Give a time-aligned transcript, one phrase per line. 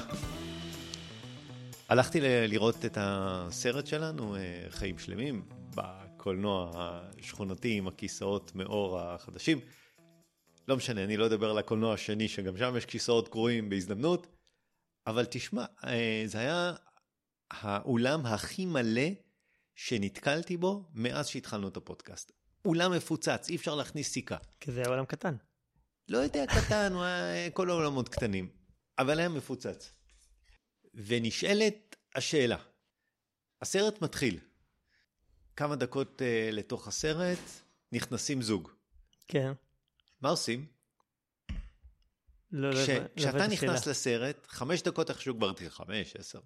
[1.89, 4.36] הלכתי לראות את הסרט שלנו,
[4.70, 5.42] חיים שלמים,
[5.75, 6.70] בקולנוע
[7.20, 9.61] השכונתי עם הכיסאות מאור החדשים.
[10.69, 14.27] לא משנה, אני לא אדבר על הקולנוע השני, שגם שם יש כיסאות קרועים בהזדמנות,
[15.07, 16.73] אבל תשמע, אה, זה היה
[17.51, 19.09] האולם הכי מלא
[19.75, 22.33] שנתקלתי בו מאז שהתחלנו את הפודקאסט.
[22.65, 24.37] אולם מפוצץ, אי אפשר להכניס סיכה.
[24.61, 25.37] כי זה עולם קטן.
[26.09, 28.48] לא יודע, קטן, היה כל העולמות קטנים,
[28.98, 29.92] אבל היה מפוצץ.
[30.95, 32.57] ונשאלת השאלה,
[33.62, 34.39] הסרט מתחיל,
[35.57, 37.39] כמה דקות uh, לתוך הסרט
[37.92, 38.70] נכנסים זוג.
[39.29, 39.53] כן.
[40.25, 40.67] מה עושים?
[42.53, 43.91] לא, לא, כש, לא, לא כשאתה הבנתי נכנס שאלה.
[43.91, 46.41] לסרט, חמש דקות איכשהו כבר תהיה חמש, עשר.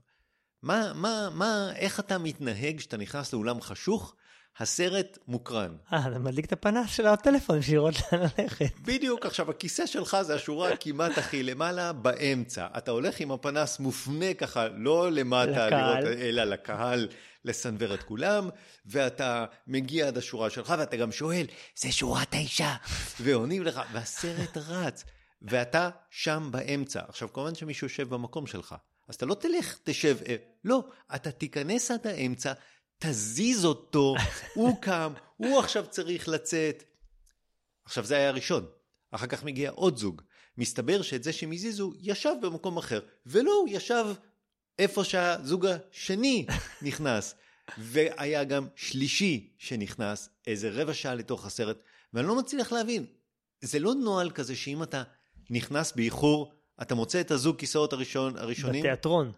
[0.63, 4.17] מה, מה, מה, איך אתה מתנהג כשאתה נכנס לאולם חשוך?
[4.61, 5.77] הסרט מוקרן.
[5.93, 8.81] אה, אתה מדליק את הפנס של הטלפון בשביל לראות לאן ללכת.
[8.81, 12.67] בדיוק, עכשיו הכיסא שלך זה השורה כמעט הכי למעלה באמצע.
[12.79, 16.05] אתה הולך עם הפנס מופנה ככה, לא למטה לקהל.
[16.05, 17.09] לראות, אלא לקהל,
[17.45, 18.49] לסנוור את כולם,
[18.87, 21.47] ואתה מגיע עד השורה שלך, ואתה גם שואל,
[21.77, 22.71] זה שורה תשע?
[23.21, 25.05] ועונים לך, והסרט רץ,
[25.43, 27.01] ואתה שם באמצע.
[27.09, 28.75] עכשיו, כמובן שמישהו יושב במקום שלך,
[29.09, 32.53] אז אתה לא תלך, תשב, אה, לא, אתה תיכנס עד האמצע,
[32.99, 34.15] תזיז אותו,
[34.55, 36.85] הוא קם, הוא עכשיו צריך לצאת.
[37.85, 38.67] עכשיו זה היה הראשון,
[39.11, 40.23] אחר כך מגיע עוד זוג.
[40.59, 44.05] מסתבר שאת זה שהם הזיזו ישב במקום אחר, ולא, הוא ישב
[44.79, 46.47] איפה שהזוג השני
[46.83, 47.35] נכנס.
[47.79, 51.79] והיה גם שלישי שנכנס איזה רבע שעה לתוך הסרט,
[52.13, 53.07] ואני לא מצליח להבין,
[53.61, 55.03] זה לא נוהל כזה שאם אתה
[55.51, 59.33] נכנס באיחור, אתה מוצא את הזוג כיסאות הראשון, הראשונים, בתיאטרון.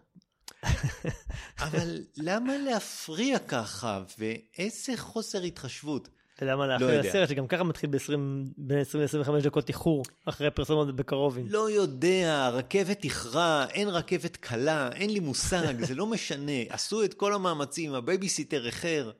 [1.65, 6.09] אבל למה להפריע ככה, ואיזה חוסר התחשבות.
[6.41, 7.09] ולמה לא יודע.
[7.09, 8.17] הסרט שגם ככה מתחיל ב-20
[8.57, 11.45] בין 20 ל-25 דקות איחור אחרי פרסומות בקרובים.
[11.49, 16.61] לא יודע, רכבת איחרה, אין רכבת קלה, אין לי מושג, זה לא משנה.
[16.69, 19.11] עשו את כל המאמצים, הבייביסיטר איחר.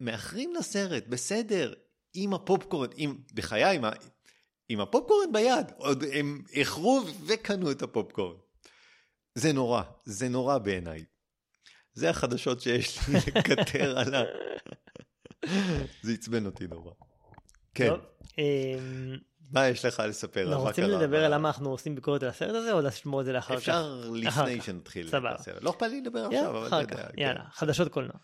[0.00, 1.72] מאחרים לסרט, בסדר,
[2.14, 3.84] עם הפופקורן, עם, בחיי, עם,
[4.68, 8.36] עם הפופקורן ביד, עוד הם איחרו וקנו את הפופקורן.
[9.38, 11.04] זה נורא, זה נורא בעיניי.
[11.92, 14.22] זה החדשות שיש לי לקטר על ה...
[16.02, 16.92] זה עצבן אותי נורא.
[17.74, 17.92] כן,
[18.38, 19.16] אמ,
[19.50, 20.42] מה יש לך לספר?
[20.42, 20.84] אנחנו מה רוצים?
[20.84, 23.60] לדבר על למה אנחנו עושים ביקורת על הסרט הזה, או לשמור את זה לאחר כך?
[23.60, 24.60] אפשר לפני.
[24.60, 25.14] שנתחיל את.
[25.14, 25.62] הסרט.
[25.62, 27.08] לא אכפת לי לדבר עכשיו, אבל אתה יודע.
[27.16, 27.50] יאללה, כן.
[27.50, 28.16] חדשות קולנוע.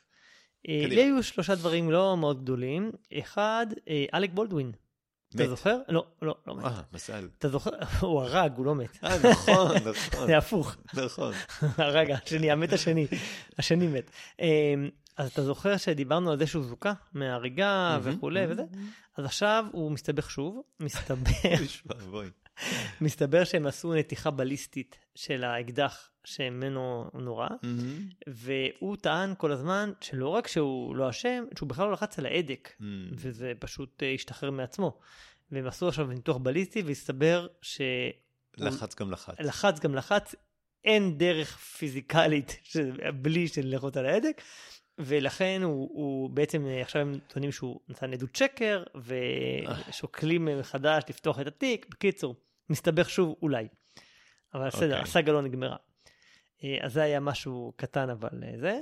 [0.69, 0.87] אה.
[0.89, 2.93] לי היו שלושה דברים לא מאוד גדולים.
[3.19, 4.73] אחד, אה, אלק בולדווין.
[5.43, 5.49] אתה.
[5.49, 5.79] זוכר?
[5.89, 6.65] לא, לא, לא מת.
[6.65, 7.29] אה, מזל.
[7.39, 7.71] אתה זוכר?
[8.01, 8.99] הוא הרג, הוא לא מת.
[9.05, 10.77] אה, נכון, נכון, זה הפוך.
[10.95, 11.33] נכון.
[11.79, 13.07] הרג השני, המת השני.
[13.59, 14.11] השני מת.
[14.41, 14.75] אה,
[15.17, 18.47] אז אתה זוכר שדיברנו על זה שהוא זוכה מההריגה מהמם, וכולי.
[18.49, 18.63] וזה?
[19.17, 20.63] אז עכשיו הוא מסתבך שוב.
[22.11, 22.29] בואי.
[23.01, 27.49] מסתבר שהם עשו נתיחה בליסטית של האקדח שממנו נורה.
[27.63, 28.09] מהמם.
[28.27, 32.73] והוא טען כל הזמן שלא רק שהוא לא אשם, שהוא בכלל לא לחץ על ההדק,
[32.81, 33.09] מהמם.
[33.13, 34.99] וזה פשוט אה, השתחרר מעצמו.
[35.51, 37.47] והם עשו עכשיו ניתוח בליסטי, והסתבר
[38.57, 39.35] לחץ גם לחץ.
[39.43, 40.35] שלחץ גם לחץ,
[40.85, 42.77] אין דרך פיזיקלית ש-
[43.15, 44.43] בלי ללחוץ על ההדק,
[44.99, 51.03] ולכן הוא, הוא בעצם, אה, עכשיו הם טוענים שהוא נתן עדות שקר, ושוקלים אה, מחדש
[51.09, 51.87] לפתוח את התיק.
[51.91, 52.37] בקיצור,
[52.71, 53.69] מסתבך שוב אולי.
[54.55, 55.03] אבל בסדר, אוקיי.
[55.03, 55.77] הסאגה לא נגמרה.
[56.65, 58.31] אה, אז זה היה משהו קטן, אבל
[58.61, 58.81] זה.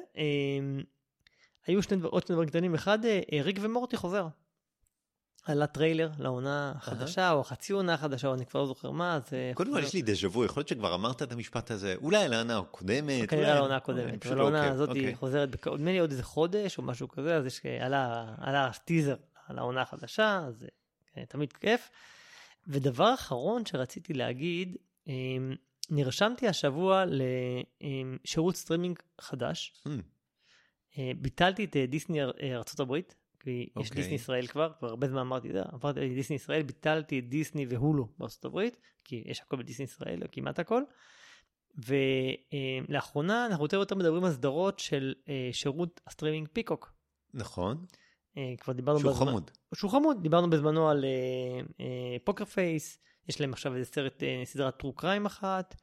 [1.67, 2.75] היו שני דבר, עוד שני דברים קטנים.
[2.75, 2.99] אחד,
[3.43, 4.27] ריק ומורטי חוזר.
[5.45, 9.23] עלה טריילר לעונה החדשה, או חצי עונה החדשה, או אני כבר לא זוכר מה, אז...
[9.33, 12.25] אה, קודם כל יש לי דז'ה וו, יכול להיות שכבר אמרת את המשפט הזה, אולי
[12.25, 13.29] על העונה הקודמת.
[13.31, 15.07] כנראה אולי- על העונה אוקיי, הקודמת, פשוט אבל העונה הזאת אוקיי.
[15.07, 19.15] היא חוזרת, נדמה לי עוד איזה חודש או משהו כזה, אז יש, עלה עלה טיזר
[19.47, 20.67] על העונה החדשה, אז
[21.17, 21.91] אה, תמיד כיף.
[22.67, 25.13] ודבר אחרון שרציתי להגיד, אמ,
[25.91, 27.05] נרשמתי השבוע
[28.25, 29.73] לשירות סטרימינג חדש.
[29.87, 29.91] Hmm,
[30.99, 32.31] אה, ביטלתי את אה, דיסני אר-
[33.43, 33.51] כי
[33.81, 34.03] יש אוקיי.
[34.03, 37.67] דיסני ישראל כבר, כבר הרבה זמן אמרתי את זה, עברתי לדיסני ישראל, ביטלתי את דיסני
[37.69, 40.83] והולו בארצות הברית, כי יש הכל בדיסני ישראל, או כמעט הכל.
[42.89, 46.93] ולאחרונה אנחנו יותר ויותר מדברים על סדרות של אה, שירות הסטרימינג פיקוק.
[47.35, 47.87] נכון,
[48.37, 49.51] אה, כבר דיברנו שהוא בזמן- חמוד.
[49.75, 51.05] שהוא חמוד, דיברנו בזמנו על
[51.81, 51.87] אה,
[52.25, 55.75] Poker Face, יש להם עכשיו איזה סרט, סדרת true crime אחת,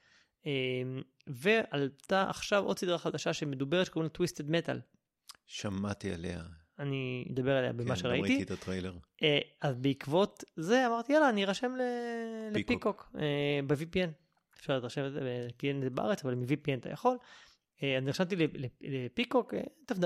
[1.27, 4.80] ועלתה עכשיו עוד סדרה חדשה שמדוברת שקוראים לה Twisted Metal.
[5.45, 6.44] שמעתי עליה.
[6.80, 8.28] אני אדבר עליה במה כן, שראיתי.
[8.28, 8.94] ראיתי את הטריילר.
[9.24, 12.70] אה, אז בעקבות זה אמרתי יאללה אני ארשם ל- פיקוק.
[12.76, 14.10] לפיקוק אה, ב-VPN.
[14.60, 17.18] אפשר להירשם את זה ב-VPN זה בארץ אבל מ-VPN אתה יכול.
[17.84, 18.36] אה, אז נרשמתי
[18.81, 19.62] לפיקוק, אה,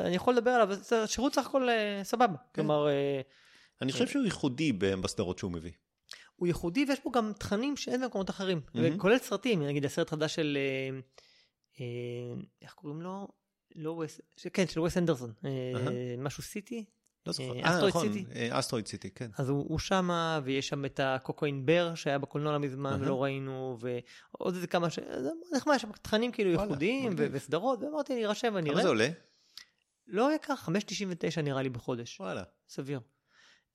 [0.05, 2.35] אני יכול לדבר עליו, זה שירות סך הכל אה, סבבה.
[2.55, 3.21] כלומר אה,
[3.81, 5.71] אני חושב שהוא ייחודי בסדרות שהוא מביא.
[6.35, 8.61] הוא ייחודי ויש בו גם תכנים שאין במקומות אחרים.
[8.73, 8.97] מהמם.
[8.97, 10.99] כולל סרטים, נגיד הסרט חדש של, אה,
[11.79, 11.85] אה,
[12.61, 13.27] איך קוראים לו?
[13.75, 16.15] לא וס, ש- כן, של וס אנדרסון, אה.
[16.17, 16.85] משהו סיטי.
[17.25, 17.53] לא זוכר.
[17.53, 18.25] אה, אה, Asteroid נכון, City.
[18.35, 19.29] אה, Asteroid City, כן.
[19.37, 22.97] אז הוא, הוא שמה, ויש שם את ה Cocaine Bear שהיה בקולנוע לא מזמן.
[23.01, 24.99] ולא ראינו, ועוד איזה כמה ש...
[24.99, 27.13] זה נחמד, יש שם תכנים כאילו ייחודיים.
[27.17, 28.83] וסדרות, ואמרתי אני ארשם ואני כמה אראה.
[28.83, 29.09] זה עולה?
[30.07, 30.53] לא יקר,
[31.37, 32.43] 5.99 נראה לי בחודש, וואלה.
[32.69, 32.99] סביר.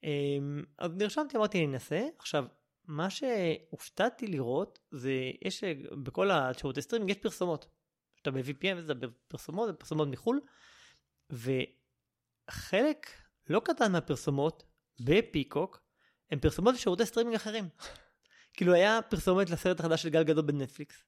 [0.05, 2.07] אמ, אז נרשמתי, אמרתי אני אנסה.
[2.19, 2.45] עכשיו,
[2.87, 5.13] מה שהופתעתי לראות, זה
[5.43, 5.73] יש אה,
[6.03, 7.67] בכל השירותי סטרימינג יש פרסומות.
[8.29, 8.93] שאתה ב-VPN וזה
[9.29, 10.41] פרסומות, זה פרסומות מחו"ל,
[11.31, 13.07] וחלק
[13.49, 14.65] לא קטן מהפרסומות
[15.01, 15.81] בפיקוק
[16.31, 17.69] הם פרסומות לשירותי סטרימינג אחרים.
[18.55, 21.05] כאילו היה פרסומת לסרט החדש של גל גדות בנטפליקס,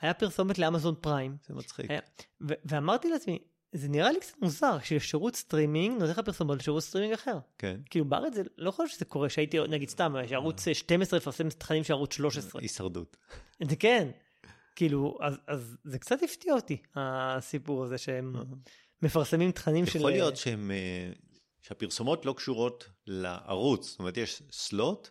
[0.00, 1.90] היה פרסומת לאמזון פריים, זה מצחיק.
[1.90, 2.00] היה-
[2.48, 3.38] ו- ואמרתי לעצמי,
[3.72, 7.38] זה נראה לי קצת מוזר ששירות סטרימינג נותן לך פרסומות לשירות סטרימינג אחר.
[7.58, 7.80] כן.
[7.90, 11.92] כאילו בארץ זה לא חושב שזה קורה שהייתי נגיד סתם שערוץ 12 מפרסם תכנים של
[11.92, 12.60] ערוץ 13.
[12.62, 13.16] הישרדות.
[13.68, 14.08] זה כן.
[14.78, 18.36] כאילו אז, אז זה קצת הפתיע אותי הסיפור הזה שהם
[19.02, 19.98] מפרסמים תכנים של...
[19.98, 21.12] יכול להיות שהם, אה,
[21.62, 25.10] שהפרסומות לא קשורות לערוץ, זאת אומרת יש סלוט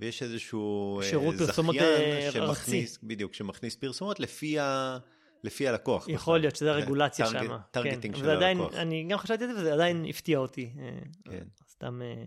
[0.00, 2.86] ויש איזשהו אה, שירות פרסומות, אה, ארצי.
[3.02, 4.98] בדיוק, שמכניס פרסומות לפי, ה,
[5.44, 6.08] לפי הלקוח.
[6.08, 6.40] יכול בכלל.
[6.40, 7.56] להיות שזה הרגולציה שם.
[7.70, 8.20] טרגטינג כן.
[8.20, 8.74] של עדיין, הלקוח.
[8.74, 10.72] אני גם חשבתי על זה וזה עדיין הפתיע אותי.
[10.78, 11.46] אה, כן.
[11.70, 12.24] סתם אה,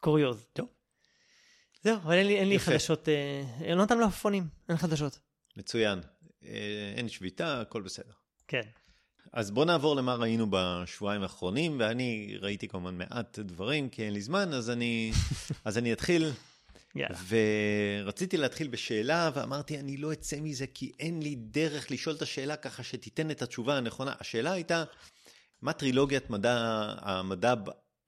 [0.00, 0.46] קוריוז.
[0.52, 0.68] טוב.
[1.82, 2.58] זהו, אבל אין לי, אין לי.
[2.58, 5.29] חדשות, אה, יונתן מלפפונים, אין חדשות.
[5.56, 6.00] מצוין.
[6.44, 8.12] אה, אין שביתה, הכל בסדר.
[8.48, 8.62] כן.
[9.32, 14.20] אז בוא נעבור למה ראינו בשבועיים האחרונים, ואני ראיתי כמובן מעט דברים, כי אין לי
[14.20, 15.12] זמן, אז אני,
[15.64, 16.30] אז אני אתחיל.
[16.94, 17.18] יאללה.
[18.04, 22.56] ורציתי להתחיל בשאלה, ואמרתי, אני לא אצא מזה, כי אין לי דרך לשאול את השאלה
[22.56, 24.14] ככה שתיתן את התשובה הנכונה.
[24.20, 24.84] השאלה הייתה,
[25.62, 26.56] מה טרילוגיית מדע,
[27.00, 27.54] המדע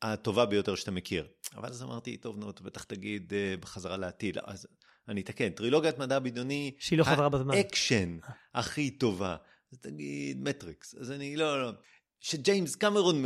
[0.03, 1.27] הטובה ביותר שאתה מכיר?
[1.57, 4.39] אבל אז אמרתי, טוב, נו, אתה בטח תגיד אה, בחזרה לעתיד.
[4.45, 4.67] אז
[5.09, 7.55] אני אתקן, טרילוגיית מדע בדיוני, שהיא לא חזרה בזמן.
[7.55, 8.19] האקשן
[8.55, 9.37] הכי טובה.
[9.73, 11.73] אז תגיד מטריקס, אז אני לא, לא.
[12.21, 13.25] שג'יימס קמרון,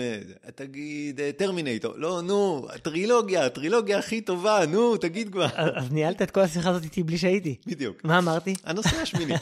[0.55, 5.47] תגיד אה, טרמינטור, לא, נו, הטרילוגיה, הטרילוגיה הכי טובה, נו, תגיד כבר.
[5.55, 7.57] אז אז ניהלת את כל השיחה הזאת איתי בלי שהייתי.
[7.67, 8.05] בדיוק.
[8.05, 8.55] מה אמרתי?
[8.65, 9.35] הנושא השמיני.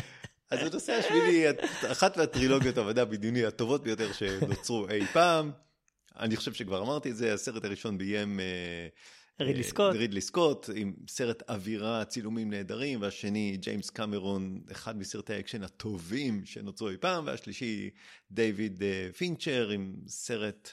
[0.50, 1.44] אז הנושא השמיני,
[1.92, 5.50] אחת מהטרילוגיות המדע הבדיוני הטובות ביותר שנוצרו אי פעם.
[6.18, 8.40] אני חושב שכבר אמרתי את זה, הסרט הראשון ביים...
[9.40, 9.94] רידלי אה, סקוט.
[9.96, 16.88] רידלי סקוט, עם סרט אווירה, צילומים נהדרים, והשני, ג'יימס קמרון, אחד מסרטי האקשן הטובים שנוצרו
[16.88, 17.90] אי פעם, והשלישי,
[18.30, 20.70] דיוויד אה, פינצ'ר, עם סרט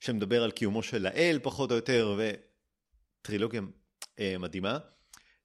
[0.00, 2.18] שמדבר על קיומו של האל, פחות או יותר,
[3.22, 3.60] וטרילוגיה
[4.18, 4.78] אה, מדהימה.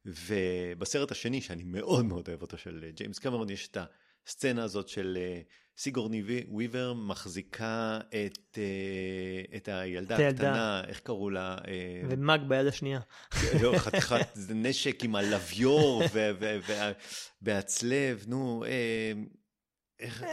[0.06, 3.78] ובסרט השני, שאני מאוד מאוד אוהב אותו, של אה, ג'יימס קמרון, יש את
[4.28, 5.18] הסצנה הזאת של
[5.78, 10.28] סיגורני וי- וויבר מחזיקה את, אה, את הילדה.
[10.28, 11.58] הקטנה, איך קראו לה?
[11.68, 13.00] אה, ומאג ביד השנייה.
[13.62, 16.04] לא, חתיכת נשק עם הלוויור
[17.42, 19.12] והצלב, נו, אה,
[20.00, 20.24] איך,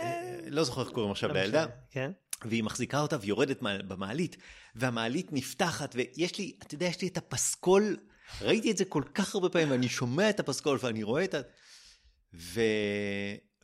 [0.47, 2.11] לא זוכר איך קוראים עכשיו לא לילדה, כן.
[2.45, 4.37] והיא מחזיקה אותה ויורדת במעלית,
[4.75, 7.97] והמעלית נפתחת, ויש לי, אתה יודע, יש לי את הפסקול,
[8.43, 11.41] ראיתי את זה כל כך הרבה פעמים, ואני שומע את הפסקול ואני רואה את ה...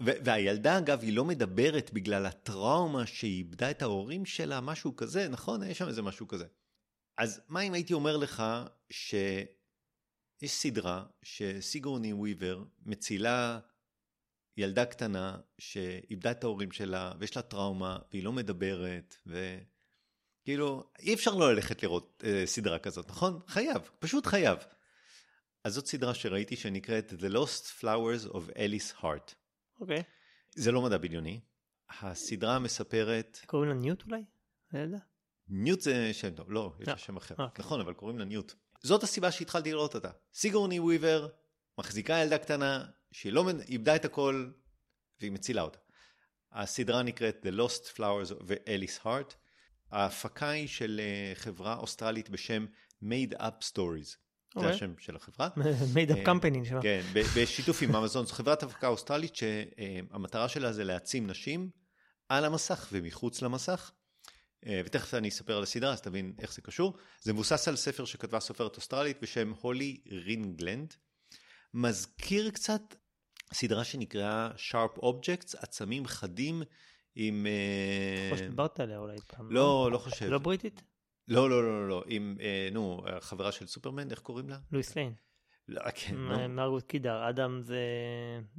[0.01, 5.63] והילדה, אגב, היא לא מדברת בגלל הטראומה שהיא איבדה את ההורים שלה, משהו כזה, נכון?
[5.63, 6.47] יש שם איזה משהו כזה.
[7.19, 8.43] אז מה אם הייתי אומר לך
[8.91, 13.61] שיש סדרה שסיגורני וויבר מצילה
[14.57, 19.17] ילדה קטנה שאיבדה את ההורים שלה ויש לה טראומה והיא לא מדברת
[20.45, 23.41] כאילו, אי אפשר לא ללכת לראות אה, סדרה כזאת, נכון?
[23.47, 24.59] חייב, פשוט חייב.
[25.65, 29.35] אז זאת סדרה שראיתי שנקראת The Lost Flowers of Alice Heart.
[29.81, 30.03] אוקיי.
[30.55, 31.41] זה לא מדע בדיוני.
[32.01, 34.25] הסדרה מספרת, קוראים לה ניוט אולי?
[34.73, 34.99] הילדה?
[35.49, 36.99] ניוט זה שם טוב, לא, יש לה לא.
[36.99, 37.35] שם אחר.
[37.39, 37.65] אוקיי.
[37.65, 38.55] נכון, אבל קוראים לה ניוט.
[38.83, 40.11] זאת הסיבה שהתחלתי לראות אותה.
[40.35, 41.29] סיגורני וויבר
[41.79, 44.51] מחזיקה ילדה קטנה שהיא לא איבדה את הכל
[45.21, 45.79] והיא מצילה אותה.
[46.53, 49.35] הסדרה נקראת The Lost Flowers of Alice Heart.
[49.91, 52.67] ההפקה היא של אה, חברה אוסטרלית בשם
[53.03, 54.17] Made Up Stories.
[54.55, 54.75] זה אוקיי.
[54.75, 55.49] השם של החברה.
[55.95, 56.83] made up אה, company נשמע.
[56.83, 61.71] כן, בשיתוף עם אמזון, זו חברת הפקה אוסטרלית שהמטרה שלה זה להעצים נשים
[62.29, 63.91] על המסך ומחוץ למסך.
[64.67, 66.97] אה, ותכף אני אספר על הסדרה, אז תבין איך זה קשור.
[67.23, 70.95] זה מבוסס על ספר שכתבה סופרת אוסטרלית בשם הולי רינגלנד.
[71.75, 72.83] מזכיר קצת
[73.53, 76.63] סדרה שנקראה Sharp Objects, עצמים חדים
[77.15, 77.47] עם...
[77.47, 79.53] אה, יכול שדיברת עליה אולי פעם.
[79.53, 80.27] לא, לא חושב.
[80.27, 80.83] לא בריטית?
[81.29, 84.59] לא, לא, לא, לא, לא, עם, אה, נו, החברה של סופרמן, איך קוראים לה?
[84.73, 85.13] לואיס ליין.
[85.69, 86.49] לא, כן, נו.
[86.49, 87.29] מרגוט קידר.
[87.29, 87.79] אדם זה...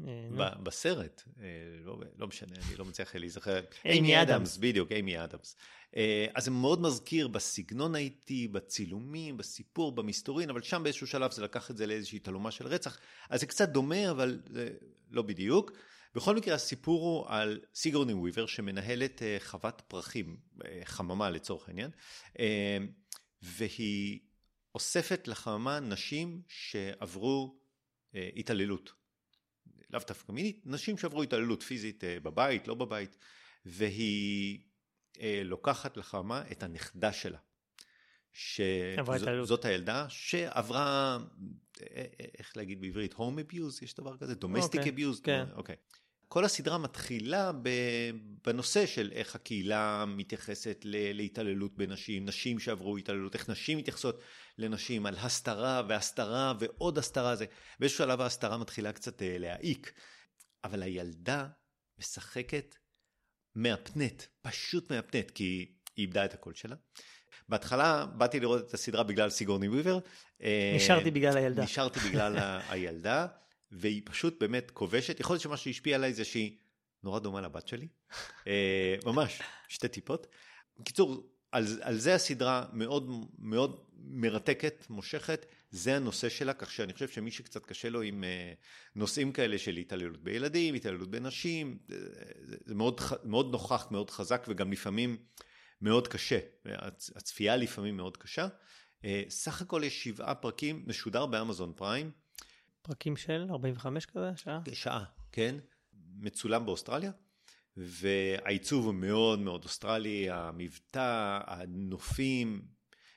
[0.08, 1.46] אה, בסרט, אה,
[1.84, 3.60] לא, לא משנה, אני לא מצליח להיזכר.
[3.86, 4.58] אימי אדמס.
[4.58, 5.56] בדיוק, אימי אדמס.
[5.96, 11.44] אה, אז זה מאוד מזכיר בסגנון האיטי, בצילומים, בסיפור, במסתורין, אבל שם באיזשהו שלב זה
[11.44, 12.98] לקח את זה לאיזושהי תעלומה של רצח.
[13.30, 14.70] אז זה קצת דומה, אבל זה
[15.12, 15.72] לא בדיוק.
[16.16, 21.92] בכל מקרה, הסיפור הוא על סיגורני וויבר, שמנהלת אה, חוות פרחים, אה, חממה לצורך העניין,
[22.40, 22.78] אה,
[23.42, 24.20] והיא
[24.76, 27.60] אוספת לחממה נשים שעברו
[28.36, 28.94] התעללות.
[29.90, 33.18] לאו דווקא מינית, נשים שעברו התעללות פיזית בבית, לא בבית,
[33.66, 34.60] והיא
[35.44, 37.38] לוקחת לחמה את הנכדה שלה.
[38.34, 41.18] שזאת הילדה שעברה,
[42.38, 44.34] איך להגיד בעברית, home abuse, יש דבר כזה?
[44.34, 45.22] domestic אוקיי, abuse?
[45.24, 45.46] כן.
[45.56, 45.76] אוקיי.
[46.28, 47.52] כל הסדרה מתחילה
[48.46, 54.20] בנושא של איך הקהילה מתייחסת להתעללות בנשים, נשים שעברו התעללות, איך נשים מתייחסות
[54.58, 57.36] לנשים, על הסתרה והסתרה ועוד הסתרה.
[57.36, 57.46] זה.
[57.80, 59.92] באיזשהו שלב ההסתרה מתחילה קצת אה, להעיק,
[60.64, 61.48] אבל הילדה
[62.00, 62.76] משחקת
[63.56, 65.68] מהפנט, פשוט מהפנט, כי היא
[65.98, 66.76] איבדה את הקול שלה.
[67.50, 70.00] בהתחלה באתי לראות את הסדרה בגלל סיגורני וויבר.
[70.44, 71.64] אה, נשארתי בגלל הילדה.
[71.64, 73.28] נשארתי בגלל הילדה,
[73.72, 75.20] והיא פשוט באמת כובשת.
[75.20, 76.58] יכול להיות שמה שהשפיע עליי זה שהיא
[77.04, 77.88] נורא דומה לבת שלי.
[78.48, 80.28] אה, ממש, שתי טיפות.
[80.80, 87.08] בקיצור, על, על זה הסדרה מאוד מאוד מרתקת, מושכת, זה הנושא שלה, כך שאני חושב
[87.08, 88.54] שמי שקצת קשה לו עם אה,
[88.96, 94.72] נושאים כאלה של התעללות בילדים, התעללות בנשים, זה, זה, מאוד, מאוד נוכח, מאוד חזק וגם
[94.72, 95.18] לפעמים
[95.82, 96.40] מאוד קשה.
[96.66, 98.48] הצ- הצפייה לפעמים מאוד קשה.
[99.06, 102.12] אה, סך הכל יש שבעה פרקים, משודר באמזון פריים,
[102.86, 104.60] פרקים של 45 כזה, שעה?
[104.74, 105.56] שעה, כן?
[106.20, 107.12] מצולם באוסטרליה,
[107.78, 112.62] והעיצוב הוא מאוד מאוד אוסטרלי, המבטא, הנופים,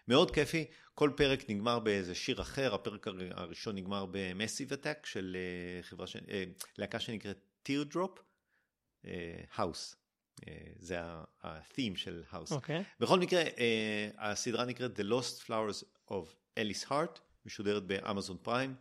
[0.08, 0.64] מאוד כיפי.
[0.94, 6.06] כל פרק נגמר באיזה שיר אחר, הפרק הר- הראשון נגמר במסיב אטק של אה, חברה,
[6.06, 6.16] ש...
[6.16, 6.44] אה,
[6.78, 8.20] להקה שנקראת Teardrop
[9.56, 9.94] House.
[10.78, 12.50] זה ה-theme של House.
[12.50, 12.84] אוקיי.
[13.00, 16.26] בכל מקרה, אה, הסדרה נקראת The Lost Flowers of
[16.60, 18.74] Alice Heart, משודרת באמזון פריים.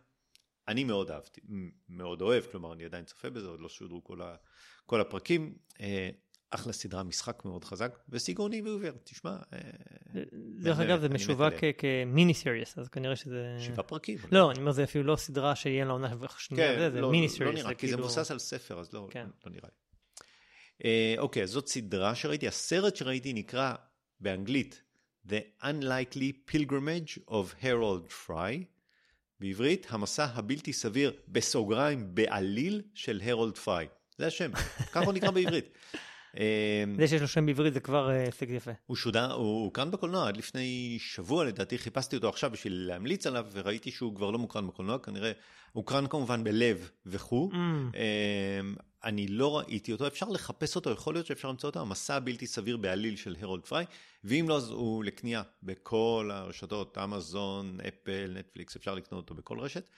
[0.68, 1.40] אני מאוד אהבתי,
[1.88, 4.36] מאוד אוהב, כלומר אני עדיין צופה בזה, עוד לא שודרו כל, ה,
[4.86, 5.54] כל הפרקים.
[5.80, 6.10] אה,
[6.50, 9.58] אחלה סדרה, משחק מאוד חזק, וסיגורני ועובר, תשמע, אה,
[10.62, 13.56] דרך אגב, זה משווק כמיני סיריוס, אז כנראה שזה...
[13.60, 14.18] שבעה פרקים.
[14.32, 17.26] לא, אני אומר, זה אפילו לא סדרה שיהיה לה עונה שנייה, כן, זה לא, מיני
[17.26, 17.60] לא סיריוס.
[17.60, 19.26] נראה, כי זה מבוסס על ספר, אז לא, כן.
[19.46, 19.88] לא נראה לי.
[20.84, 23.74] אה, אוקיי, אז זאת סדרה שראיתי, הסרט שראיתי נקרא
[24.20, 24.82] באנגלית
[25.28, 28.64] The Unlikely Pilgrimage of Harold Fry,
[29.40, 33.86] בעברית, המסע הבלתי סביר, בסוגריים, בעליל של הרולד פריי.
[34.18, 34.50] זה השם,
[34.92, 35.68] ככה הוא נקרא בעברית.
[36.98, 38.70] זה שיש לו שם בעברית זה כבר אה, הישג יפה.
[38.86, 43.46] הוא שודר, הוא הוקרן בקולנוע עד לפני שבוע לדעתי, חיפשתי אותו עכשיו בשביל להמליץ עליו,
[43.52, 45.32] וראיתי שהוא כבר לא מוקרן בקולנוע, כנראה
[45.72, 47.50] הוקרן כמובן בלב וכו'.
[49.04, 52.76] אני לא ראיתי אותו, אפשר לחפש אותו, יכול להיות שאפשר למצוא אותו, המסע הבלתי סביר
[52.76, 53.86] בעליל של הרולד פריי,
[54.24, 59.88] ואם לא, אז הוא לקנייה בכל הרשתות, אמזון, אפל, נטפליקס, אפשר לקנות אותו בכל רשת.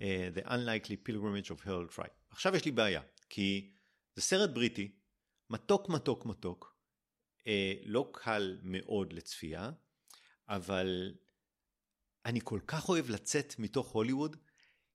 [0.00, 2.08] אה, The Unlikely Pilgrimage of Harold Fry.
[2.30, 3.72] עכשיו יש לי בעיה, כי
[4.14, 4.92] זה סרט בריטי,
[5.50, 6.76] מתוק מתוק מתוק,
[7.46, 9.70] אה, לא קל מאוד לצפייה,
[10.48, 11.14] אבל
[12.24, 14.36] אני כל כך אוהב לצאת מתוך הוליווד,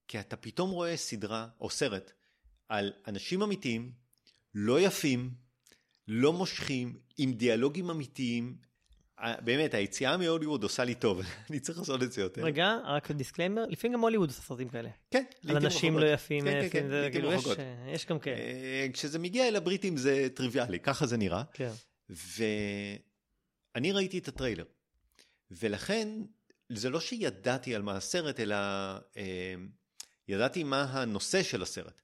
[0.07, 2.11] כי אתה פתאום רואה סדרה או סרט
[2.71, 3.91] על אנשים אמיתיים,
[4.55, 5.31] לא יפים,
[6.07, 8.55] לא מושכים, עם דיאלוגים אמיתיים.
[9.43, 12.43] באמת, היציאה מהוליווד עושה לי טוב, אני צריך לעשות את זה יותר.
[12.43, 14.89] רגע, רק disclaimer, לפעמים גם הוליווד עושה סרטים כאלה.
[15.11, 16.09] כן, על לעיתים אנשים רחוקות.
[16.09, 17.57] לא יפים, כן, כן, כן, זה לעיתים כאילו, יש- רחוקות.
[17.93, 18.35] יש גם כאלה.
[18.37, 21.43] אה, כשזה מגיע אל הבריטים זה טריוויאלי, ככה זה נראה.
[21.53, 21.71] כן.
[23.75, 24.65] אני ראיתי את הטריילר,
[25.51, 26.09] ולכן
[26.69, 28.55] זה לא שידעתי על מה הסרט, אלא
[29.17, 29.55] אה,
[30.27, 32.01] ידעתי מה הנושא של הסרט.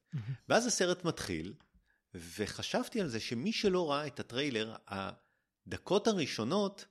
[0.49, 1.53] ואז הסרט מתחיל,
[2.13, 6.85] וחשבתי על זה שמי שלא ראה את הטריילר, הדקות הראשונות,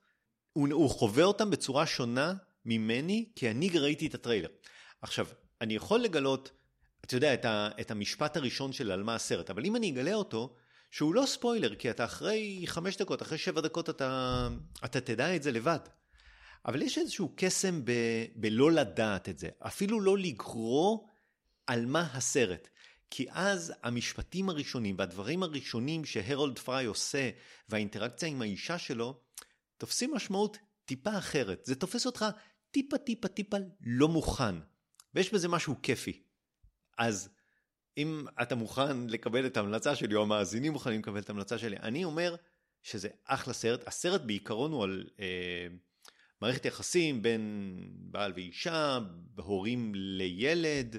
[0.53, 4.49] הוא, הוא חווה אותם בצורה שונה ממני, כי אני ראיתי את הטריילר.
[5.03, 5.27] עכשיו,
[5.61, 6.51] אני יכול לגלות,
[7.05, 10.15] אתה יודע, את, ה, את המשפט הראשון של על מה הסרט, אבל אם אני אגלה
[10.15, 10.57] אותו,
[10.91, 14.49] שהוא לא ספוילר, כי אתה אחרי חמש דקות, אחרי שבע דקות אתה,
[14.85, 15.79] אתה תדע את זה לבד.
[16.67, 17.93] אבל יש איזשהו קסם ב,
[18.37, 20.99] בלא לדעת את זה, אפילו לא לקרוא
[21.67, 22.69] על מה הסרט.
[23.11, 27.31] כי אז המשפטים הראשונים והדברים הראשונים שהרולד פריי עושה
[27.69, 29.21] והאינטראקציה עם האישה שלו,
[29.79, 31.65] תופסים משמעות טיפה אחרת.
[31.65, 32.25] זה תופס אותך
[32.71, 34.55] טיפה טיפה טיפה לא מוכן.
[35.15, 36.23] ויש בזה משהו כיפי.
[36.99, 37.29] אז
[37.99, 42.05] אם אתה מוכן לקבל את ההמלצה שלי, או המאזינים מוכנים לקבל את ההמלצה שלי, אני
[42.05, 42.37] אומר
[42.83, 43.89] שזה אחלה סרט.
[43.89, 45.67] הסרט בעיקרון הוא על אה,
[46.41, 48.99] מערכת יחסים בין בעל ואישה,
[49.37, 50.97] הורים לילד,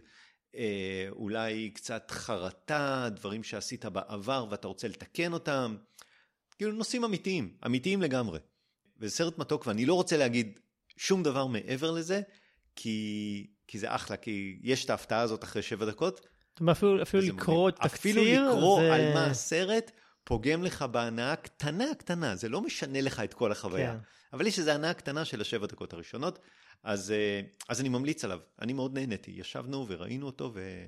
[1.10, 5.76] אולי קצת חרטה, דברים שעשית בעבר ואתה רוצה לתקן אותם.
[6.58, 8.40] כאילו נושאים אמיתיים, אמיתיים לגמרי.
[9.00, 10.60] וזה סרט מתוק, ואני לא רוצה להגיד
[10.98, 12.22] שום דבר מעבר לזה,
[12.76, 16.20] כי, כי זה אחלה, כי יש את ההפתעה הזאת אחרי שבע דקות.
[16.50, 17.90] זאת אומרת, אפילו, אפילו לקרוא את תקציר.
[17.94, 18.96] אפילו לקרוא זה...
[18.96, 19.92] על מה הסרט,
[20.24, 23.94] פוגם לך בהנאה קטנה קטנה, זה לא משנה לך את כל החוויה.
[23.94, 24.00] כן.
[24.34, 26.40] אבל יש איזו הנאה קטנה של השבע דקות הראשונות,
[26.84, 30.86] אז, אה, אז אני ממליץ עליו, אני מאוד נהניתי, ישבנו וראינו אותו, ו...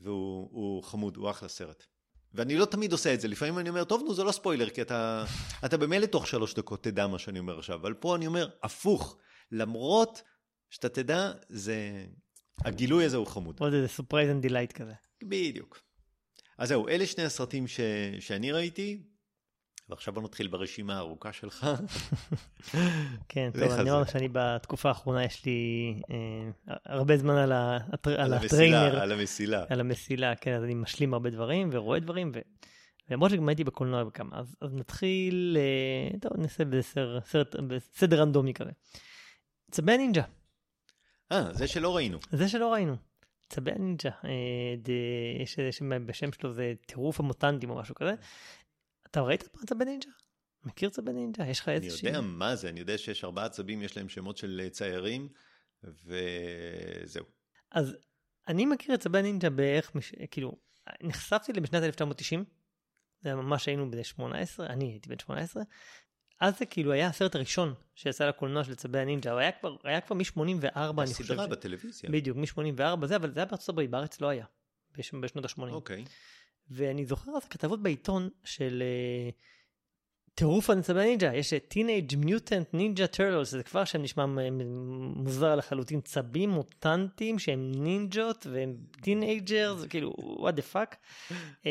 [0.00, 1.86] והוא חמוד, הוא אחלה סרט.
[2.34, 4.82] ואני לא תמיד עושה את זה, לפעמים אני אומר, טוב, נו, זה לא ספוילר, כי
[4.82, 5.24] אתה,
[5.64, 9.16] אתה במילא תוך שלוש דקות תדע מה שאני אומר עכשיו, אבל פה אני אומר, הפוך,
[9.52, 10.22] למרות
[10.70, 12.06] שאתה תדע, זה...
[12.64, 13.56] הגילוי הזה הוא חמוד.
[13.60, 14.92] עוד איזה surprise and delight כזה.
[15.22, 15.82] בדיוק.
[16.58, 17.80] אז זהו, אלה שני הסרטים ש...
[18.20, 19.02] שאני ראיתי,
[19.88, 21.66] ועכשיו בוא נתחיל ברשימה הארוכה שלך.
[23.28, 28.20] כן, טוב, אני אומר שאני בתקופה האחרונה יש לי אה, הרבה זמן על, הטר...
[28.20, 29.00] על, על הטריינר.
[29.00, 29.64] על המסילה.
[29.68, 32.38] על המסילה, כן, אז אני משלים הרבה דברים ורואה דברים, ו...
[33.10, 38.54] למרות שגם הייתי בקולנוע בכמה, אז, אז נתחיל, אה, טוב, נעשה בסדר, סרט, בסדר רנדומי
[38.54, 38.70] כזה.
[39.70, 40.22] צבי הנינג'ה.
[41.32, 42.18] אה, זה שלא ראינו.
[42.30, 42.96] זה שלא ראינו.
[43.48, 44.92] צבי הנינג'ה, אה,
[45.42, 48.14] יש בשם שלו זה טירוף המוטנטים או משהו כזה.
[49.16, 50.08] אתה ראית פעם צבי נינג'ה?
[50.64, 51.46] מכיר צבי נינג'ה?
[51.46, 52.08] יש לך איזושהי...
[52.08, 55.28] אני יודע מה זה, אני יודע שיש ארבעה צבים, יש להם שמות של אה, ציירים,
[55.84, 57.24] וזהו.
[57.70, 57.96] אז
[58.48, 59.92] אני מכיר את צבי נינג'ה בערך,
[60.30, 60.58] כאילו,
[61.02, 62.44] נחשפתי בשנת 1990,
[63.22, 65.62] זה ממש היינו בני 18, אני הייתי בן 18,
[66.40, 70.00] אז זה כאילו היה הסרט הראשון שיצא לקולנוע של צבי הנינג'ה, הוא היה כבר, היה
[70.00, 71.24] כבר מ-84 אני חושב.
[71.24, 72.10] הסדרה בטלוויזיה.
[72.10, 74.46] בדיוק, מ-84 זה, אבל זה היה בארצות הברית, בארץ לא היה,
[74.98, 75.62] בשנות ה-80.
[75.62, 76.04] אוקיי.
[76.70, 79.34] ואני זוכר אז כתבות בעיתון של uh,
[80.34, 84.26] טירוף על צבי הנינג'ה, יש Teenage Mutant Ninja Turtles, זה כבר שם נשמע
[85.16, 90.94] מוזר לחלוטין, צבים מוטנטים שהם נינג'ות והם teenagers, כאילו, what the fuck.
[91.62, 91.66] Uh,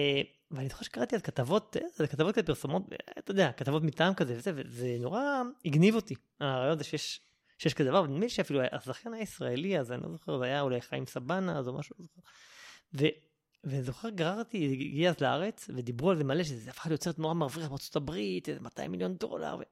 [0.51, 2.83] ואני זוכר שקראתי אז כתבות, אה, זה כתבות כזה פרסומות,
[3.19, 5.21] אתה יודע, כתבות מטעם כזה וזה, וזה נורא
[5.65, 7.21] הגניב אותי, הרעיון הזה שיש,
[7.57, 10.81] שיש כזה דבר, ונדמה לי שאפילו הזכיין הישראלי אז אני לא זוכר, זה היה אולי
[10.81, 11.95] חיים סבן אז או משהו,
[12.93, 13.05] ו,
[13.65, 17.69] וזוכר גררתי, הגיע אז לארץ, ודיברו על זה מלא, שזה הפך להיות סרט נורא מרוויח
[17.69, 19.63] בארצות הברית, איזה 200 מיליון דולר, ו...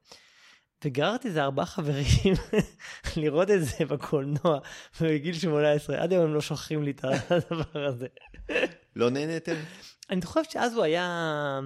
[0.86, 2.34] וגררתי איזה ארבעה חברים
[3.18, 4.60] לראות את זה בקולנוע
[5.02, 8.08] בגיל 18, עד היום הם לא שוכחים לי את הדבר הזה.
[8.96, 9.56] לא נהניתם?
[10.10, 11.60] אני חושב שאז הוא היה,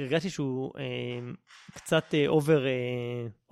[0.00, 1.32] הרגשתי שהוא אה,
[1.74, 2.70] קצת אובר, אה,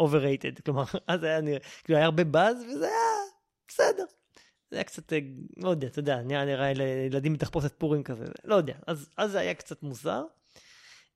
[0.00, 3.30] אה, כלומר, אז היה נראה, כאילו היה הרבה באז וזה היה
[3.68, 4.04] בסדר.
[4.70, 5.18] זה היה קצת, אה,
[5.56, 9.38] לא יודע, אתה יודע, נראה נראה לילדים מתחפושת פורים כזה, לא יודע, אז, אז זה
[9.38, 10.22] היה קצת מוזר.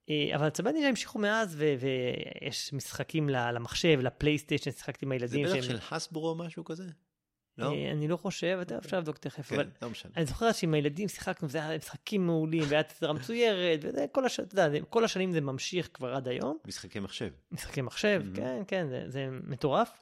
[0.09, 5.47] אה, אבל נינג'ה המשיכו מאז, ו- ויש משחקים למחשב, לפלייסטיישן, שיחקתי עם הילדים.
[5.47, 6.83] זה בערך של הסבורו או משהו כזה?
[7.57, 7.71] לא?
[7.71, 9.89] אה, אני לא חושב, אתה אפשר לבדוק תכף, כן, אבל לא.
[10.15, 14.39] אני זוכר שעם הילדים שיחקנו, זה היה משחקים מעולים, והיה סדרה מצוירת, וזה כל, הש...
[14.39, 16.57] יודע, כל השנים זה ממשיך כבר עד היום.
[16.65, 17.29] משחקי מחשב.
[17.51, 18.35] משחקי מחשב, mm-hmm.
[18.35, 19.99] כן, כן, זה מטורף.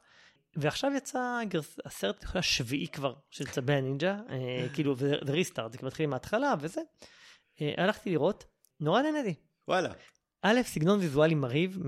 [0.56, 6.06] ועכשיו יצא גרס, הסרט השביעי כבר של צבי הנינג'ה, אה, כאילו, זה ריסטארט, זה מתחיל
[6.06, 6.80] מההתחלה וזה.
[7.60, 8.44] אה, הלכתי לראות,
[8.80, 9.34] נורא נהניתי.
[9.68, 9.92] וואלה.
[10.46, 11.78] א', סגנון ויזואלי מרהיב,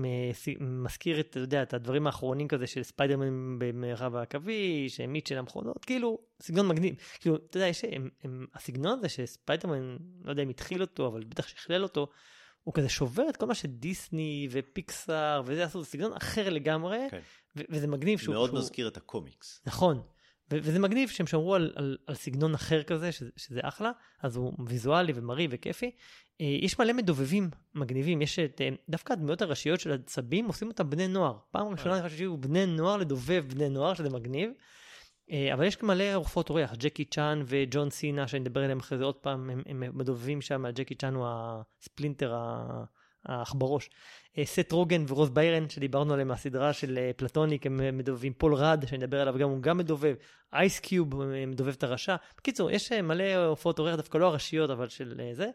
[0.59, 6.19] מזכיר את, אתה יודע, את הדברים האחרונים כזה של ספיידרמן במרחב העכביש, מיטשל המכונות, כאילו,
[6.41, 6.95] סגנון מגניב.
[7.19, 11.23] כאילו, אתה יודע, יש, הם, הם, הסגנון הזה שספיידרמן, לא יודע אם התחיל אותו, אבל
[11.23, 12.07] בטח שכלל אותו,
[12.67, 16.99] הוא כזה שובר את כל מה שדיסני ופיקסאר וזה עשו, זה סגנון אחר לגמרי.
[17.11, 17.19] כן.
[17.55, 18.33] וזה מגניב שהוא...
[18.33, 18.59] מאוד שהוא...
[18.59, 19.61] מזכיר את הקומיקס.
[19.65, 19.97] נכון.
[20.51, 23.91] ו- וזה מגניב שהם שמרו על, על, על סגנון אחר כזה, שזה, שזה אחלה,
[24.23, 25.91] אז הוא ויזואלי ומרהיב וכיפי.
[26.41, 30.89] אה, יש מלא מדובבים מגניבים, יש את, אה, דווקא הדמויות הראשיות של הצבים עושים אותם
[30.89, 31.37] בני נוער.
[31.51, 34.51] פעם ראשונה אני חושב שהיו בני נוער לדובב בני נוער, שזה מגניב.
[35.31, 39.03] אה, אבל יש מלא הופעות אורח, ג'קי צ'אן וג'ון סינה, שאני אדבר עליהם אחרי זה
[39.03, 42.35] עוד פעם, הם, הם מדובבים שם, ג'קי צ'אן הוא הספלינטר
[43.25, 43.89] העכברוש.
[44.43, 48.33] סת' רוגן ורוז ביירן, שדיברנו עליהם מהסדרה של Platonic, הם מדובבים.
[48.33, 50.15] פול ראד, שאני אדבר עליו גם, הוא גם מדובב.
[50.53, 52.15] אייס קיוב מדובב את הרשע.
[52.37, 55.49] בקיצור, יש מלא הופעות אורח, דווקא לא הראשיות, אבל של זה.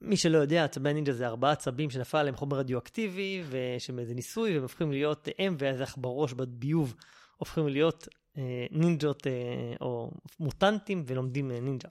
[0.00, 4.52] מי שלא יודע, צבי הנינג'ה זה ארבעה צבים שנפל עליהם חומר רדיואקטיבי, ושם איזה ניסוי,
[4.52, 6.94] והם הופכים להיות עם איזה עכברוש בביוב,
[7.36, 8.19] הופכים להיות אה,
[8.70, 9.32] נינג'ות אה,
[9.80, 11.88] או מוטנטים ולומדים אה, נינג'ה.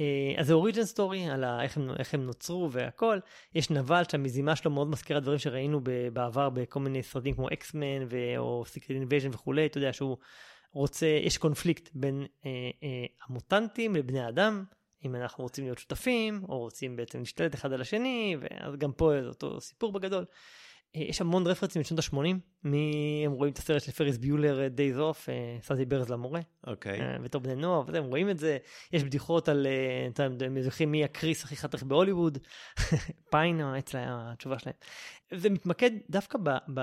[0.00, 3.18] אה, אז זה origin story על איך הם, איך הם נוצרו והכל.
[3.54, 5.80] יש נבל שהמזימה שלו מאוד מזכירה דברים שראינו
[6.12, 10.16] בעבר בכל מיני סרטים כמו X-Men או Secret Invasion וכולי, אתה יודע שהוא
[10.72, 12.50] רוצה, יש קונפליקט בין אה,
[12.82, 14.64] אה, המוטנטים לבני אדם.
[15.04, 19.12] אם אנחנו רוצים להיות שותפים, או רוצים בעצם להשתלט אחד על השני, ואז גם פה
[19.22, 20.24] זה אותו סיפור בגדול.
[20.24, 20.34] אה,
[20.94, 25.28] יש המון רפרנסים משנות ה-80, מי הם רואים את הסרט של Ferris Bueller's Day Off,
[25.62, 26.40] שמתי ברז למורה.
[26.66, 27.00] אוקיי.
[27.00, 28.58] אה, בתור בני נוער, וזה, הם רואים את זה.
[28.92, 32.38] יש בדיחות על, אה, אתה יודע, הם זוכרים מי הכריס הכי חתיך בהוליווד,
[33.30, 34.76] פיין, אצלה התשובה שלהם.
[35.34, 36.50] זה מתמקד דווקא ב...
[36.74, 36.80] ב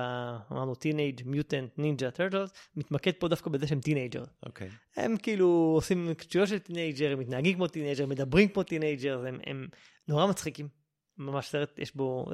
[0.52, 4.24] אמרנו Teenage Mutant Ninja Turtles, מתמקד פה דווקא בזה שהם teenager.
[4.46, 4.70] אוקיי.
[4.96, 9.68] הם כאילו עושים שטויות של teenager, הם מתנהגים כמו teenager, מדברים כמו teenager, הם, הם
[10.08, 10.83] נורא מצחיקים.
[11.18, 12.26] ממש סרט, יש בו,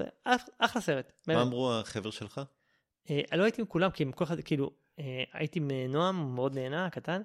[0.59, 1.13] אחלה סרט.
[1.27, 2.41] מה אמרו החבר שלך?
[3.09, 6.31] אה, לא הייתי עם כולם, כי עם כל אחד, כאילו, אה, הייתי עם נועם, הוא
[6.31, 7.21] מאוד נהנה, קטן.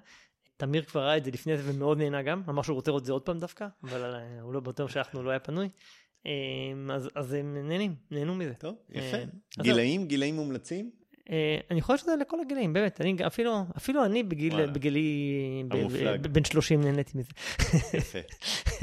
[0.57, 3.05] תמיר כבר ראה את זה לפני זה ומאוד נהנה גם, אמר שהוא רוצה לראות את
[3.05, 5.69] זה עוד פעם דווקא, אבל אה, הוא לא באותו יום שאנחנו לא היה פנוי.
[6.93, 8.53] אז, אז הם נהנים, נהנו מזה.
[8.53, 9.17] טוב, יפה.
[9.61, 10.91] גילאים, גילאים מומלצים?
[11.71, 15.63] אני חושב שזה לכל הגילאים, באמת, אני אפילו, אפילו אני בגיל, בגילי,
[16.31, 17.29] בן 30 נהניתי מזה.
[17.97, 18.19] יפה.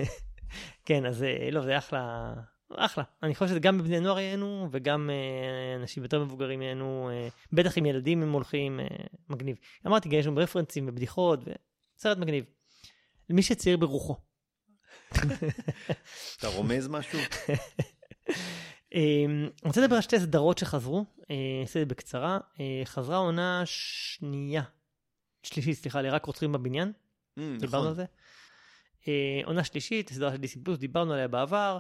[0.87, 2.35] כן, אז לא, זה אחלה,
[2.77, 3.05] אחלה.
[3.23, 7.79] אני חושב שזה גם בבני נוער ייהנו, וגם אה, אנשים יותר מבוגרים ייהנו, אה, בטח
[7.79, 8.87] עם ילדים הם הולכים, אה,
[9.29, 9.57] מגניב.
[9.87, 11.41] אמרתי, יש שם רפרנסים ובדיחות,
[11.99, 12.45] וסרט מגניב.
[13.31, 14.17] למי שצעיר ברוחו.
[16.39, 17.19] אתה רומז משהו?
[18.95, 22.39] אה, אני רוצה לדבר על שתי סדרות שחזרו, אה, אעשה את זה בקצרה.
[22.61, 24.63] אה, חזרה עונה שנייה,
[25.43, 26.93] שלישית, סליחה, לרק רוצחים בבניין.
[27.39, 27.87] Mm, דיברנו נכון.
[27.87, 28.05] על זה.
[29.45, 31.79] עונה שלישית, סדרה של דיסי פלוס, דיברנו עליה בעבר.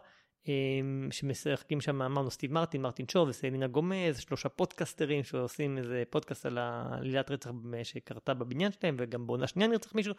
[0.48, 6.46] אמ, שמשחקים שם, אמרנו סטיב מרטין, מרטין שור וסלינה גומז, שלושה פודקסטרים שעושים איזה פודקאסט
[6.46, 7.50] על עלילת רצח
[7.82, 10.14] שקרתה בבניין שלהם, וגם בעונה שנייה נרצח מישהו,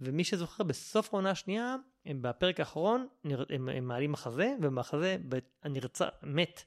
[0.00, 5.16] ומי שזוכר בסוף העונה השנייה, בפרק האחרון, הם, הם מעלים מחזה, ובמחזה
[5.62, 6.64] הנרצח, מת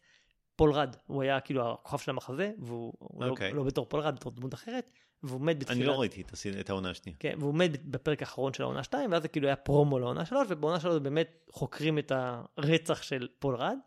[0.55, 3.25] פול רד, הוא היה כאילו הכוכב של המחזה, והוא okay.
[3.25, 3.53] לא, אוקיי.
[3.53, 4.91] לא בתור פול רד, בתור דמות אחרת,
[5.23, 5.77] והוא מת בתחילת...
[5.77, 6.23] אני לא ראיתי
[6.59, 7.17] את העונה השנייה.
[7.19, 10.47] כן, והוא מת בפרק האחרון של העונה 2, ואז זה כאילו היה פרומו לעונה 3,
[10.49, 12.11] ובעונה 3 באמת חוקרים את
[12.57, 13.77] הרצח של פול רד.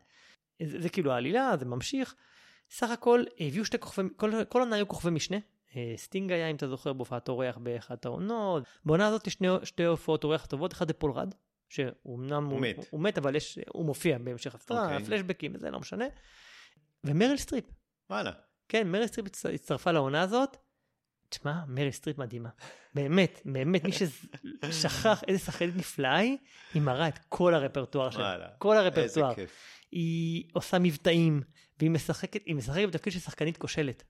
[0.63, 2.15] זה, זה כאילו העלילה, זה ממשיך.
[2.71, 5.37] סך הכל הביאו שתי כוכבי, כל, כל עונה היו כוכבי משנה.
[5.77, 8.63] אה, סטינג היה, אם אתה זוכר, בהופעת אורח באחת העונות.
[8.85, 11.35] בעונה הזאת יש שני, שתי הופעות אורח טובות, אחד זה פול רד,
[11.69, 12.77] שאומנם הוא, הוא, מת.
[12.77, 14.93] הוא, הוא מת, אבל יש, הוא מופיע בהמשך הסדרה, okay.
[14.93, 15.07] אוקיי.
[15.07, 16.05] פלשבקים וזה, לא משנה.
[17.05, 17.65] ומריל סטריפ.
[18.11, 18.33] וואלה.
[18.69, 20.57] כן, מריל סטריפ הצטרפה לעונה הזאת.
[21.31, 22.49] תשמע, מריל סטריפ מדהימה.
[22.95, 26.37] באמת, באמת, מי ששכח איזה שחקנית נפלאה היא,
[26.75, 28.49] היא מראה את כל הרפרטואר שלה.
[28.59, 29.33] כל הרפרטואר.
[29.93, 31.43] היא עושה מבטאים,
[31.79, 34.03] והיא משחקת, היא משחקת בתפקיד של שחקנית כושלת.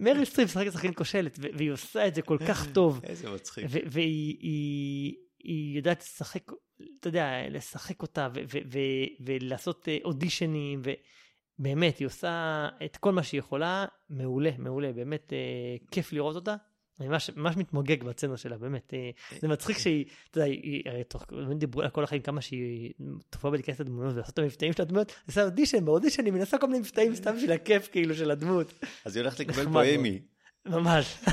[0.00, 3.00] מריל סטריפ משחקת שחקנית כושלת, והיא עושה את זה כל כך טוב.
[3.04, 3.66] איזה מצחיק.
[3.90, 5.16] והיא
[5.76, 6.52] יודעת לשחק,
[7.00, 8.28] אתה יודע, לשחק אותה,
[9.20, 10.82] ולעשות אה, אודישנים,
[11.58, 16.56] באמת, היא עושה את כל מה שהיא יכולה, מעולה, מעולה, באמת אה, כיף לראות אותה.
[17.00, 18.94] אני ממש, ממש מתמוגג בסצנות שלה, באמת.
[18.94, 21.24] אה, זה מצחיק שהיא, אתה יודע, היא, הרי תוך,
[21.58, 22.92] דיברו לה כל החיים כמה שהיא
[23.30, 26.66] תופעה בלהיכנס לדמויות ולעשות את המבטאים של הדמויות, היא עושה אודישן, באודישן היא מנסה כל
[26.66, 28.72] מיני מבטאים סתם בשביל הכיף כאילו של הדמות.
[29.04, 30.20] אז היא הולכת לקבל פה אמי.
[30.66, 31.24] ממש.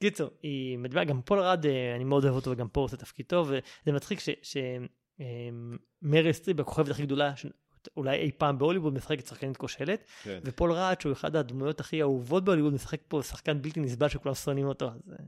[0.00, 2.96] קיצור, היא מדברת, גם פול רד, אה, אני מאוד אוהב אותו וגם פה הוא עושה
[2.96, 4.20] תפקיד טוב, וזה מצחיק
[6.02, 7.32] שמריל סטריפ, הכוכבת הכי גדולה
[7.96, 10.38] אולי אי פעם בהוליווד משחקת שחקנית כושלת, כן.
[10.44, 14.66] ופול רד שהוא אחד הדמויות הכי אהובות בהוליווד משחק פה שחקן בלתי נסבל שכולם שונאים
[14.66, 15.22] אותו, אז uh,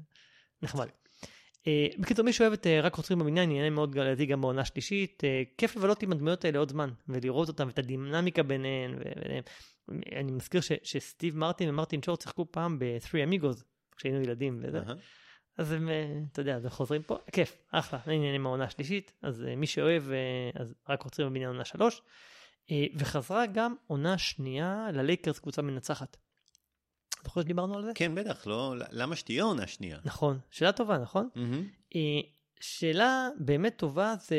[0.62, 0.86] נחמד.
[1.62, 1.66] Uh,
[1.98, 5.22] בקיצור מי שאוהב את uh, רק רוצחים בבניין נהנה מאוד לדעתי גם בעונה שלישית,
[5.56, 8.94] כיף לבלות עם הדמויות האלה עוד זמן ולראות אותם ואת הדינמיקה ביניהן.
[10.12, 13.64] אני מזכיר ש, שסטיב מרטין ומרטין שור שיחקו פעם ב-3 אמיגוז
[13.96, 14.80] כשהיינו ילדים וזה.
[14.80, 14.92] Uh-huh.
[15.58, 15.88] אז הם,
[16.32, 20.04] אתה יודע, הם חוזרים פה, כיף, אחלה, אני נהנה מהעונה השלישית, אז מי שאוהב,
[20.54, 22.02] אז רק רוצים בבניין עונה שלוש.
[22.70, 26.16] אה, וחזרה גם עונה שנייה ללייקרס קבוצה מנצחת.
[27.24, 27.92] זוכר שדיברנו על זה?
[27.94, 29.98] כן, בטח, לא, למה שתהיה עונה שנייה?
[30.04, 31.28] נכון, שאלה טובה, נכון?
[31.34, 31.96] Mm-hmm.
[32.60, 34.36] שאלה באמת טובה זה,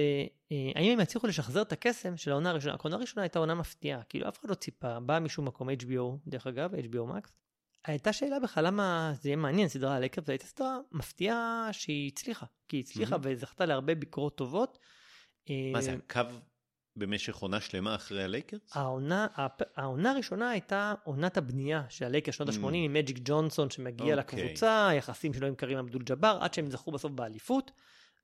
[0.75, 2.75] האם הם יצליחו לשחזר את הקסם של העונה הראשונה?
[2.79, 6.47] העונה הראשונה הייתה עונה מפתיעה, כאילו אף אחד לא ציפה, באה משום מקום, HBO, דרך
[6.47, 7.29] אגב, HBO Max.
[7.85, 12.07] הייתה שאלה בכלל למה זה יהיה מעניין, סדרה על לקר, זו הייתה סדרה מפתיעה שהיא
[12.07, 13.19] הצליחה, כי היא הצליחה mm-hmm.
[13.21, 14.77] וזכתה להרבה ביקורות טובות.
[15.73, 16.21] מה זה, הקו
[16.95, 18.61] במשך עונה שלמה אחרי הלייקרס?
[18.73, 19.27] העונה,
[19.75, 22.75] העונה הראשונה הייתה עונת הבנייה של הלייקרס שנות ה-80 mm.
[22.75, 24.17] עם מג'יק ג'ונסון שמגיע okay.
[24.17, 24.43] אוקיי.
[24.43, 27.71] לקבוצה, יחסים שלו עם קרים אבדול ג'אבר, עד שהם זכו בסוף באליפות.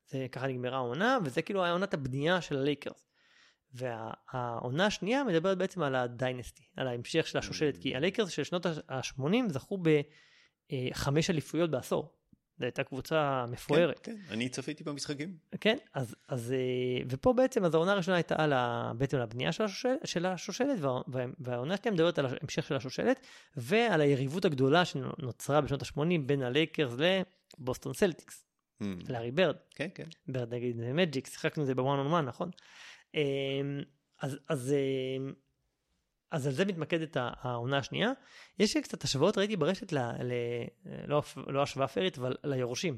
[0.07, 3.07] זה ככה נגמרה העונה, וזה כאילו היה עונת הבנייה של הלייקרס.
[3.73, 8.65] והעונה השנייה מדברת בעצם על ה dynasty, על ההמשך של השושלת, כי הלייקרס של שנות
[8.65, 9.77] ה-80 זכו
[10.71, 12.15] בחמש אליפויות בעשור.
[12.59, 13.99] זו הייתה קבוצה מפוארת.
[13.99, 15.37] כן, כן, אני צפיתי במשחקים.
[15.61, 19.51] כן, אז, אז אה, ופה בעצם, אז העונה הראשונה הייתה על ה, בעצם על הבנייה
[19.51, 23.25] של השושלת, של השושלת וה, והעונה השנייה מדברת על ההמשך של השושלת,
[23.57, 26.93] ועל היריבות הגדולה שנוצרה בשנות ה-80 בין הלייקרס
[27.59, 28.45] לבוסטון סלטיקס.
[28.81, 28.85] Mm.
[29.09, 29.55] לארי ברד.
[29.75, 30.07] כן, כן.
[30.27, 32.49] ברד נגיד מג'יק, שיחקנו את זה בוואן און וואן, נכון?
[33.15, 33.21] אמ,
[34.21, 35.33] אז, אז, אמ,
[36.35, 38.11] אז על זה מתמקדת העונה השנייה.
[38.59, 40.33] יש קצת השוואות, ראיתי ברשת, ל, ל,
[41.07, 42.97] לא, לא השוואה פיירית, אבל ליורשים.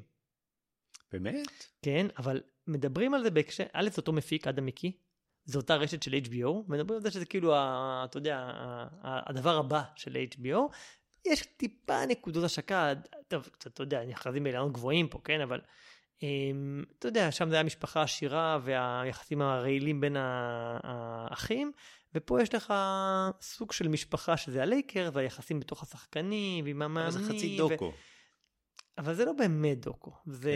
[1.11, 1.65] באמת?
[1.81, 4.97] כן, אבל מדברים על זה בהקשר, א' זה אותו מפיק, אדם מקי,
[5.45, 8.51] זו אותה רשת של HBO, מדברים על זה שזה כאילו, ה, אתה יודע,
[9.03, 10.57] הדבר הבא של HBO.
[11.25, 12.93] יש טיפה נקודות השקה,
[13.27, 15.61] טוב, קצת, אתה יודע, נכרזים באילנות גבוהים פה, כן, אבל
[16.23, 21.71] אמ, אתה יודע, שם זה היה משפחה עשירה והיחסים הרעילים בין האחים,
[22.17, 22.73] ופה יש לך
[23.41, 27.11] סוג של משפחה שזה הלייקר, והיחסים בתוך השחקנים, ועם המאמנים.
[27.11, 27.85] זה חצי דוקו.
[27.85, 28.17] ו...
[28.97, 30.11] אבל זה לא באמת דוקו.
[30.25, 30.51] זה...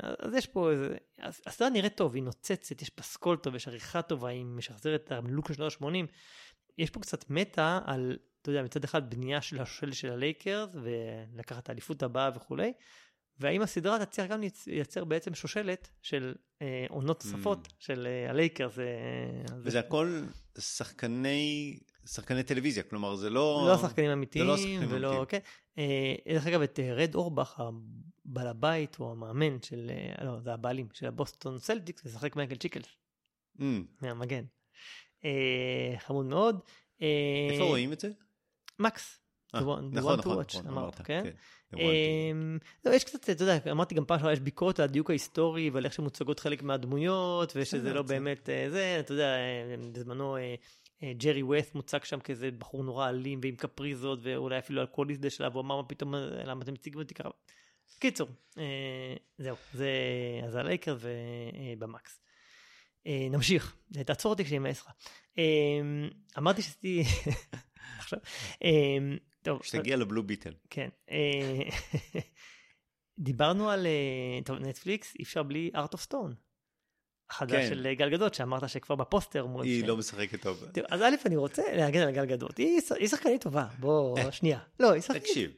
[0.00, 0.08] כן.
[0.18, 0.96] אז יש פה איזה...
[1.46, 5.48] הסדרה נראית טוב, היא נוצצת, יש פסקול טוב, יש עריכה טובה, היא משחזרת את המלוק
[5.48, 6.06] של שנות ה-80.
[6.78, 11.62] יש פה קצת meta על, אתה יודע, מצד אחד בנייה של השושלת של הלייקרס, ולקחת
[11.62, 12.72] את האליפות הבאה וכולי,
[13.40, 17.70] והאם הסדרה תצליח גם לייצר בעצם שושלת של אה, עונות נוספות mm.
[17.78, 18.78] של אה, הלייקרס.
[18.78, 18.84] אה,
[19.58, 19.78] וזה זה...
[19.78, 20.22] הכל
[20.58, 23.66] שחקני, שחקני טלוויזיה, כלומר זה לא...
[23.68, 25.24] לא שחקנים אמיתיים, לא שחקנים ולא, אמיתיים.
[25.26, 25.38] כן.
[25.78, 30.52] אה, דרך אגב, את אה, רד אורבך, הבעל הבית או המאמן של, אה, לא, זה
[30.52, 32.86] הבעלים של הבוסטון סלטיקס, משחק מייקל צ'יקלס.
[33.58, 33.62] Mm.
[34.00, 34.44] מהמגן.
[35.24, 36.60] אה, חמוד מאוד.
[37.02, 38.10] אה, איפה רואים את זה?
[38.78, 39.21] מקס.
[39.54, 41.22] אה, נכון, נכון, נכון, אמרת, כן.
[41.24, 41.30] כן
[41.78, 45.70] אמ, לא, יש קצת, אתה יודע, אמרתי גם פעם שעברה, יש ביקורת על הדיוק ההיסטורי
[45.70, 49.36] ועל איך שמוצגות חלק מהדמויות, ושזה לא באמת אה, זה, אתה יודע,
[49.92, 50.36] בזמנו
[51.16, 55.62] ג'רי ווס מוצג שם כאיזה בחור נורא אלים ועם קפריזות, ואולי אפילו אלכוהוליסט בשלב, הוא
[55.62, 57.28] אמר מה פתאום, למה אתם מציגים אותי ככה.
[57.98, 58.28] קיצור,
[59.38, 59.90] זהו, זה,
[60.44, 62.20] אז הלייקרס במקס.
[63.06, 64.90] נמשיך, תעצור אותי כשאני אמאס לך.
[65.38, 67.02] אמ, אמרתי שעשיתי...
[67.98, 68.18] עכשיו.
[69.42, 69.60] טוב.
[69.60, 70.52] כשתגיע ל Blue Beetle.
[70.70, 70.88] כן.
[71.10, 71.62] אה,
[73.18, 76.34] דיברנו על, אה, טוב, נטפליקס, אי אפשר בלי Heart of Stone.
[77.30, 77.68] החדש כן.
[77.68, 79.46] של גל גדות, שאמרת שכבר בפוסטר.
[79.62, 80.64] היא לא משחקת טוב.
[80.74, 80.84] טוב.
[80.90, 82.58] אז א', אני רוצה להגן על גל גדות.
[82.58, 84.32] היא, היא שחקנית טובה, בוא, אה.
[84.38, 84.58] שנייה.
[84.80, 85.22] לא, היא שחקנית.
[85.22, 85.50] תקשיב.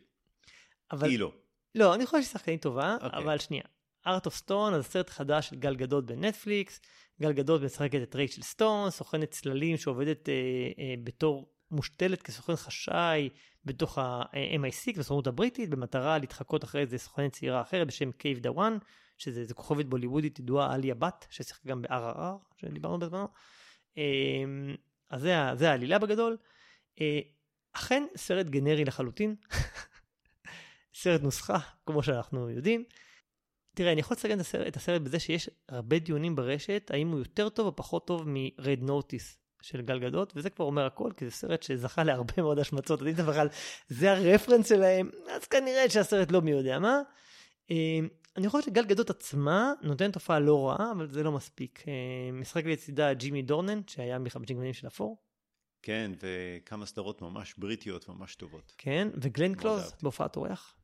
[0.92, 1.08] אבל...
[1.08, 1.32] היא לא.
[1.74, 3.04] לא, אני חושב שהיא שחקנית טובה, okay.
[3.04, 3.18] אוקיי.
[3.18, 3.64] אבל שנייה.
[4.06, 6.80] Heart of Stone, אז סרט חדש של גל גדות בנטפליקס.
[7.20, 10.34] גל גדות משחקת את רייצ'ל סטון, סוכנת צללים שעובדת אה,
[10.78, 13.28] אה, בתור מושתלת כסוכן חשאי
[13.66, 18.78] בתוך ה-MI6 בסוכנות הבריטית במטרה להתחקות אחרי איזה סוכנת צעירה אחרת בשם קיה דהוואן
[19.18, 23.28] שזה כוכבת בוליוודית ידועה עליה בהאט ששיחקה גם ב-RRR שדיברנו בזמנו.
[23.96, 24.74] אמ,
[25.10, 26.36] אז זה, זה העלילה בגדול.
[27.00, 27.20] אה,
[27.72, 29.34] אכן סרט גנרי לחלוטין.
[31.00, 32.84] סרט נוסחה כמו שאנחנו יודעים.
[33.74, 37.18] תראה אני יכול לסגן את הסרט, את הסרט בזה שיש הרבה דיונים ברשת האם הוא
[37.18, 41.24] יותר טוב או פחות טוב מ-Red Notice של גל גדות, וזה כבר אומר הכל, כי
[41.24, 43.48] זה סרט שזכה להרבה מאוד השמצות, אני מדבר על
[43.88, 47.00] זה הרפרנס שלהם, אז כנראה שהסרט לא מי יודע מה.
[47.70, 48.00] אה,
[48.36, 51.84] אני חושב שגל גדות עצמה נותנת תופעה לא רעה, אבל זה לא מספיק.
[51.88, 51.92] אה,
[52.32, 55.18] משחק לצידה ג'ימי דורנן, שהיה מחמישים גוונים של אפור.
[55.82, 58.74] כן, וכמה סדרות ממש בריטיות, ממש טובות.
[58.78, 60.74] כן, וגלן קלוז בהופעת אורח.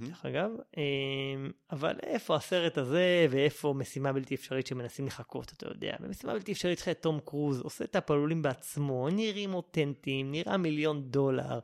[0.00, 5.96] דרך אגב, אמ, אבל איפה הסרט הזה ואיפה משימה בלתי אפשרית שמנסים לחכות, אתה יודע.
[6.00, 11.60] במשימה בלתי אפשרית לך תום קרוז עושה את הפעלולים בעצמו, נראים אותנטיים, נראה מיליון דולר,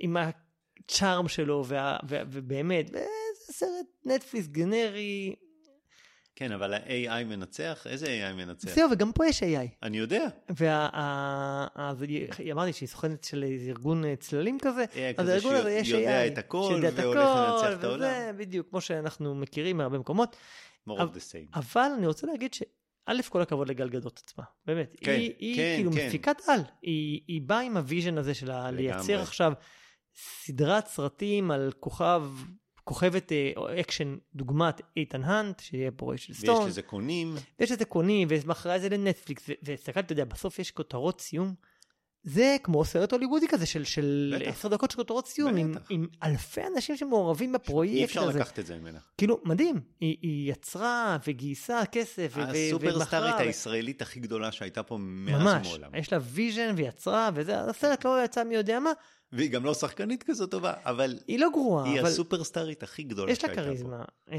[0.00, 3.04] עם הצ'ארם שלו, וה, ובאמת, זה
[3.52, 5.34] סרט נטפליס גנרי,
[6.36, 7.86] כן, אבל ה-AI מנצח?
[7.90, 8.68] איזה AI מנצח?
[8.68, 9.46] זהו, וגם פה יש AI.
[9.82, 10.26] אני יודע.
[10.56, 12.22] ואמרתי
[12.72, 14.84] שהיא סוכנת של ארגון צללים כזה,
[15.16, 15.90] אז הארגון הזה יש AI.
[15.90, 18.36] שיודע את הכל והולך לנצח את העולם.
[18.36, 20.36] בדיוק, כמו שאנחנו מכירים מהרבה מקומות.
[20.88, 21.58] more of the same.
[21.58, 22.62] אבל אני רוצה להגיד ש...
[23.06, 24.96] א', כל הכבוד לגל גדות עצמה, באמת.
[25.00, 26.06] כן, היא, היא כן, כאילו כן.
[26.06, 29.52] מפיקת על, היא, היא באה עם ה vision הזה של לייצר עכשיו
[30.14, 32.22] סדרת סרטים על כוכב,
[32.84, 36.56] כוכבת אה, אקשן דוגמת איתן האנט, שיהיה פה רייצ'ל סטון.
[36.56, 37.34] ויש לזה קונים.
[37.60, 41.54] ויש לזה קונים, ומכרה את זה לנטפליקס, והסתכלתי, אתה יודע, בסוף יש כותרות סיום.
[42.24, 44.34] זה כמו סרט הוליוודי כזה של, של.
[44.44, 45.74] עשר דקות של כותרות סיום, עם.
[45.90, 47.98] עם אלפי אנשים שמעורבים בפרויקט הזה.
[47.98, 48.98] אי אפשר לקחת את זה ממנה.
[49.18, 49.80] כאילו, מדהים.
[50.00, 53.38] היא, היא יצרה וגייסה כסף ו- ו- הסופרסטארית ומכרה.
[53.38, 55.66] הישראלית הכי גדולה שהייתה פה מאז ממש.
[55.66, 55.94] ומעולם.
[55.94, 58.92] יש לה vision ויצרה, וזה, הסרט לא יצא מי יודע מה.
[59.34, 63.32] והיא גם לא שחקנית כזאת טובה, אבל היא לא גרועה, היא אבל הסופרסטארית הכי גדולה
[63.32, 63.68] יש לה שהייתה פה.
[63.68, 64.04] כריזמה.
[64.32, 64.38] אה,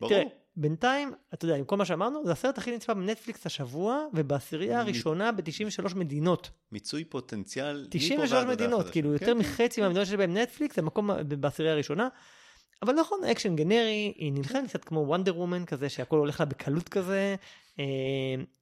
[0.00, 0.12] ברור.
[0.12, 0.24] תראה,
[0.56, 5.32] בינתיים, אתה יודע, עם כל מה שאמרנו, זה הסרט הכי נצפה בנטפליקס השבוע, ובעשירייה הראשונה
[5.32, 6.50] ב-93 מדינות.
[6.72, 7.80] מיצוי פוטנציאל.
[7.80, 8.90] מפה 93 ועד הודעה מדינות.
[8.90, 9.38] כאילו כן, יותר כן.
[9.38, 12.08] מחצי מהמדינות שבהן נטפליקס, זה מקום בעשירייה הראשונה.
[12.82, 16.88] אבל נכון, אקשן גנרי, היא נלחמת קצת כמו Wonder Woman כזה, שהכל הולך לה בקלות
[16.88, 17.36] כזה.
[17.78, 17.84] אה,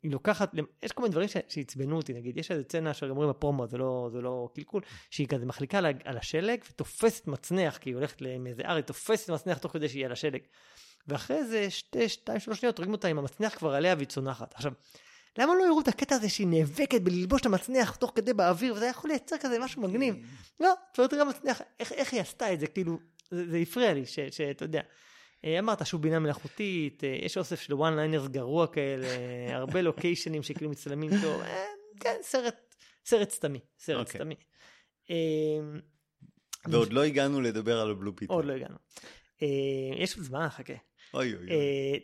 [0.02, 3.78] היא לוקחת, יש כל מיני דברים שעצבנו אותי, נגיד, יש איזה סצנה שאומרים בפרומו, זה
[3.78, 8.62] לא, זה לא קלקול, שהיא כזה מחליקה על, השלג ותופסת מצנח, כי היא הולכת מאיזה
[8.62, 10.40] ארץ, תופסת מצנח תוך כדי שהיא על השלג.
[11.08, 14.54] ואחרי איזה שתי, שתיים, שלוש שניות, רואים אותה עם המצנח כבר עליה והיא צונחת.
[14.54, 14.72] עכשיו,
[15.38, 18.86] למה לא הראו את הקטע הזה שהיא נאבקת בללבוש את המצנח תוך כדי באוויר, וזה
[18.86, 20.14] יכול לייצר כזה משהו מגניב.
[20.60, 22.98] לא, כבר תראה מצליח, איך, איך היא עשתה את זה, כאילו,
[23.32, 24.82] זה, הפריע לי, שאתה יודע.
[25.44, 29.06] אה, אמרת שוב בינה מלאכותית, אה, יש אוסף של one liners גרוע כאלה,
[29.60, 31.64] הרבה לוקיישנים שכאילו מצטלמים טוב, אה,
[32.00, 34.20] כן, סרט, סרט סתמי, סרט אוקיי.
[34.20, 34.34] סתמי.
[36.66, 38.34] ועוד לא הגענו לדבר על ה Blue Beetle.
[38.34, 38.76] עוד לא הגענו.
[39.96, 40.72] יש עוד זמן, חכה.
[41.14, 42.00] אוי אוי אוי.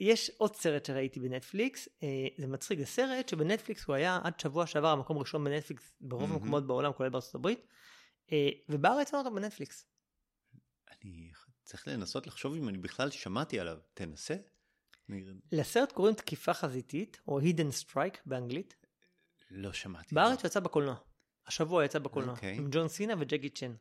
[0.00, 1.88] יש עוד סרט שראיתי בנטפליקס,
[2.38, 6.32] זה מצחיק, זה סרט שבנטפליקס הוא היה עד שבוע שעבר המקום הראשון בנטפליקס ברוב.
[6.32, 7.66] המקומות בעולם, כולל בארצות הברית,
[8.68, 9.86] ובארץ אין אותו בנטפליקס.
[10.92, 11.30] אני
[11.64, 13.78] צריך לנסות לחשוב אם אני בכלל שמעתי עליו.
[13.94, 14.36] תנסה.
[15.52, 18.76] לסרט קוראים תקיפה חזיתית, או hidden strike באנגלית.
[19.50, 20.14] לא שמעתי.
[20.14, 20.96] בארץ יצא בקולנוע.
[21.46, 22.34] השבוע יצא בקולנוע.
[22.34, 22.56] אוקיי.
[22.56, 23.74] עם ג'ון סינה וג'קי צ'ן.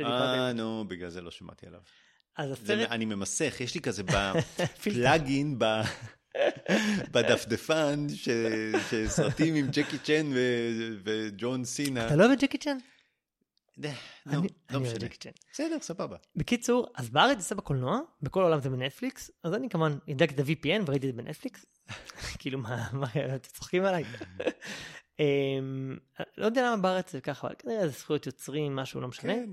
[0.00, 0.52] אה.
[0.52, 1.80] נו, בגלל זה לא שמעתי עליו.
[2.36, 2.90] אז הסרט...
[2.90, 4.02] אני ממסך, יש לי כזה.
[4.58, 5.58] בפלאגין,
[7.10, 8.06] בדפדפן,
[8.88, 10.32] שסרטים עם ג'קי צ'ן
[11.04, 12.06] וג'ון סינה.
[12.06, 12.76] אתה לא אוהב את ג'קי צ'ן?
[13.78, 13.88] נו,
[14.26, 14.34] אני
[14.70, 15.08] לא אוהב משנה.
[15.52, 16.16] בסדר, סבבה.
[16.36, 20.82] בקיצור, אז בארץ יצא בקולנוע, בכל העולם זה בנטפליקס, אז אני כמובן הדקתי את ה-VPN
[20.86, 21.66] וראיתי את זה בנטפליקס.
[22.38, 23.06] כאילו, מה, מה,
[23.36, 24.04] אתם צוחקים עליי?
[25.20, 25.96] אמ,
[26.38, 29.34] לא יודע למה בארץ זה ככה, אבל כנראה זה זכויות יוצרים, משהו, לא משנה.
[29.34, 29.50] כן.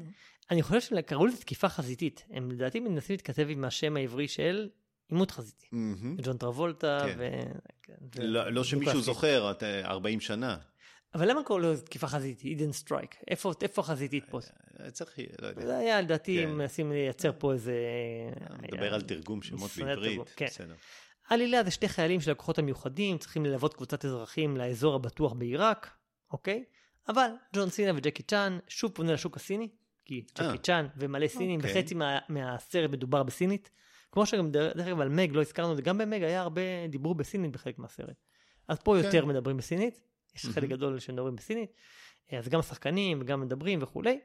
[0.52, 2.26] אני חושב שקראו לזה תקיפה חזיתית.
[2.30, 4.70] הם לדעתי מנסים להתכתב עם השם העברי של
[5.10, 5.68] עימות חזיתי.
[6.24, 7.16] ג'ון טרבולטה כן.
[7.18, 7.30] ו...
[7.84, 9.02] כן, ו- לא לא שמישהו.
[9.02, 10.58] זוכר, את, אה, 40 שנה.
[11.16, 12.46] אבל למה קוראים לזה תקיפה חזיתית?
[12.46, 13.16] Hidden Strike.
[13.28, 14.40] איפה איפה החזיתית פה?
[14.80, 15.66] אה, צריך, לא יודע.
[15.66, 16.52] זה היה לדעתי כן.
[16.52, 17.74] מנסים לייצר פה איזה...
[18.62, 20.30] מדבר על תרגום שמות בעברית.
[20.36, 20.46] כן.
[20.46, 20.76] בסדר.
[21.30, 25.90] עלילה זה שתי חיילים של הכוחות המיוחדים צריכים ללוות קבוצת אזרחים לאזור הבטוח בעיראק,
[26.32, 26.64] אוקיי?
[27.08, 29.70] אבל ג'ון סינה וג'קי צ'אן שוב פונה לשוק הסיני,
[30.06, 30.48] כי אה.
[30.48, 31.82] ג'קי צ'אן ומלא סינים אוקיי.
[31.82, 33.70] וחצי מה, מהסרט מדובר בסינית.
[34.12, 37.80] כמו שגם דרך אגב על מג לא הזכרנו, וגם במג היה הרבה דיבור בסינית בחלק
[37.80, 38.16] מהסרט.
[38.68, 39.06] אז פה כן.
[39.06, 40.02] יותר מדברים בסינית,
[40.36, 40.76] יש חלק מהמם.
[40.76, 41.74] גדול שמדברים בסינית,
[42.32, 44.20] אז גם השחקנים וגם מדברים וכולי.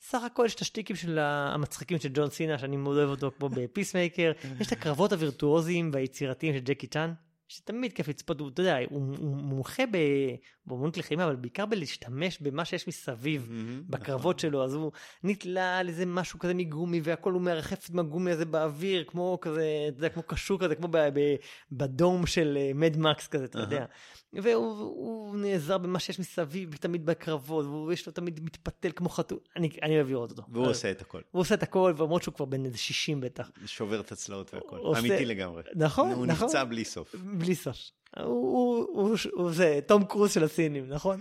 [0.00, 3.48] סך הכל יש את השטיקים של המצחיקים של ג'ון סינה, שאני מאוד אוהב אותו כמו
[3.56, 7.12] ב Peacemaker, יש את הקרבות הווירטואוזיים והיצירתיים של ג'קי צ'אן,
[7.48, 10.34] שתמיד כיף לצפות, הוא, אתה יודע, הוא, הוא מומחה ב-
[10.66, 13.46] באמנות לחימה, אבל בעיקר בלהשתמש במה שיש מסביב.
[13.50, 14.92] מהמם, בקרבות שלו, אז הוא
[15.24, 19.64] נתלה על איזה משהו כזה מגומי, והכל הוא מרחף עם הגומי הזה באוויר, כמו כזה,
[19.88, 21.36] אתה יודע, כמו קשור כזה, כמו ב- ב-
[21.72, 23.64] בדום של מד מקס כזה, אתה אהה.
[23.66, 23.84] יודע.
[24.32, 29.70] והוא הוא נעזר במה שיש מסביב, תמיד בקרבות, ויש לו תמיד מתפתל כמו חתול, אני,
[29.82, 30.42] אני אוהב לראות אותו.
[30.48, 31.20] והוא אז- עושה את הכל.
[31.30, 33.50] הוא עושה את הכל, למרות שהוא כבר בן איזה 60 בטח.
[33.66, 34.76] שובר את הצלעות והכל.
[34.76, 35.62] עושה- אמיתי לגמרי.
[35.76, 36.46] נכון, הוא נכון.
[36.46, 37.14] נפצע בלי סוף.
[37.38, 37.76] בלי סוף.
[38.16, 41.20] הוא, הוא, הוא, הוא זה תום קרוז של הסינים, נכון?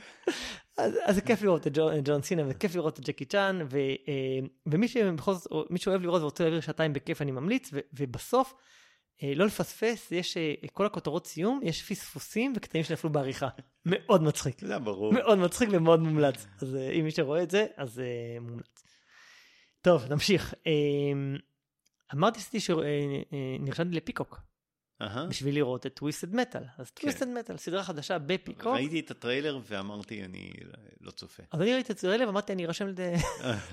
[0.78, 3.78] אז, אז זה כיף לראות את ג'ון, ג'ון סינה, וכיף לראות את ג'קי צ'אן, ו,
[3.78, 8.54] אה, ומי שבכל זאת, מי שאוהב לראות ורוצה להעביר שעתיים בכיף, אני ממליץ, ו, ובסוף,
[9.24, 13.48] אה, לא לפספס, יש אה, כל הכותרות סיום, יש פספוסים וקטעים שנפלו בעריכה.
[13.86, 14.62] מאוד מצחיק.
[14.62, 15.14] זה ברור.
[15.14, 16.48] מאוד מצחיק ומאוד מומלץ.
[16.62, 18.02] אז אם מי שרואה את זה, אז
[18.42, 18.84] מומלץ.
[19.82, 20.54] טוב, נמשיך.
[20.68, 20.72] אה,
[22.14, 24.40] אמרתי שנרשמתי ל Peacock.
[25.02, 25.26] אהה.
[25.26, 26.64] בשביל לראות את Twisted Metal.
[26.78, 27.02] אז כן.
[27.02, 28.68] Twisted Metal, סדרה חדשה ב Peacock.
[28.68, 30.52] ראיתי את הטריילר ואמרתי, אני
[31.02, 31.44] לא צופה.
[31.52, 32.88] אז אני ראיתי את זה ואמרתי, אני ארשם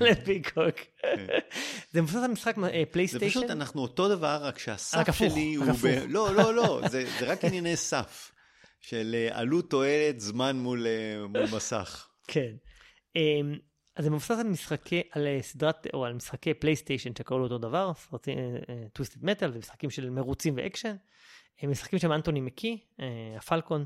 [0.00, 0.76] ל Peacock.
[1.92, 3.40] זה מבוסס על משחק אה, זה פלייסטיישן.
[3.40, 5.66] פשוט, אנחנו אותו דבר, רק שהסף שלי הוא...
[5.82, 5.86] ב-.
[6.08, 8.32] לא, לא, לא, זה זה רק ענייני סף.
[8.80, 12.08] של אה, עלות תועלת זמן מול אה, מול מסך.
[12.26, 12.52] כן.
[13.16, 13.58] אמ,
[13.96, 17.92] אז זה מבוסס על משחקי, על סדרת, או על משחקי פלייסטיישן שקראו לו אותו דבר,
[17.94, 18.38] סרטים
[18.92, 20.96] Twisted Metal ומשחקים של מרוצים ואקשן.
[21.60, 23.84] הם משחקים שם אנטוני מקי, אה, הפלקון.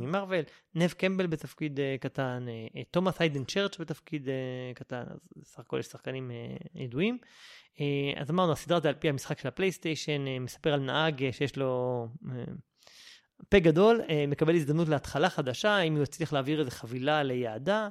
[0.00, 0.44] ממרוויל,
[0.74, 4.28] נב קמבל בתפקיד אה, קטן, אה, תומאס היידן צ'רץ' בתפקיד
[4.74, 6.30] קטן, אז סך הכל יש שחקנים
[6.74, 7.18] ידועים.
[8.16, 12.06] אז אמרנו, הסדרה זה על פי המשחק של הפלייסטיישן, מספר על נהג שיש לו
[13.48, 17.88] פה גדול, מקבל הזדמנות להתחלה חדשה, אם הוא יצליח להעביר איזה חבילה ליעדה.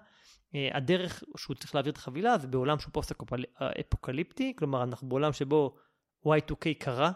[0.74, 5.76] הדרך שהוא צריך להעביר את החבילה זה בעולם שהוא פוסט-אפוקליפטי, כלומר אנחנו בעולם שבו
[6.26, 7.12] Y2K קרה,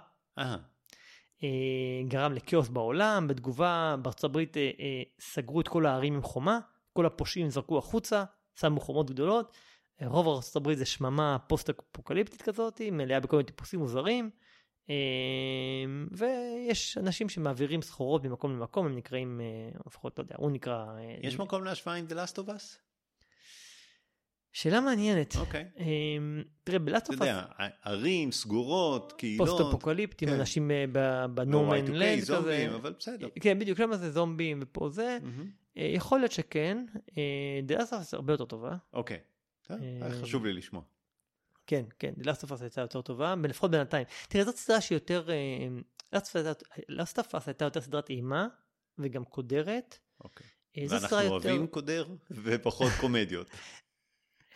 [2.07, 6.59] גרם לכאוס בעולם, בתגובה בארצות הברית אה, אה, סגרו את כל הערים עם חומה,
[6.93, 8.23] כל הפושעים זרקו החוצה,
[8.55, 9.53] שמו חומות גדולות,
[10.01, 14.29] אה, רוב ארצות הברית זה שממה פוסט-אפוקליפטית כזאת, מלאה בכל מיני טיפוסים מוזרים,
[14.89, 14.95] אה,
[16.11, 20.85] ויש אנשים שמעבירים סחורות ממקום למקום, הם נקראים, אה, לפחות, לא יודע, הוא נקרא...
[20.97, 22.82] אה, יש מקום להשוואה עם The Last of Us?
[24.53, 25.35] שאלה מעניינת.
[25.35, 25.65] אוקיי.
[25.79, 25.85] אה,
[26.63, 27.45] תראה, אתה ב Last of Us יודע,
[27.83, 29.49] ערים, סגורות, קהילות.
[29.49, 30.39] פוסט-אפוקליפטיים, כן.
[30.39, 30.85] אנשים אה,
[31.27, 32.25] בנורמן Y2K, לנד כזה.
[32.25, 33.27] זומבים, אבל בסדר.
[33.41, 35.17] כן, בדיוק, שם זה זומבים ופה זה.
[35.77, 36.85] אה, יכול להיות שכן.
[37.63, 38.75] The Last of Us הרבה יותר טובה.
[38.93, 39.19] אוקיי.
[39.71, 39.77] אה,
[40.21, 40.81] חשוב לי לשמוע.
[41.67, 44.05] כן, כן, The Last of Us הייתה יותר טובה, לפחות בינתיים.
[44.29, 45.27] תראה, זאת סדרה שהיא יותר...
[46.89, 48.47] Last of Us הייתה יותר סדרת אימה,
[48.99, 49.99] וגם קודרת.
[50.23, 50.47] אוקיי.
[50.77, 51.29] אה, ואנחנו יותר...
[51.29, 53.47] אוהבים קודר ופחות קומדיות.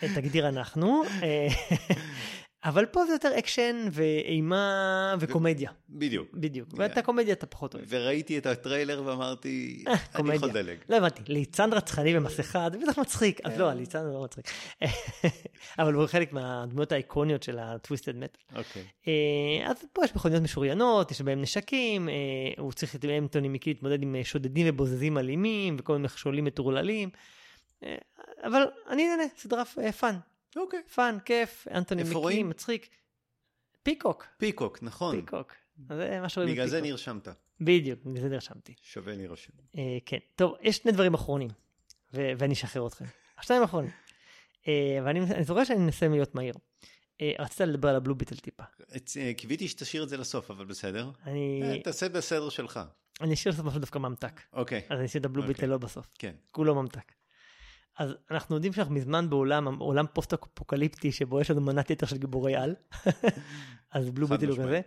[0.03, 1.03] אה, תגדיר אנחנו.
[1.23, 1.47] אה,
[2.65, 5.71] אבל פה זה יותר אקשן ואימה וקומדיה.
[5.89, 6.27] בדיוק.
[6.33, 6.69] בדיוק.
[6.77, 7.85] ואת הקומדיה אתה פחות אוהב.
[7.89, 10.35] וראיתי את הטריילר ואמרתי, אני קומדיה.
[10.35, 10.77] יכול לדלג.
[10.89, 13.39] לא הבנתי, ליצן רצחני במסכה, זה בטח מצחיק.
[13.43, 13.59] אז כן.
[13.59, 14.45] לא, ליצן לא מצחיק.
[15.79, 18.37] אבל הוא חלק מהדמויות האיקוניות של ה Twisted Metal.
[18.55, 18.83] אוקיי.
[19.07, 22.13] אה, אז פה יש מכוניות משוריינות, יש בהם נשקים, אה,
[22.57, 27.09] הוא צריך את אנתוני מאקי להתמודד עם אה, שודדים ובוזזים אלימים וכל מיני מכשולים מטורללים.
[27.83, 27.95] אה,
[28.43, 30.15] אבל אני נהנה, סדרה אה, fun,
[30.55, 30.83] אוקיי.
[30.95, 32.49] fun, כיף, אנטוני רואים?
[32.49, 32.89] מצחיק.
[33.83, 35.15] Peacock, Peacock, נכון.
[35.15, 35.53] Peacock.
[35.89, 36.91] זה מה שרואים בגלל זה ב Peacock.
[36.91, 37.27] נרשמת.
[37.61, 38.73] בדיוק, בגלל זה נרשמתי.
[38.81, 39.53] שווה להירשם.
[39.77, 41.49] אה, כן, טוב, יש שני דברים אחרונים,
[42.13, 43.05] ו- ואני אשחרר אתכם.
[43.37, 43.91] השניים האחרונים.
[44.67, 46.53] אה, ואני אני זוכר שאני מנסה להיות מהיר.
[47.21, 48.63] אה, רצית לדבר על ה Blue Beetle טיפה.
[49.17, 51.11] אה, קיוויתי שתשאיר את זה לסוף, אבל בסדר.
[51.25, 52.79] אני אה, תעשה בסדר שלך.
[53.21, 54.41] אני אשאיר לעשות משהו דווקא ממתק.
[54.53, 54.81] אוקיי.
[54.89, 55.53] אז אני אשאיר את ה Blue אוקיי.
[55.53, 56.07] Beetle לא בסוף.
[56.19, 56.35] כן.
[56.51, 57.11] כולו ממתק.
[57.97, 62.55] אז אנחנו יודעים שאנחנו מזמן בעולם, עולם פוסט-אפוקליפטי שבו יש לנו מנת יתר של גיבורי
[62.55, 62.75] על.
[63.91, 64.81] אז בלו הוא כזה.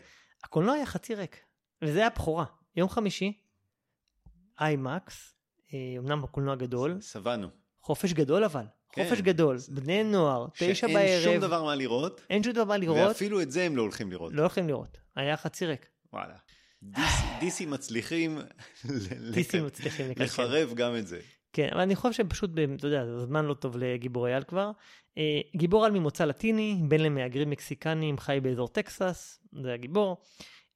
[0.44, 1.40] הקולנוע היה חצי ריק.
[1.82, 2.44] וזה היה בכורה.
[2.76, 3.40] יום חמישי,
[4.60, 5.34] איימקס,
[5.74, 7.48] אה, אמנם הקולנוע גדול, שבענו.
[7.82, 8.64] חופש גדול אבל.
[8.92, 9.04] כן.
[9.04, 9.56] חופש גדול.
[9.68, 11.24] בני נוער, תשע שאין בערב.
[11.24, 13.08] שום דבר מה לראות, אין שום דבר לראות.
[13.08, 14.32] ואפילו את זה הם לא הולכים לראות.
[14.32, 14.98] לא הולכים לראות.
[15.16, 15.86] היה חצי ריק.
[16.12, 16.34] וואלה.
[17.40, 18.38] DC מצליחים
[18.84, 20.24] לק- מצליחים לקלקל.
[20.24, 21.20] לחרב גם את זה.
[21.52, 24.70] כן, אבל אני חושב שפשוט, אתה יודע, זה זמן לא טוב לגיבורי על כבר.
[25.18, 30.16] אה, גיבור על ממוצא לטיני, בן למהגרים מקסיקנים, חי באזור טקסס, זה הגיבור.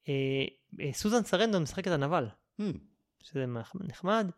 [0.08, 0.14] אה,
[0.80, 2.26] אה, סוזן סרנדון משחקת הנבל,
[2.60, 2.64] Hmm,
[3.22, 3.44] שזה
[3.80, 4.30] נחמד.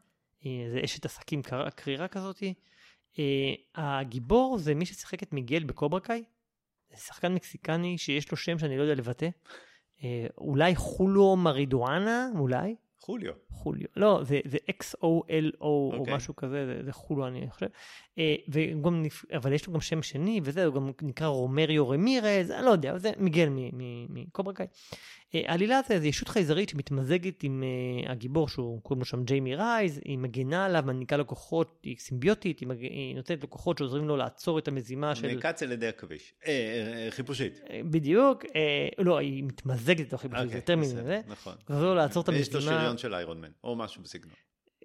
[0.73, 2.43] זה אשת עסקים קר- קרירה כזאת.
[3.19, 6.25] אה, הגיבור זה מי ששיחק את מיגל בקוברה קאי.
[6.91, 9.29] זה שחקן מקסיקני שיש לו שם שאני לא יודע לבטא.
[10.39, 12.77] אולי חולו מרידואנה, אולי.
[13.07, 13.33] חוליו.
[13.51, 13.87] חוליו.
[13.97, 16.15] לא, זה, זה X-O-L-O או אוקיי.
[16.15, 17.67] משהו כזה, זה, זה חולו אני חושב.
[18.19, 19.03] אה, וגם,
[19.37, 22.99] אבל יש לו גם שם שני וזה, הוא גם נקרא רומריו רמירז, אני לא יודע,
[22.99, 24.67] זה מיגל מ- מ- מקוברה קאי.
[25.35, 27.63] אה, העלילה זה, זה ישות חייזרית שמתמזגת עם
[28.07, 31.97] uh, הגיבור שהוא קוראים לו שם ג'יימי רייז, היא מגינה עליו, מעניקה לו כוחות, היא
[31.99, 32.81] סימביוטית, היא, מג...
[32.81, 35.27] היא נותנת לו כוחות שעוזרים לו לעצור את המזימה של...
[35.27, 36.35] נעקץ על ידי עכביש.
[36.47, 37.61] אה, אה, אה, חיפושית.
[37.71, 41.21] אה, בדיוק, אה, לא, היא מתמזגת לתוך חיפושית, זה אוקיי, יותר בסדר, מזה.
[41.27, 41.55] נכון.
[41.69, 42.81] ועוזר לו לעצור את ויש לו המזימה.
[42.81, 44.35] שריון של איירון מן, או משהו בסגנון.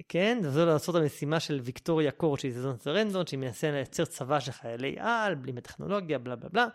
[0.09, 4.39] כן, זה לו לעשות המשימה של ויקטוריה קורד, שהיא סוזן סרנדון, שהיא מנסה לייצר צבא
[4.39, 6.67] של חיילי על, בלי טכנולוגיה, בלה בלה בלה.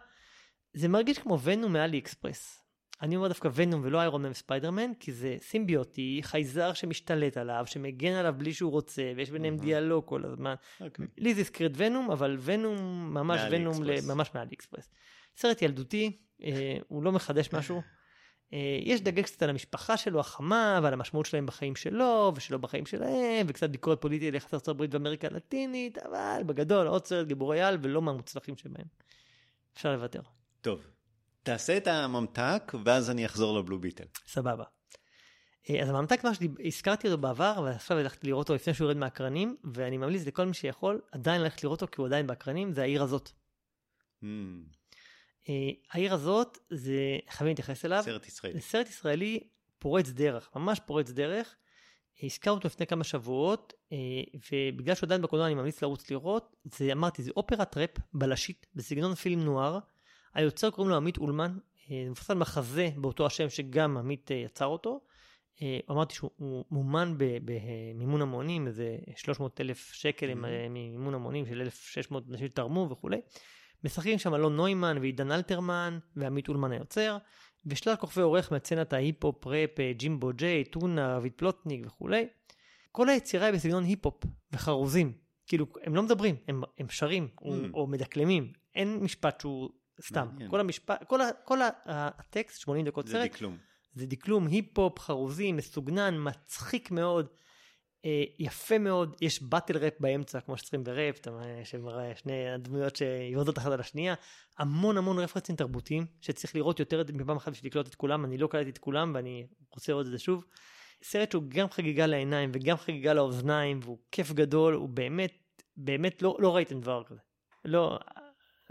[0.74, 2.65] זה מרגיש כמו ונום מעלי אקספרס.
[3.03, 8.12] אני אומר דווקא ונום ולא איירון מן וספיידרמן, כי זה סימביוט, חייזר שמשתלט עליו, שמגן
[8.12, 9.66] עליו בלי שהוא רוצה, ויש ביניהם מהמם.
[9.66, 10.55] דיאלוג כל הזמן.
[10.80, 11.07] אוקיי.
[11.18, 12.78] לי זה הזכיר את ונום, אבל ונום
[13.14, 14.12] ממש ונום, ל-.
[14.14, 14.90] ממש מעלי אקספרס.
[15.36, 17.82] סרט ילדותי, אה, הוא לא מחדש משהו.
[18.53, 22.86] אה, יש דגש קצת על המשפחה שלו, החמה, ועל המשמעות שלהם בחיים שלו, ושלו בחיים
[22.86, 27.61] שלהם, וקצת ביקורת פוליטית על יחס ארצות הברית ואמריקה הלטינית, אבל בגדול עוד סרט גיבורי
[27.61, 28.86] על ולא מהמוצלחים שבהם.
[29.74, 30.20] אפשר לוותר.
[30.61, 30.95] טוב.
[31.47, 34.05] תעשה את הממתק, ואז אני אחזור לבלו ביטל.
[34.26, 34.64] סבבה.
[35.70, 39.57] אה, אז הממתק מה שהזכרתי אותו בעבר, ועכשיו הלכתי לראות אותו לפני שהוא יורד מהקרנים,
[39.74, 43.03] ואני ממליץ לכל מי שיכול עדיין ללכת לראות אותו, כי הוא עדיין באקרנים, זה העיר
[43.03, 43.30] הזאת.
[45.49, 45.55] אה,
[45.90, 48.55] העיר הזאת, זה, חייבים להתייחס אליו, סרט ישראלי.
[48.55, 49.40] זה סרט ישראלי
[49.78, 51.57] פורץ דרך, ממש פורץ דרך.
[52.22, 53.97] הזכרנו אותו לפני כמה שבועות, אה,
[54.53, 59.14] ובגלל שהוא עדיין בקולנוע אני ממליץ לרוץ לראות, זה אמרתי, זה אופרת ראפ בלשית בסגנון
[59.14, 59.78] פילם נוער.
[60.37, 61.59] היוצר קוראים לו עמית אולמן,
[61.91, 65.01] אה, מבוסס על מחזה באותו השם שגם עמית אה, יצר אותו.
[65.62, 72.24] אה, אמרתי שהוא הוא מומן במימון המונים, איזה 300 אלף שקל ממימון המונים של 1,600
[72.30, 73.20] אנשים שתרמו וכולי.
[73.84, 77.18] משחקים שם אלון נוימן ועידן אלתרמן ועמית אולמן היוצר,
[77.66, 82.26] ושלל כוכבי אורח מסצנת ההיפ-הופ, ראפ, ג'ימבו ג'יי, טונה, רביד פלוטניק וכולי.
[82.93, 85.12] כל היצירה היא בסגנון היפ-הופ וחרוזים.
[85.47, 87.74] כאילו, הם לא מדברים, הם, הם שרים או, Mm.
[87.74, 88.53] או מדקלמים.
[88.74, 89.70] אין משפט שהוא
[90.01, 90.28] סתם.
[90.32, 90.51] מעניין.
[90.51, 93.57] כל המשפט, כל, ה, כל ה, הטקסט, 80 דקות זה סרט, דקלום.
[93.94, 97.26] זה דקלום היפ-הופ, חרוזים, מסוגנן, מצחיק מאוד,
[98.05, 101.18] אה, יפה מאוד, יש באטל ראפ באמצע, כמו שצריכים בראפ,
[102.14, 104.14] שני הדמויות שיורדות אחת על השנייה,
[104.59, 108.47] המון המון רפרנסים תרבותיים, שצריך לראות יותר מפעם אחת בשביל לקלוט את כולם, אני לא
[108.47, 110.44] קלטתי את כולם ואני רוצה לראות את זה שוב.
[111.03, 116.36] סרט שהוא גם חגיגה לעיניים וגם חגיגה לאוזניים, והוא כיף גדול, הוא באמת, באמת לא,
[116.38, 117.20] לא ראיתם דבר כזה.
[117.64, 117.99] לא,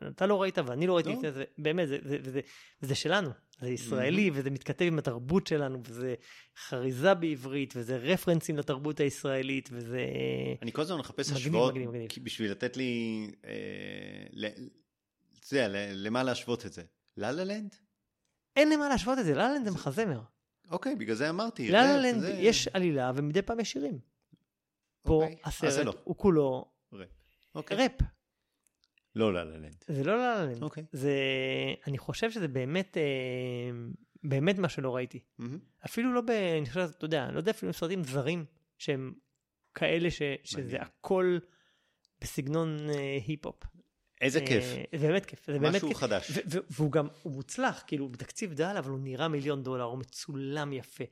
[0.07, 1.15] אתה לא ראית ואני לא ראיתי לא.
[1.15, 2.41] לפני זה, באמת, זה, זה, זה,
[2.81, 3.29] זה שלנו,
[3.59, 6.15] זה ישראלי, וזה מתכתב עם התרבות שלנו, וזה
[6.57, 10.05] חריזה בעברית, וזה רפרנסים לתרבות הישראלית, וזה...
[10.61, 11.73] אני כל הזמן מחפש השוואות,
[12.23, 14.49] בשביל לתת לי, אה,
[15.39, 16.83] אתה יודע, למה להשוות את זה?
[17.17, 17.75] לה לה לנד?
[18.55, 20.21] אין למה להשוות את זה, לה לנד זה מחזמר.
[20.69, 21.71] אוקיי, בגלל זה אמרתי.
[21.71, 23.99] לה לה לנד יש עלילה ומדי פעם יש שירים.
[25.01, 25.93] פה אוקיי, אז זה הסרט לא.
[26.03, 26.71] הוא כולו
[27.55, 28.14] ראפ.
[29.15, 29.83] לא לה לה לנד.
[29.87, 30.63] זה לא לה לה לנד.
[30.63, 30.85] אוקיי.
[30.91, 31.13] זה...
[31.87, 33.71] אני חושב שזה באמת, אה,
[34.23, 35.19] באמת מה שלא ראיתי.
[35.37, 35.59] מהמם.
[35.85, 36.29] אפילו לא ב...
[36.29, 38.45] אני חושב, אתה יודע, לא יודע אפילו סרטים זרים
[38.77, 39.13] שהם
[39.73, 40.77] כאלה ש, שזה.
[40.81, 41.37] הכל
[42.21, 43.63] בסגנון אה, היפ-הופ.
[44.21, 44.63] איזה כיף.
[44.63, 45.97] אה, זה באמת כיף, זה באמת משהו כיף.
[45.97, 46.31] חדש.
[46.31, 49.97] ו- ו- והוא גם, הוא מוצלח, כאילו, בתקציב דל, אבל הוא נראה מיליון דולר, הוא
[49.97, 51.03] מצולם יפה,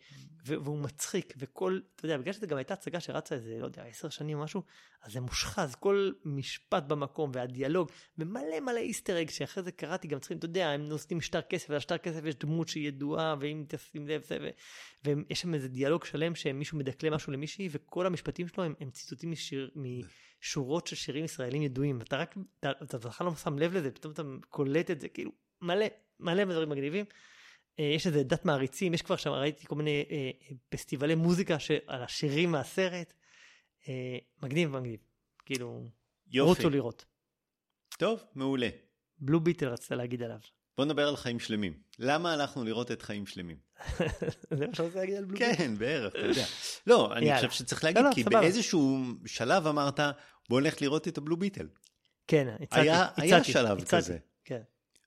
[0.45, 4.09] והוא מצחיק, וכל, אתה יודע, בגלל שזו גם הייתה הצגה שרצה איזה, לא יודע, עשר
[4.09, 4.63] שנים או משהו,
[5.03, 10.19] אז זה מושחז, כל משפט במקום, והדיאלוג, ומלא מלא איסטר אג, שאחרי זה קראתי, גם
[10.19, 13.65] צריכים, אתה יודע, הם נותנים שטר כסף, ועל שטר כסף יש דמות שהיא ידועה, ואם
[13.67, 14.49] תשים לב, זה, ו-
[15.03, 19.31] ויש שם איזה דיאלוג שלם, שמישהו מדקלם משהו למישהי, וכל המשפטים שלו הם, הם ציטוטים
[19.31, 19.69] משיר,
[20.43, 24.13] משורות של שירים ישראלים ידועים, ואתה רק, אתה, אתה בכלל לא שם לב לזה, פתאום
[24.13, 25.31] אתה קולט את זה, כאילו,
[25.61, 25.85] מלא,
[26.19, 27.05] מלא דברים מגניבים.
[27.79, 30.31] אה, יש איזה דת מעריצים, יש כבר שם, ראיתי כל מיני אה,
[30.69, 33.13] פסטיבלי מוזיקה ש- על השירים מהסרט.
[33.87, 34.99] אה, מגניב, מגניב.
[35.45, 35.89] כאילו,
[36.27, 36.49] יופי.
[36.49, 37.05] רוצו לראות.
[37.97, 38.69] טוב, מעולה.
[39.17, 40.39] בלו ביטל רצית להגיד עליו.
[40.77, 41.73] בוא נדבר על חיים שלמים.
[41.99, 43.57] למה הלכנו לראות את חיים שלמים?
[44.57, 45.55] זה מה שאתה רוצה להגיד על בלו ביטל?
[45.55, 46.45] כן, בערך, אתה יודע.
[46.87, 47.35] לא, אני.
[47.35, 48.23] חושב שצריך להגיד, לא, לא, כי.
[48.23, 49.99] באיזשהו שלב אמרת,
[50.49, 51.67] בוא נלך לראות את הבלו ביטל.
[52.27, 52.81] כן, הצעתי.
[52.81, 53.87] היה- היה הצעתי, שלב הצעתי.
[54.03, 54.17] כזה.
[54.45, 54.59] כן.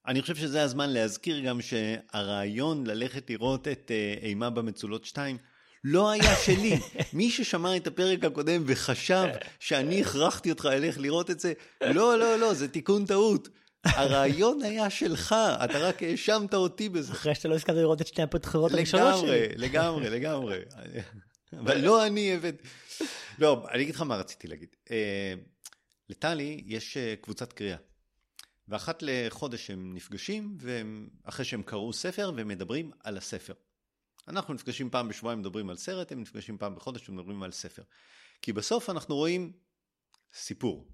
[0.07, 5.39] אני חושב שזה הזמן להזכיר גם שהרעיון ללכת לראות את אה, אימה במצולות 2
[5.85, 6.79] לא היה שלי.
[7.13, 9.25] מי ששמע את הפרק הקודם וחשב
[9.61, 13.49] שאני הכרחתי אותך ללכת לראות את זה, לא, לא, לא, זה תיקון טעות.
[13.85, 15.35] הרעיון היה שלך,
[15.65, 17.13] אתה רק האשמת אותי בזה.
[17.13, 19.49] אחרי שאתה לא הסכמת לראות את שני הבחירות הראשונות שלי.
[19.57, 20.59] לגמרי, לגמרי, לגמרי.
[21.61, 22.63] אבל לא אני הבאתי.
[23.39, 24.77] לא, אני אגיד לך מה רציתי להגיד.
[24.91, 25.35] אה,
[26.09, 27.77] לטלי יש אה, קבוצת קריאה.
[28.69, 30.59] ואחת לחודש הם נפגשים,
[31.25, 33.55] אחרי שהם קראו ספר, ומדברים על הספר.
[34.29, 37.83] אנחנו נפגשים פעם בשבועיים, מדברים על סרט, הם נפגשים פעם בחודש ומדברים על ספר.
[38.43, 39.53] כי בסוף אנחנו רואים
[40.35, 40.89] סיפור.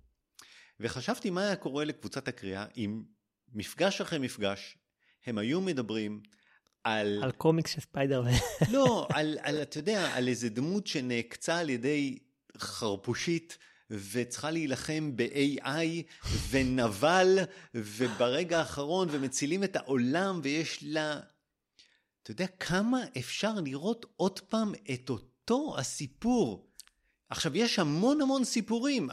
[0.81, 3.03] וחשבתי מה היה קורה לקבוצת הקריאה אם
[3.53, 4.79] מפגש אחרי מפגש
[5.27, 6.23] הם היו מדברים
[6.85, 7.23] על...
[7.23, 8.23] על קומיקס של ספיידר.
[8.73, 12.19] לא, על, על, אתה יודע, על איזה דמות שנעקצה על ידי
[12.59, 13.59] חרפושית
[13.91, 16.03] וצריכה להילחם ב-AI
[16.51, 17.39] ונבל,
[17.75, 21.21] וברגע האחרון, ומצילים את העולם, ויש לה...
[22.23, 26.73] אתה יודע כמה אפשר לראות עוד פעם את אותו הסיפור?
[27.31, 29.07] עכשיו, יש המון המון סיפורים.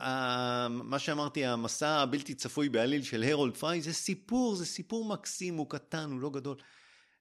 [0.70, 5.70] מה שאמרתי, המסע הבלתי צפוי בעליל של הרולד פריי, זה סיפור, זה סיפור מקסים, הוא
[5.70, 6.58] קטן, הוא לא גדול.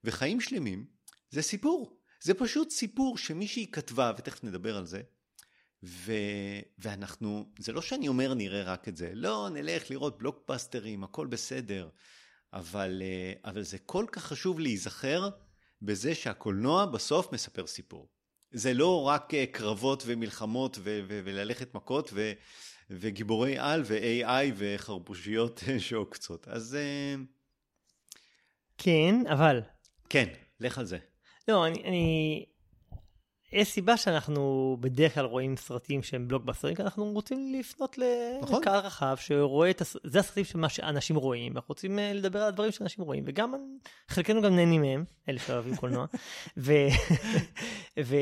[0.05, 0.87] וחיים שלמים
[1.31, 1.99] זה סיפור.
[2.23, 5.03] זה פשוט סיפור שמישהי כתבה, ותכף נדבר על זה,
[5.83, 6.13] ו...
[6.79, 11.89] ואנחנו, זה לא שאני אומר נראה רק את זה, לא, נלך לראות בלוקבאסטרים, הכל בסדר,
[12.53, 15.29] אבל, אה, אבל זה כל כך חשוב להיזכר
[15.83, 18.09] בזה שהקולנוע בסוף מספר סיפור.
[18.51, 22.33] זה לא רק אה, קרבות ומלחמות ו- ו- וללכת מכות ו-
[22.91, 26.49] וגיבורי על ו-AI וחרבושיות שעוקצות.
[26.49, 27.15] אז אה,
[28.79, 29.61] כן, אבל
[30.09, 30.29] כן,
[30.61, 30.99] לך על זה.
[31.49, 32.45] לא, אני, אני...
[33.53, 37.99] יש סיבה שאנחנו בדרך כלל רואים סרטים שהם בלוקבאסטרים, כי אנחנו רוצים לפנות
[38.43, 38.61] נכון.
[38.61, 39.81] לקהל רחב שרואה את...
[39.81, 39.97] הס...
[40.05, 43.55] זה הסרטים שמה שאנשים רואים, אנחנו רוצים אה, לדבר על הדברים שאנשים רואים, וגם
[44.09, 46.07] חלקנו גם נהנים מהם, אלה שאוהבים קולנוע.
[46.57, 46.73] ו...
[48.05, 48.17] ו...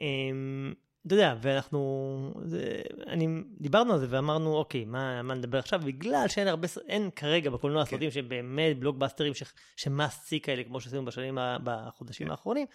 [0.00, 0.72] אמ,
[1.06, 3.28] אתה יודע, ואנחנו, זה, אני,
[3.60, 5.80] דיברנו על זה ואמרנו, אוקיי, מה, מה נדבר עכשיו?
[5.84, 9.32] בגלל שאין הרבה, אין כרגע בקולנוע סרטים שהם באמת בלוקבאסטרים
[9.76, 12.30] ש must see כאלה, כמו שעשינו בשנים, בחודשים כן.
[12.30, 12.66] האחרונים,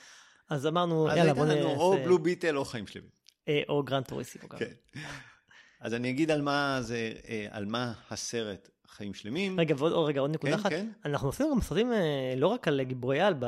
[0.50, 2.06] אז אמרנו, אז יאללה, הייתה בוא לנו או נעשה...
[2.06, 3.10] בלו ביטל או חיים שלמים.
[3.48, 4.50] אה, או Gran Turismo.
[4.50, 4.72] כן.
[5.82, 9.60] אז אני אגיד על מה זה, אה, על מה הסרט חיים שלמים.
[9.60, 10.70] רגע, ועוד עוד- רגע, עוד נקודה כן, אחת.
[10.70, 10.90] כן.
[11.06, 13.44] אנחנו עושים גם סרטים אה, לא רק על גיבורי על ב...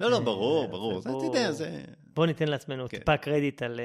[0.00, 1.00] לא, לא, ברור, ברור.
[1.00, 1.84] זה, אתה יודע, זה...
[2.06, 2.98] בוא ניתן לעצמנו כן.
[2.98, 3.80] טיפה קרדיט על...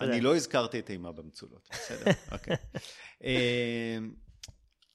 [0.00, 2.56] אני לא הזכרתי את אימה במצולות, בסדר, אוקיי.
[3.24, 3.98] אה,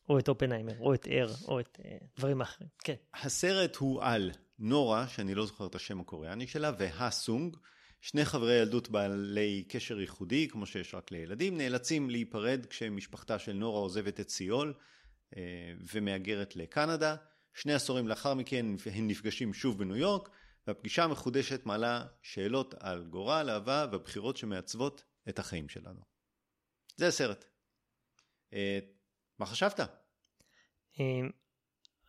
[0.10, 1.80] או את אופנהיימר, או את אר, או את
[2.18, 2.70] דברים אחרים.
[2.84, 2.95] כן.
[3.14, 7.58] הסרט הוא על נורה, שאני לא זוכר את השם הקוריאני שלה, והסונג,
[8.01, 13.80] שני חברי ילדות בעלי קשר ייחודי, כמו שיש רק לילדים, נאלצים להיפרד כשמשפחתה של נורה
[13.80, 14.74] עוזבת את סיול
[15.38, 15.41] אה,
[15.93, 17.16] ומהגרת לקנדה.
[17.54, 20.30] שני עשורים לאחר מכן הם נפגשים שוב בניו יורק,
[20.68, 26.01] והפגישה המחודשת מעלה שאלות על גורל, אהבה והבחירות שמעצבות את החיים שלנו.
[26.97, 27.45] זה הסרט.
[28.54, 28.80] אה,
[29.39, 29.80] מה חשבת?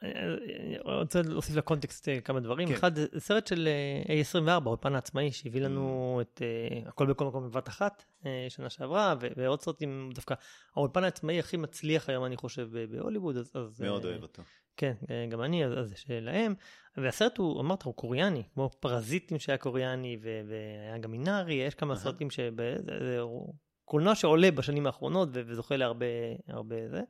[0.05, 2.69] אה, אני רוצה להוסיף לקונטקסט אה, כמה דברים.
[2.69, 2.75] כן.
[2.75, 3.69] אחד, זה סרט של
[4.09, 8.71] אה, A24, האולפן העצמאי, שהביא לנו את אה, הכל בכל מקום בבת אחת אה, שנה
[8.71, 10.35] שעברה, ועוד סרטים, דווקא
[10.77, 13.37] האולפן העצמאי הכי מצליח היום, אני חושב, ב- בהוליווד.
[13.37, 14.43] אז, אז, מאוד אה, אוהב אותו.
[14.77, 16.55] כן, אה, גם אני, אז זה שלהם.
[16.97, 21.97] והסרט הוא, אמרת, הוא קוריאני, כמו פרזיטים שהיה קוריאני, והיה גם מינארי, יש כמה.
[21.97, 22.41] סרטים ש...
[22.41, 26.07] זה- זה- הוא קולנוע שעולה בשנים האחרונות וזוכה להרבה
[26.49, 27.01] הרבה זה.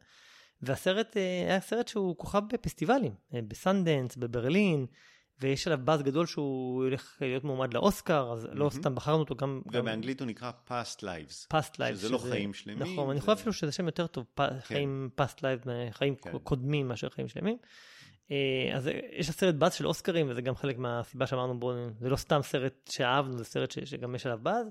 [0.63, 4.87] והסרט אה, היה סרט שהוא כוכב בפסטיבלים, אה, בסנדנס, בברלין,
[5.41, 8.71] ויש עליו באז גדול שהוא הולך להיות מועמד לאוסקר, אז לא.
[8.71, 9.61] סתם בחרנו אותו גם...
[9.71, 11.47] גם ובאנגלית הוא נקרא past lives.
[11.49, 11.97] past lives.
[11.97, 15.43] שזה לא חיים שלמים, נכון, אני חושב אפילו שזה שם יותר טוב, פ- חיים past
[15.43, 16.39] lives, חיים כן.
[16.39, 17.57] קודמים מאשר חיים שלמים.
[18.31, 18.37] אה,
[18.77, 22.17] אז אה, יש לסרט באז של אוסקרים, וזה גם חלק מהסיבה שאמרנו, בואו, זה לא
[22.17, 24.67] סתם סרט שאהבנו, זה סרט ש- שגם יש עליו באז.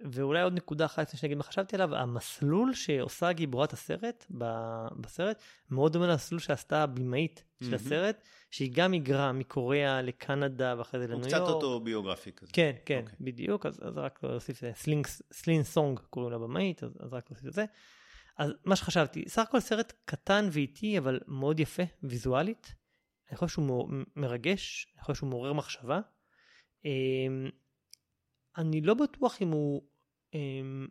[0.00, 4.86] ואולי עוד נקודה אחת לפני שאני אגיד מה חשבתי עליו, המסלול שעושה גיבורת הסרט ב-
[5.00, 7.74] בסרט, מאוד דומה למסלול שעשתה הבמאית של מהמם.
[7.74, 11.42] הסרט, שהיא גם היגרה מקוריאה לקנדה ואחרי זה לניו הוא יורק.
[11.42, 12.52] קצת אוטוביוגרפי כזה.
[12.52, 13.16] כן, כן, אוקיי.
[13.20, 17.46] בדיוק, אז, אז רק להוסיף סלינג, סלין סונג קוראים לה במאית, אז, אז רק להוסיף
[17.46, 17.64] את זה.
[18.38, 22.74] אז מה שחשבתי, סך הכל סרט קטן ואיטי, אבל מאוד יפה, ויזואלית.
[23.30, 26.00] אני חושב שהוא מרגש, אני חושב שהוא מעורר מחשבה.
[28.58, 29.82] אני לא בטוח אם הוא...
[30.34, 30.86] אמ,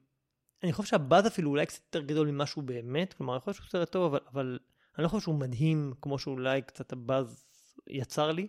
[0.64, 3.70] אני חושב שהבאז אפילו אולי קצת יותר גדול ממה שהוא באמת, כלומר, אני חושב שהוא
[3.70, 4.60] סרט טוב, אבל, אבל
[4.98, 7.46] אני לא חושב שהוא מדהים כמו שאולי קצת הבאז
[7.88, 8.48] יצר לי.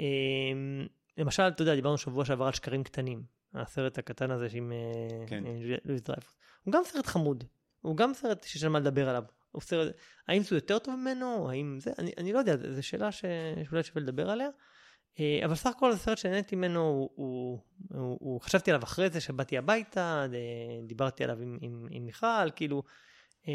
[0.00, 0.86] אמ,
[1.18, 3.22] למשל, אתה יודע, דיברנו שבוע שעבר על שקרים קטנים,
[3.54, 5.46] הסרט הקטן הזה עם אה, כן.
[5.46, 6.36] אה, לואיס דרייפוס.
[6.64, 7.44] הוא גם סרט חמוד,
[7.80, 9.22] הוא גם סרט שיש על מה לדבר עליו.
[9.50, 9.96] הוא סרט,
[10.28, 13.24] האם זה יותר טוב ממנו, האם זה, אני, אני לא יודע, זו שאלה ש,
[13.68, 14.48] שאולי שווה לדבר עליה.
[15.20, 17.58] אה, אבל סך הכל זה סרט שנהניתי ממנו, הוא,
[17.88, 20.26] הוא, הוא, חשבתי עליו אחרי זה שבאתי הביתה,
[20.86, 22.82] דיברתי עליו עם, עם, עם מיכל, כאילו,
[23.48, 23.52] אה,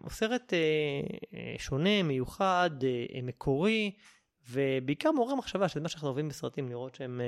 [0.00, 2.70] הוא סרט אה, שונה, מיוחד,
[3.22, 3.90] מקורי,
[4.50, 7.20] ובעיקר מעורר מחשבה, שזה מה שאנחנו אוהבים בסרטים, לראות שהם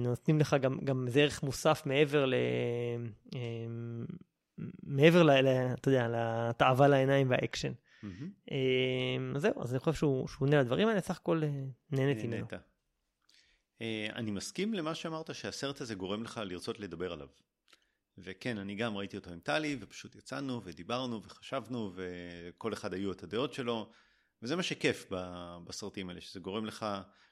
[0.00, 2.34] נותנים לך גם, גם איזה ערך מוסף מעבר ל...
[4.82, 5.22] מעבר.
[5.22, 7.72] ל אתה יודע, לתאווה לעיניים והאקשן.
[8.50, 8.56] אה,
[9.36, 11.48] אז זהו, אז אני חושב שהוא, שהוא עונה לדברים האלה, סך הכל אה,
[11.90, 12.46] נהניתי ממנו.
[13.80, 17.28] אה, אני מסכים למה שאמרת שהסרט הזה גורם לך לרצות לדבר עליו.
[18.18, 23.22] וכן, אני גם ראיתי אותו עם טלי, ופשוט יצאנו ודיברנו וחשבנו, וכל אחד היו את
[23.22, 23.90] הדעות שלו,
[24.42, 26.86] וזה מה שכיף ב- בסרטים האלה, שזה גורם לך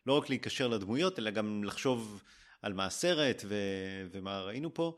[0.07, 2.22] לא רק להיקשר לדמויות, אלא גם לחשוב
[2.62, 4.97] על מה הסרט ו- ומה ראינו פה.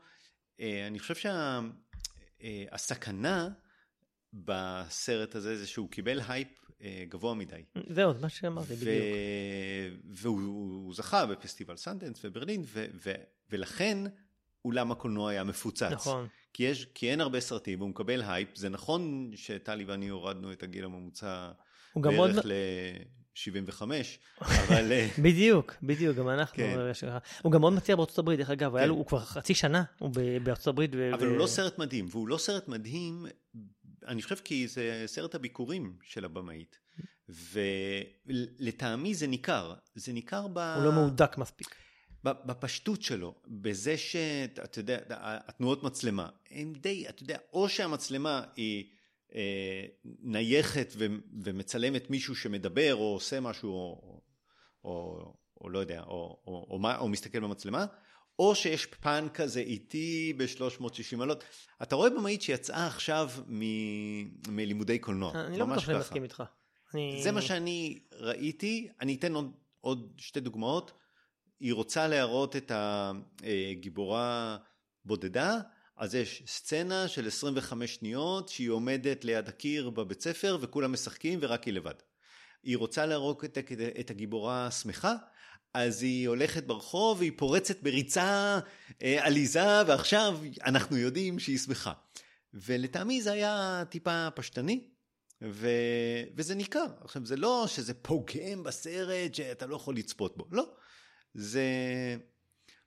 [0.59, 1.31] אה, אני חושב
[2.41, 3.49] שהסכנה
[4.45, 6.47] בסרט הזה זה שהוא קיבל הייפ
[6.81, 7.63] אה, גבוה מדי.
[7.89, 8.77] זהו, זה מה שאמרתי, ו...
[8.77, 8.93] בדיוק.
[10.09, 10.41] והוא
[10.85, 12.85] הוא זכה בפסטיבל סנדנס וברלין, ו...
[13.05, 13.11] ו...
[13.49, 13.97] ולכן
[14.65, 15.83] אולם הקולנוע היה מפוצץ.
[15.91, 16.27] נכון.
[16.53, 16.85] כי, יש...
[16.85, 18.49] כי אין הרבה סרטים, והוא מקבל הייפ.
[18.55, 21.51] זה נכון שטלי ואני הורדנו את הגיל הממוצע
[21.93, 22.31] הוא גם מאוד...
[22.31, 23.81] בערך ל-75,
[24.41, 24.91] אבל...
[24.91, 26.57] אה, בדיוק, בדיוק, גם אנחנו.
[26.57, 26.79] כן.
[27.41, 28.87] הוא גם מאוד מצליח בארצות הברית, דרך אגב, כן.
[28.87, 30.11] לו- הוא כבר חצי שנה, הוא
[30.43, 30.91] בארצות הברית.
[30.93, 33.25] ו- אבל הוא לא סרט מדהים, והוא לא סרט מדהים,
[34.07, 36.79] אני חושב כי זה סרט הביקורים של הבמאית.
[37.29, 40.57] ולטעמי זה ניכר, זה ניכר ב...
[40.57, 41.75] הוא לא מהודק מספיק.
[42.23, 48.85] בפשטות שלו, בזה שאתה יודע, התנועות מצלמה, הם די, אתה יודע, או שהמצלמה היא
[49.35, 49.85] אה,
[50.21, 51.05] נייחת ו,
[51.43, 54.21] ומצלמת מישהו שמדבר או עושה משהו, או,
[54.83, 57.85] או, או לא יודע, או, או, או, מה- או מסתכל במצלמה,
[58.39, 61.43] או שיש פן כזה איטי ב-360 מעלות.
[61.83, 66.03] אתה רואה במאית שיצאה עכשיו מ- מלימודי קולנוע, אני לא ממש בטוח שאני ככה.
[66.03, 66.43] מסכים איתך.
[66.93, 70.91] אני- זה מה שאני ראיתי, אני אתן עוד, עוד שתי דוגמאות.
[71.59, 72.71] היא רוצה להראות את
[73.43, 74.57] הגיבורה
[75.05, 75.57] בודדה,
[75.97, 81.63] אז יש סצנה של 25 שניות שהיא עומדת ליד הקיר בבית ספר וכולם משחקים ורק
[81.63, 81.93] היא לבד.
[82.63, 83.57] היא רוצה להרוג את,
[83.99, 85.15] את הגיבורה השמחה,
[85.73, 88.59] אז היא הולכת ברחוב והיא פורצת בריצה
[89.01, 91.93] אה, עליזה, ועכשיו אנחנו יודעים שהיא שמחה.
[92.53, 94.87] ולטעמי זה היה טיפה פשטני,
[95.41, 95.69] ו...
[96.35, 96.85] וזה ניכר.
[97.01, 100.71] עכשיו, זה לא שזה פוגם בסרט שאתה לא יכול לצפות בו, לא.
[101.33, 101.65] זה,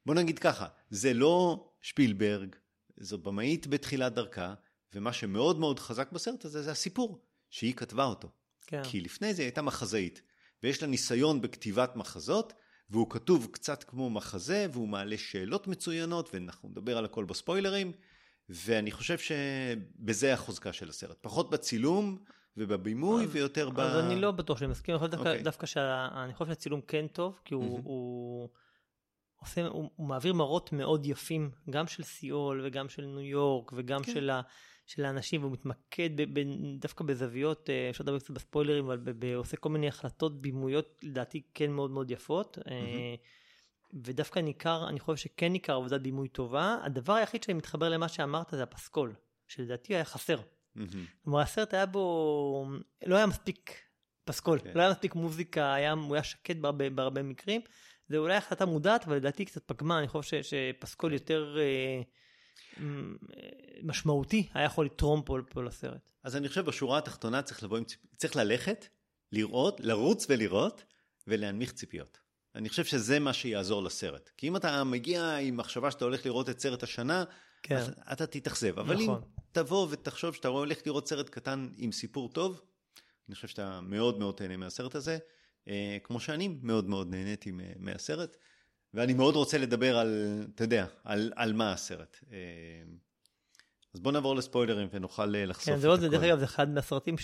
[0.07, 2.57] בוא נגיד ככה, זה לא שפילברג,
[2.97, 4.55] זו במאית בתחילת דרכה,
[4.95, 8.29] ומה שמאוד מאוד חזק בסרט הזה זה הסיפור, שהיא כתבה אותו.
[8.67, 8.83] כן.
[8.85, 10.23] כי לפני זה היא הייתה מחזאית,
[10.63, 12.53] ויש לה ניסיון בכתיבת מחזות,
[12.91, 17.93] והוא כתוב קצת כמו מחזה, והוא מעלה שאלות מצוינות, ואנחנו נדבר על הכל בספוילרים,
[18.49, 21.17] ואני חושב שבזה החוזקה של הסרט.
[21.21, 22.19] פחות בצילום
[22.57, 23.81] ובבימוי, אז, ויותר ב...
[23.81, 25.31] אז אני לא בטוח שאני מסכים, אני חושב דווקא, okay.
[25.31, 25.43] אוקיי.
[25.43, 27.79] דווקא שאני חושב שהצילום כן טוב, כי הוא...
[27.79, 27.83] Mm-hmm.
[27.85, 28.49] הוא...
[29.41, 34.03] עושה, הוא, הוא מעביר מראות מאוד יפים, גם של סיול וגם של ניו יורק וגם
[34.03, 34.13] כן.
[34.13, 34.41] של, ה,
[34.91, 36.43] של האנשים, והוא מתמקד ב, ב,
[36.79, 40.99] דווקא בזוויות, אה, אפשר לדבר קצת בספוילרים, אבל ב, ב, עושה כל מיני החלטות, בימויות,
[41.03, 42.59] לדעתי כן מאוד מאוד יפות.
[42.59, 43.97] Mm-hmm.
[44.05, 46.79] ודווקא ניכר, אני חושב שכן ניכר עבודת בימוי טובה.
[46.83, 49.15] הדבר היחיד שאני מתחבר למה שאמרת זה הפסקול,
[49.49, 50.39] שלדעתי היה חסר.
[50.39, 50.81] Mm-hmm.
[51.25, 52.67] כלומר הסרט היה בו,
[53.07, 53.81] לא היה מספיק
[54.25, 54.63] פסקול, okay.
[54.63, 54.71] כן.
[54.75, 57.61] לא היה מספיק מוזיקה, היה, הוא היה שקט בהרבה, בהרבה מקרים.
[58.09, 62.03] זה אולי החלטה מודעת, אבל לדעתי קצת פגמה, אני חושב ש, שפסקול יותר אה,
[63.83, 66.11] משמעותי היה יכול לתרום פה, פה לסרט.
[66.23, 67.99] אז אני חושב בשורה התחתונה צריך לבוא עם ציפ...
[68.17, 68.89] צריך ללכת,
[69.33, 70.85] לראות, לרוץ ולראות,
[71.27, 72.19] ולהנמיך ציפיות.
[72.55, 74.31] אני חושב שזה מה שיעזור לסרט.
[74.37, 77.25] כי אם אתה מגיע עם מחשבה שאתה הולך לראות את סרט השנה,
[77.63, 77.77] כן.
[77.77, 78.79] אז אתה תתאכזב.
[78.79, 79.23] אבל נכון.
[79.23, 82.61] אם תבוא ותחשוב שאתה הולך לראות סרט קטן עם סיפור טוב,
[83.29, 85.19] אני חושב שאתה מאוד מאוד תהנה מהסרט הזה.
[85.69, 88.37] אה, כמו שאני מאוד מאוד נהניתי מהסרט,
[88.95, 92.17] ואני מאוד רוצה לדבר על, אתה יודע, על, על מה הסרט.
[92.33, 92.37] אה,
[93.95, 95.97] אז בוא נעבור לספוילרים ונוכל אה, לחשוף כן, את הכל.
[95.97, 97.15] כן, דרך אגב, זה אחד מהסרטים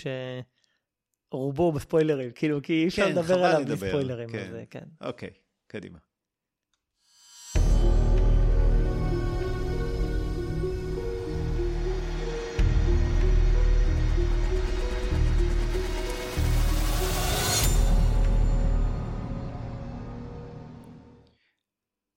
[1.31, 4.29] שרובו בספוילרים, כאילו, כי אי אפשר כן, לדבר עליו בלי ספוילרים.
[4.29, 4.39] כן.
[4.39, 4.83] אז, כן.
[5.01, 5.29] אוקיי,
[5.67, 6.06] קדימה.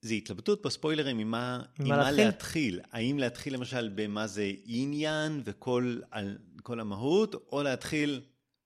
[0.01, 2.25] זה התלבטות בספוילרים עם מה, עם מה להתחיל?
[2.25, 2.81] להתחיל.
[2.91, 8.21] האם להתחיל למשל במה זה עניין וכל על, כל המהות, או להתחיל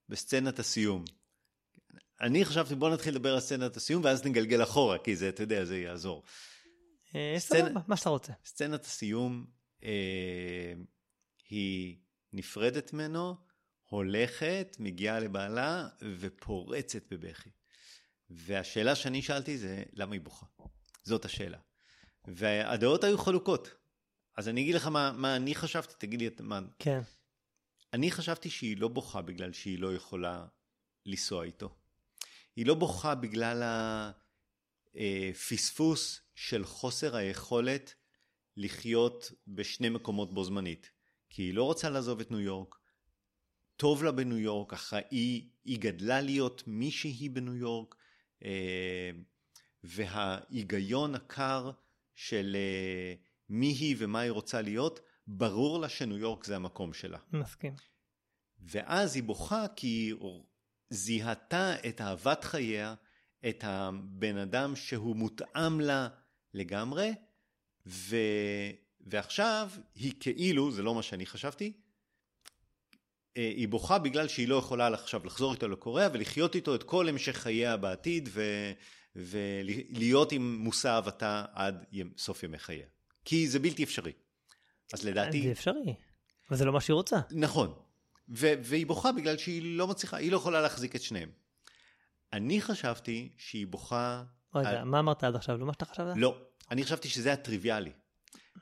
[0.10, 1.06] בסצנת הסיום.
[2.22, 5.66] אני חשבתי בוא נתחיל לדבר על סצנת הסיום ואז נגלגל אחורה, כי זה, אתה יודע,
[5.66, 6.24] זה יעזור.
[7.16, 7.74] אה, סצנ...
[7.88, 8.34] מה שאתה רוצה.
[8.46, 9.46] סצנת הסיום
[9.84, 10.74] אה,
[11.50, 11.98] היא
[12.34, 13.36] נפרדת ממנו,
[13.90, 15.88] הולכת, מגיעה לבעלה
[16.20, 17.50] ופורצת בבכי.
[18.30, 20.46] והשאלה שאני שאלתי זה, למה היא בוכה?
[21.06, 21.58] זאת השאלה.
[22.28, 23.70] והדעות היו חלוקות.
[24.38, 26.60] אז אני אגיד לך מה, מה אני חשבתי, תגיד לי מה...
[26.80, 27.00] כן.
[27.94, 30.46] אני חשבתי שהיא לא בוכה בגלל שהיא לא יכולה
[31.06, 31.76] לנסוע איתו.
[32.56, 33.64] היא לא בוכה בגלל
[34.96, 37.94] הפספוס של חוסר היכולת
[38.58, 40.92] לחיות בשני מקומות בו זמנית.
[41.30, 42.76] כי היא לא רוצה לעזוב את ניו יורק,
[43.78, 47.96] טוב לה בניו יורק, אחראי, היא גדלה להיות מי שהיא בניו יורק,
[48.44, 49.12] אה,
[49.86, 51.72] וההיגיון הקר
[52.16, 53.14] של אה,
[53.50, 57.20] מי היא ומה היא רוצה להיות, ברור לה שניו יורק זה המקום שלה.
[57.34, 57.74] מסכים.
[58.60, 60.16] ואז היא בוכה כי היא
[60.90, 62.96] זיהתה את אהבת חייה,
[63.50, 66.08] את הבן אדם שהוא מותאם לה
[66.54, 67.12] לגמרי,
[67.88, 68.16] ו...
[69.02, 71.74] ועכשיו היא כאילו, זה לא מה שאני חשבתי,
[73.38, 77.10] אה, היא בוכה בגלל שהיא לא יכולה עכשיו לחזור איתו לקוריאה ולחיות איתו את כל
[77.10, 78.72] המשך חייה בעתיד ו...
[79.16, 81.86] ולהיות עם מושא אהבתה עד
[82.18, 82.88] סוף ימי חייה.
[83.26, 84.12] כי זה בלתי אפשרי.
[84.94, 85.44] אז לדעתי...
[85.44, 85.96] זה אפשרי,
[86.50, 87.20] אבל זה לא מה שהיא רוצה.
[87.32, 87.74] נכון.
[88.30, 91.30] ו- והיא בוכה בגלל שהיא לא מצליחה, היא לא יכולה להחזיק את שניהם.
[92.34, 94.24] אני חשבתי שהיא בוכה...
[94.56, 94.84] רגע, על...
[94.84, 95.58] מה אמרת עד עכשיו?
[95.58, 96.14] לא מה שאתה חשבת?
[96.18, 96.38] לא,
[96.72, 97.92] אני חשבתי שזה הטריוויאלי.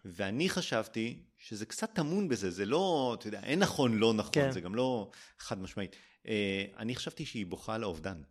[0.05, 4.51] ואני חשבתי שזה קצת טמון בזה, זה לא, אתה יודע, אין נכון, לא נכון, כן.
[4.51, 5.95] זה גם לא חד משמעית.
[6.27, 8.21] אה, אני חשבתי שהיא בוכה על האובדן.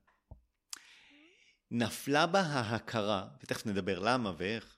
[1.75, 4.77] נפלה בה ההכרה, ותכף נדבר למה ואיך,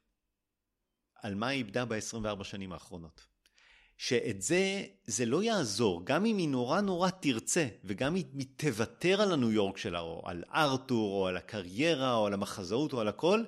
[1.15, 3.27] על מה היא איבדה ב-24 שנים האחרונות.
[3.97, 9.23] שאת זה, זה לא יעזור, גם אם היא נורא נורא תרצה, וגם אם היא תוותר
[9.23, 13.09] על הניו יורק שלה, או על ארתור, או על הקריירה, או על המחזאות, או על
[13.09, 13.45] הכל,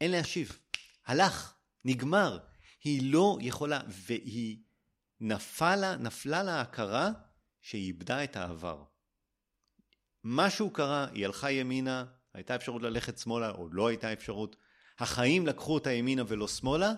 [0.00, 0.58] אין להשיב.
[1.06, 1.54] הלך,
[1.84, 2.38] נגמר.
[2.84, 4.58] היא לא יכולה, והיא
[5.20, 7.10] נפלה, נפלה לה הכרה
[7.60, 8.84] שהיא איבדה את העבר.
[10.24, 12.04] משהו קרה, היא הלכה ימינה,
[12.34, 14.56] הייתה אפשרות ללכת שמאלה או לא הייתה אפשרות.
[14.98, 16.92] החיים לקחו אותה ימינה ולא שמאלה,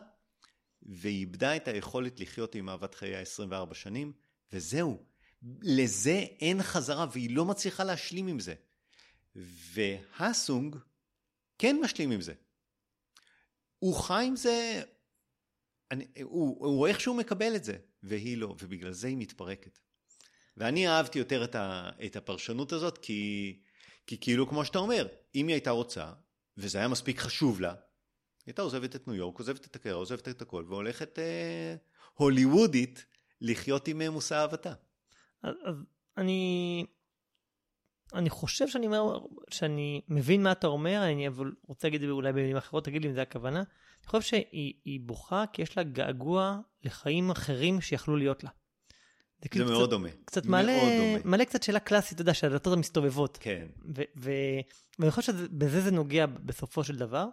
[0.82, 4.12] והיא איבדה את היכולת לחיות עם אהבת חיי 24 שנים,
[4.52, 5.04] וזהו.
[5.62, 8.54] לזה אין חזרה, והיא לא מצליחה להשלים עם זה.
[9.74, 10.76] והסונג
[11.58, 12.34] כן משלים עם זה.
[13.78, 14.82] הוא חי עם זה,
[15.90, 19.78] אני, הוא, הוא איכשהו מקבל את זה, והיא לא, ובגלל זה היא מתפרקת.
[20.56, 23.60] ואני אהבתי יותר את, ה, את הפרשנות הזאת, כי,
[24.06, 26.12] כי כאילו כמו שאתה אומר, אם היא הייתה רוצה,
[26.56, 27.76] וזה היה מספיק חשוב לה, היא
[28.46, 31.76] הייתה עוזבת את ניו יורק, עוזבת את הקריירה, עוזבת את הכל, והולכת אה,
[32.14, 33.06] הוליוודית
[33.40, 34.72] לחיות עם אה, מושא אהבתה.
[35.42, 35.74] אז, אז
[36.16, 36.84] אני,
[38.14, 39.18] אני חושב שאני אומר,
[39.50, 43.02] שאני מבין מה אתה אומר, אני אבל רוצה להגיד את זה אולי במילים אחרות, תגיד
[43.02, 43.58] לי אם זה הכוונה.
[43.58, 48.50] אני חושב שהיא בוכה כי יש לה געגוע לחיים אחרים שיכלו להיות לה.
[49.42, 50.08] זה, כאילו זה מאוד דומה.
[50.24, 51.18] קצת מעלה, דומה.
[51.24, 53.38] מעלה קצת שאלה קלאסית, אתה יודע, של הדלתות המסתובבות.
[53.40, 53.66] כן.
[54.16, 57.26] ואני חושב שבזה זה נוגע בסופו של דבר,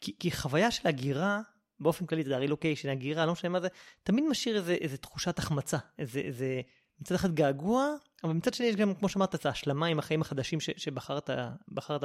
[0.00, 1.40] כי, כי חוויה של הגירה,
[1.80, 3.68] באופן כללי, אתה יודע, רילוקיישן, הגירה, לא משנה מה זה,
[4.02, 6.60] תמיד משאיר איזה, איזה תחושת החמצה, איזה, איזה,
[7.00, 7.94] מצד אחד געגוע,
[8.24, 11.30] אבל מצד שני יש גם, כמו שאמרת, את ההשלמה עם החיים החדשים ש, שבחרת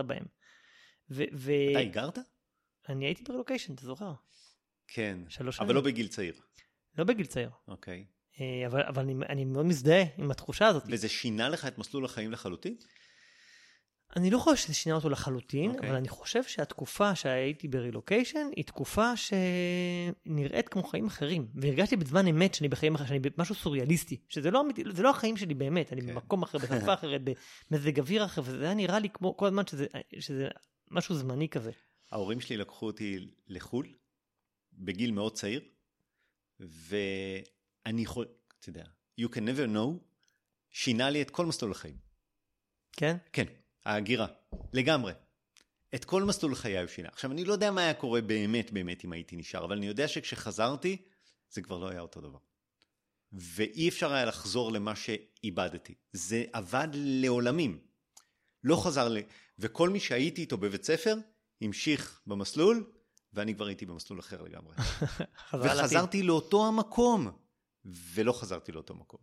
[0.07, 0.25] בהם.
[1.09, 1.51] ו, ו...
[1.71, 2.19] אתה הגרת?
[2.89, 4.13] אני הייתי ברילוקיישן, אתה זוכר?
[4.87, 5.19] כן,
[5.59, 6.33] אבל לא בגיל צעיר.
[6.97, 7.49] לא בגיל צעיר.
[7.67, 8.05] אוקיי.
[8.41, 10.83] אה, אבל, אבל אני, אני מאוד מזדהה עם התחושה הזאת.
[10.87, 12.75] וזה שינה לך את מסלול החיים לחלוטין?
[14.15, 15.73] אני לא חושב שזה שינה אותו לחלוטין, okay.
[15.73, 15.89] אוקיי.
[15.89, 21.47] אבל אני חושב שהתקופה שהייתי ברילוקיישן היא תקופה שנראית כמו חיים אחרים.
[21.55, 24.21] והרגשתי בזמן אמת שאני בחיים אחרים, שאני במשהו סוריאליסטי.
[24.29, 24.63] שזה לא,
[24.97, 26.05] לא החיים שלי באמת, אני okay.
[26.05, 26.13] כן.
[26.13, 27.21] במקום אחר, בשפה אחרת,
[27.71, 29.87] במזג אוויר אחר, וזה היה נראה לי כמו כל הזמן שזה,
[30.19, 30.47] שזה
[30.91, 31.71] משהו זמני כזה.
[32.11, 33.93] ההורים שלי לקחו אותי לחו"ל,
[34.73, 35.61] בגיל מאוד צעיר,
[36.61, 36.95] ו...
[37.85, 38.25] אני יכול,
[38.59, 38.85] אתה יודע,
[39.21, 40.03] you can never know,
[40.69, 41.97] שינה לי את כל מסלול החיים.
[42.91, 43.17] כן?
[43.33, 43.45] כן,
[43.85, 44.27] ההגירה,
[44.73, 45.13] לגמרי.
[45.95, 47.09] את כל מסלול חיי הוא שינה.
[47.09, 50.07] עכשיו, אני לא יודע מה היה קורה באמת באמת אם הייתי נשאר, אבל אני יודע
[50.07, 50.97] שכשחזרתי,
[51.49, 52.37] זה כבר לא היה אותו דבר.
[53.31, 55.93] ואי אפשר היה לחזור למה שאיבדתי.
[56.13, 57.79] זה עבד לעולמים.
[58.63, 59.17] לא חזר ל...
[59.59, 61.15] וכל מי שהייתי איתו בבית ספר,
[61.61, 62.91] המשיך במסלול,
[63.33, 64.75] ואני כבר הייתי במסלול אחר לגמרי.
[65.61, 67.31] וחזרתי לאותו המקום.
[67.85, 69.19] ולא חזרתי לאותו מקום.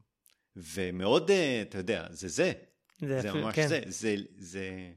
[0.57, 2.53] ומאוד, אה, אתה יודע, זה זה.
[3.01, 3.69] זה, זה ממש כן.
[3.69, 3.81] זה.
[3.87, 4.93] זה, זה...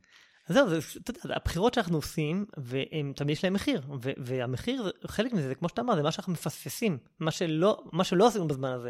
[0.47, 5.33] אז זהו, אתה יודע, הבחירות שאנחנו עושים, והם תמיד יש להם מחיר, ו- והמחיר, חלק
[5.33, 8.71] מזה, זה כמו שאתה אמר, זה מה שאנחנו מפספסים, מה שלא, מה שלא עשינו בזמן
[8.71, 8.89] הזה.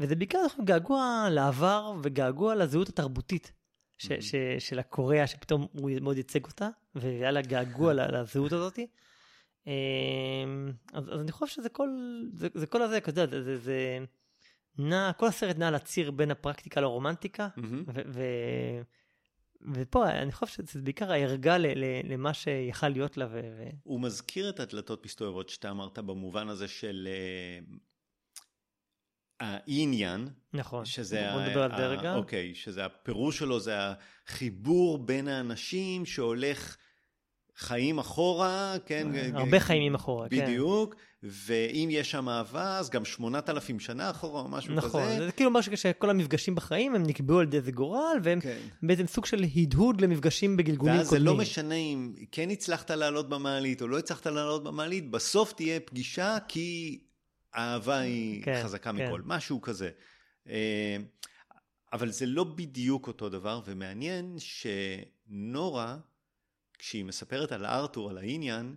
[0.00, 3.52] וזה בעיקר געגוע לעבר וגעגוע לזהות התרבותית
[3.98, 4.20] ש- mm-hmm.
[4.20, 8.78] ש- של הקוריאה, שפתאום הוא מאוד ייצג אותה, והיה לה געגוע לזהות הזאת.
[9.66, 11.88] אמ, אז, אז אני חושב שזה כל,
[12.34, 13.98] זה, זה כל הזה, אתה יודע, זה, זה
[14.78, 17.90] נע, כל הסרט נע על הציר בין הפרקטיקה לרומנטיקה, mm-hmm.
[17.94, 18.22] ו, ו,
[19.74, 23.26] ופה אני חושב שזה בעיקר הערגה ל, ל, למה שיכל להיות לה.
[23.26, 23.68] ו, ו...
[23.82, 27.08] הוא מזכיר את הדלתות מסתובבות שאתה אמרת במובן הזה של
[29.40, 30.28] העניין.
[30.52, 32.14] נכון, שזה בוא נדבר על זה רגע.
[32.14, 33.74] אוקיי, שזה הפירוש שלו, זה
[34.26, 36.76] החיבור בין האנשים שהולך...
[37.62, 39.08] חיים אחורה, כן?
[39.34, 40.50] הרבה חיים אחורה, בדיוק, כן.
[40.50, 45.14] בדיוק, ואם יש שם אהבה, אז גם שמונת אלפים שנה אחורה או משהו נכון, כזה.
[45.14, 48.58] נכון, זה כאילו משהו שכל המפגשים בחיים הם נקבעו על ידי איזה גורל, והם כן.
[48.82, 51.00] בעצם סוג של הדהוד למפגשים בגלגולים קודמים.
[51.00, 55.52] ואז זה לא משנה אם כן הצלחת לעלות במעלית או לא הצלחת לעלות במעלית, בסוף
[55.52, 57.00] תהיה פגישה כי
[57.54, 59.06] האהבה היא כן, חזקה כן.
[59.06, 59.90] מכל, משהו כזה.
[60.48, 60.96] אה,
[61.92, 65.96] אבל זה לא בדיוק אותו דבר, ומעניין שנורה,
[66.82, 68.74] כשהיא מספרת על ארתור, על העניין,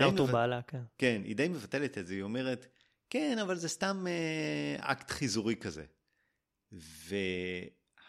[0.00, 0.82] ארתור בעלה, כן.
[0.98, 2.66] כן, היא די מבטלת את זה, היא אומרת,
[3.10, 5.84] כן, אבל זה סתם אה, אקט חיזורי כזה.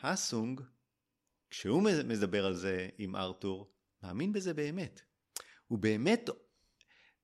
[0.01, 0.61] והסונג,
[1.49, 3.71] כשהוא מדבר על זה עם ארתור,
[4.03, 5.01] מאמין בזה באמת.
[5.67, 6.29] הוא באמת,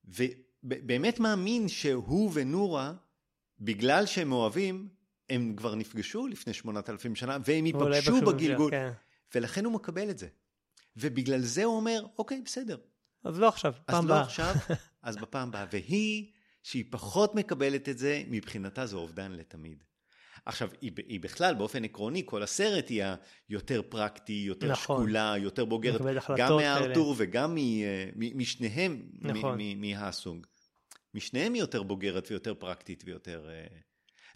[0.06, 2.94] ובאמת מאמין שהוא ונורה,
[3.60, 4.90] בגלל שהם אוהבים,
[5.30, 8.92] הם כבר נפגשו לפני שמונת אלפים שנה, והם ייפגשו בגלגול, כן.
[9.36, 10.28] ולכן הוא מקבל את זה.
[10.98, 12.78] ובגלל זה הוא אומר, אוקיי, בסדר.
[13.24, 14.22] אז לא עכשיו, פעם הבאה.
[14.22, 14.56] אז לא עכשיו,
[15.04, 15.66] אז בפעם הבאה.
[15.72, 16.32] והיא,
[16.64, 19.84] שהיא פחות מקבלת את זה, מבחינתה זה אובדן לתמיד.
[20.46, 23.04] עכשיו, היא, היא בכלל, באופן עקרוני, כל הסרט היא
[23.50, 24.98] היותר פרקטי, יותר נכון.
[24.98, 26.02] שקולה, יותר בוגרת,
[26.38, 29.60] גם מארתור וגם אה, משניהם, נכון.
[29.78, 30.48] מהסונג.
[31.14, 33.50] משניהם היא יותר בוגרת ויותר פרקטית ויותר...
[33.50, 33.66] אה,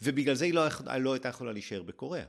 [0.01, 0.61] ובגלל זה היא לא,
[0.99, 2.25] לא הייתה יכולה להישאר בקוריאה.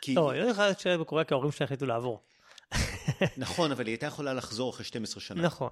[0.00, 0.14] כי...
[0.14, 2.25] לא, היא לא יכולה להישאר בקוריאה כי ההורים שלה החליטו לעבור.
[3.36, 5.42] נכון, אבל היא הייתה יכולה לחזור אחרי 12 שנה.
[5.42, 5.70] נכון.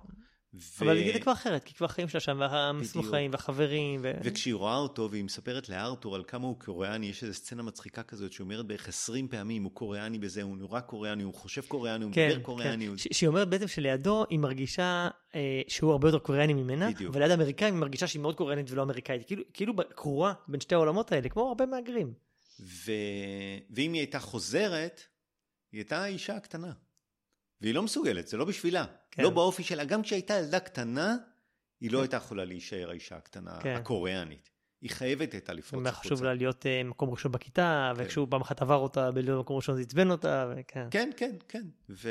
[0.55, 0.85] ו...
[0.85, 4.01] אבל היא כבר אחרת, כי כבר החיים שלה שם, והמסלול חיים, והחברים.
[4.03, 4.13] ו...
[4.25, 8.33] וכשהיא רואה אותו, והיא מספרת לארתור על כמה הוא קוריאני, יש איזו סצנה מצחיקה כזאת,
[8.33, 12.29] שאומרת בערך 20 פעמים, הוא קוריאני בזה, הוא נורא קוריאני, הוא חושב קוריאני, הוא כן,
[12.29, 12.85] מדבר קוריאני.
[12.85, 12.91] כן.
[12.91, 12.97] הוא...
[13.13, 17.15] שהיא אומרת בעצם שלידו היא מרגישה אה, שהוא הרבה יותר קוריאני ממנה, בדיוק.
[17.17, 19.27] וליד האמריקאים היא מרגישה שהיא מאוד קוריאנית ולא אמריקאית.
[19.27, 22.13] כאילו, כאילו קרואה בין שתי העולמות האלה, כמו הרבה מהגרים.
[22.61, 22.93] ו...
[23.71, 25.01] ואם היא הייתה חוזרת,
[25.73, 26.73] היא הייתה אישה קטנה.
[27.65, 28.85] והיא לא מסוגלת, זה לא בשבילה.
[29.11, 29.23] כן.
[29.23, 29.85] לא באופי שלה.
[29.85, 31.17] גם כשהייתה ילדה קטנה,
[31.81, 33.77] היא לא הייתה יכולה להישאר האישה הקטנה כן.
[33.77, 34.51] הקוריאנית.
[34.85, 38.03] היא חייבת הייתה לפרוץ היה חשוב לה להיות אה, מקום ראשון בכיתה, כן.
[38.03, 40.87] וכשהוא פעם אחת עבר אותה בלהיות מקום ראשון זה עצבן אותה, וכן.
[40.91, 41.63] כן, כן, כן.
[41.91, 42.11] ו...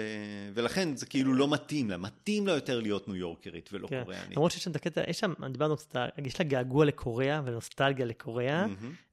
[0.54, 1.98] ולכן זה כאילו לא מתאים לה.
[1.98, 4.04] מתאים לה יותר להיות ניו יורקרית ולא כן.
[4.04, 4.32] קוריאנית.
[4.32, 5.96] למרות שיש שם את הקטע, יש שם, דיברנו קצת,
[6.26, 8.66] יש לה געגוע לקוריאה ונוסטלגיה לקוריאה.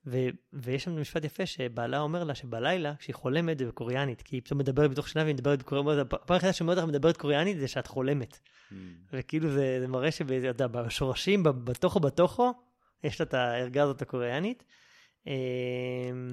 [0.06, 4.42] ו- ויש שם משפט יפה שבעלה אומר לה שבלילה, כשהיא חולמת זה בקוריאנית, כי היא
[4.42, 7.68] פתאום מדברת בתוך שינה והיא מדברת בקוריאנית, הפעם היחידה שאני אומר לך מדברת קוריאנית זה
[7.68, 8.38] שאת חולמת.
[9.12, 12.52] וכאילו זה, זה מראה שבשורשים, בתוכו בתוכו,
[13.04, 14.64] יש לה את הערגה הזאת הקוריאנית.
[15.26, 15.32] אה,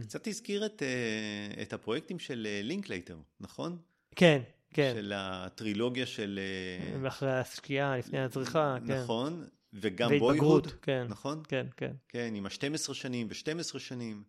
[0.01, 3.77] קצת הזכיר את, אה, את הפרויקטים של אה, לינקלייטר, נכון?
[4.15, 4.41] כן,
[4.73, 4.93] כן.
[4.95, 6.39] של הטרילוגיה של...
[6.39, 9.01] אה, ואחרי השקיעה, לפני הזריחה, כן.
[9.01, 11.05] נכון, וגם ב Boyhood, כן.
[11.09, 11.43] נכון?
[11.47, 11.91] כן, כן.
[12.09, 14.23] כן, עם ה-12 שנים ו-12 שנים,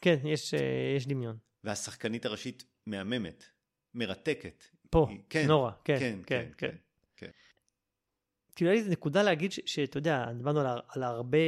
[0.00, 0.54] כן, יש,
[0.96, 1.36] יש דמיון.
[1.64, 3.44] והשחקנית הראשית מהממת,
[3.94, 4.64] מרתקת.
[4.90, 6.76] פה, כן, נורה, כן, כן, כן, כן, כן.
[8.56, 11.38] כאילו, היה לי נקודה להגיד שאתה יודע, דיברנו על, על הרבה,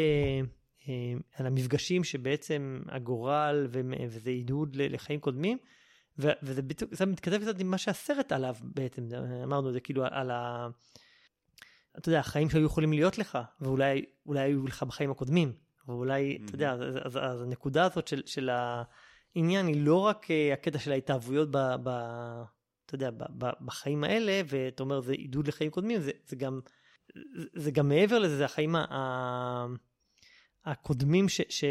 [0.89, 0.95] אה,
[1.37, 5.59] על המפגשים שבעצם הגורל ו- וזה עידוד לחיים קודמים,
[6.19, 9.09] ו- וזה בדיוק, זה מתכתב קצת עם מה שהסרט עליו בעצם,
[9.45, 10.69] אמרנו, זה כאילו על ה...
[11.99, 15.53] אתה יודע, החיים שהיו יכולים להיות לך, ואולי אולי היו לך בחיים הקודמים,
[15.87, 20.53] ואולי, אתה יודע, אז, אז, אז הנקודה הזאת של, של העניין היא לא רק אה,
[20.53, 21.59] הקטע של ההתאהבויות ב...
[21.83, 21.89] ב
[22.87, 26.61] אתה יודע, ב- ב- בחיים האלה, ואתה אומר, זה עידוד לחיים קודמים, זה, זה גם,
[27.55, 29.67] זה- גם מעבר לזה, זה החיים ה-
[30.65, 31.65] הקודמים ש, ש,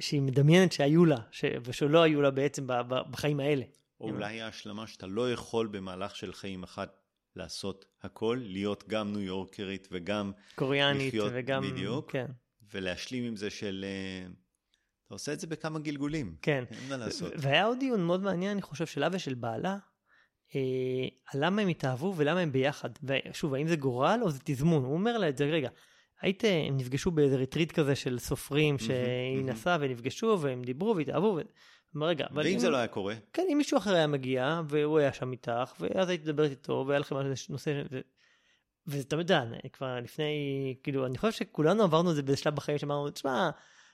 [0.00, 3.64] שהיא מדמיינת שהיו לה, ש, ושלא היו לה בעצם ב- ב- בחיים האלה.
[4.00, 6.96] או אולי ההשלמה שאתה לא יכול במהלך של חיים אחת
[7.36, 11.62] לעשות הכל, להיות גם ניו יורקרית וגם, קוריאנית לחיות וגם...
[11.62, 12.10] בדיוק.
[12.12, 12.26] כן,
[12.72, 13.84] ולהשלים עם זה של...
[13.88, 14.26] אה,
[15.06, 16.36] אתה עושה את זה בכמה גלגולים.
[16.42, 16.64] כן.
[16.70, 17.32] אין מה לעשות.
[17.36, 19.76] והיה עוד דיון מאוד מעניין, אני חושב, שלה ושל בעלה,
[21.32, 22.90] על למה הם התאהבו ולמה הם ביחד.
[23.02, 24.84] ושוב, האם זה גורל או זה תזמון?
[24.84, 25.68] הוא אומר לה את זה, רגע,
[26.22, 29.44] היית, הם נפגשו באיזה ריטריט כזה של סופרים, שהיא.
[29.44, 31.38] נסעה ונפגשו והם דיברו והתאהבו.
[31.38, 31.40] ו...
[32.02, 35.12] רגע, אבל ואם זה לא היה קורה, כן, אם מישהו אחר היה מגיע, והוא היה
[35.12, 37.16] שם איתך, ואז היית מדברת איתו, והיה לכם
[37.48, 38.00] נושא, ו...
[38.86, 43.10] ואתה יודע, כבר לפני, כאילו, אני חושב שכולנו עברנו את זה באיזה שלב בחיים שאמרנו,
[43.10, 43.50] תשמע,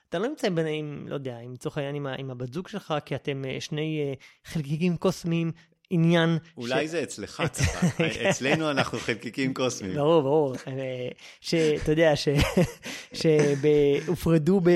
[0.09, 2.93] אתה לא נמצא בין, עם, לא יודע, עם לצורך העניין עם, עם הבת זוג שלך,
[3.05, 4.13] כי אתם אה, שני אה,
[4.45, 5.51] חלקיקים קוסמיים,
[5.89, 6.37] עניין.
[6.57, 6.91] אולי ש...
[6.91, 8.29] זה אצלך ככה.
[8.29, 9.95] אצלנו אנחנו חלקיקים קוסמיים.
[9.95, 10.55] ברור, ברור.
[10.67, 11.07] אה,
[11.41, 12.27] שאתה יודע, ש-
[14.05, 14.69] שהופרדו ב-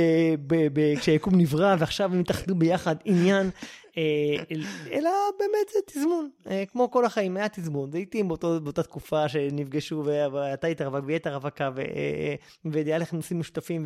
[0.47, 3.49] ב- ב- כשהיקום נברא, ועכשיו הם התאחדו ביחד, עניין.
[3.97, 4.57] אה,
[4.91, 10.03] אלא באמת זה תזמון, אה, כמו כל החיים, היה תזמון, זה התאים באותה תקופה שנפגשו
[10.05, 12.35] ואתה היית רווק והיא הייתה רווקה אה,
[12.65, 13.85] והיה לכם נושאים משותפים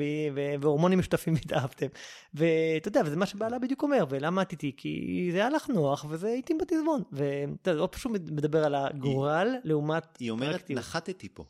[0.62, 1.88] והורמונים משותפים והתאהבתם.
[2.34, 4.72] ואתה יודע, וזה מה שבעלה בדיוק אומר, ולמה את איתי?
[4.78, 7.02] כי זה היה לך נוח וזה התאים בתזמון.
[7.12, 10.72] ואתה יודע, לא פשוט מדבר על הגורל לעומת היא אומרת.
[10.72, 11.44] נחתתי פה.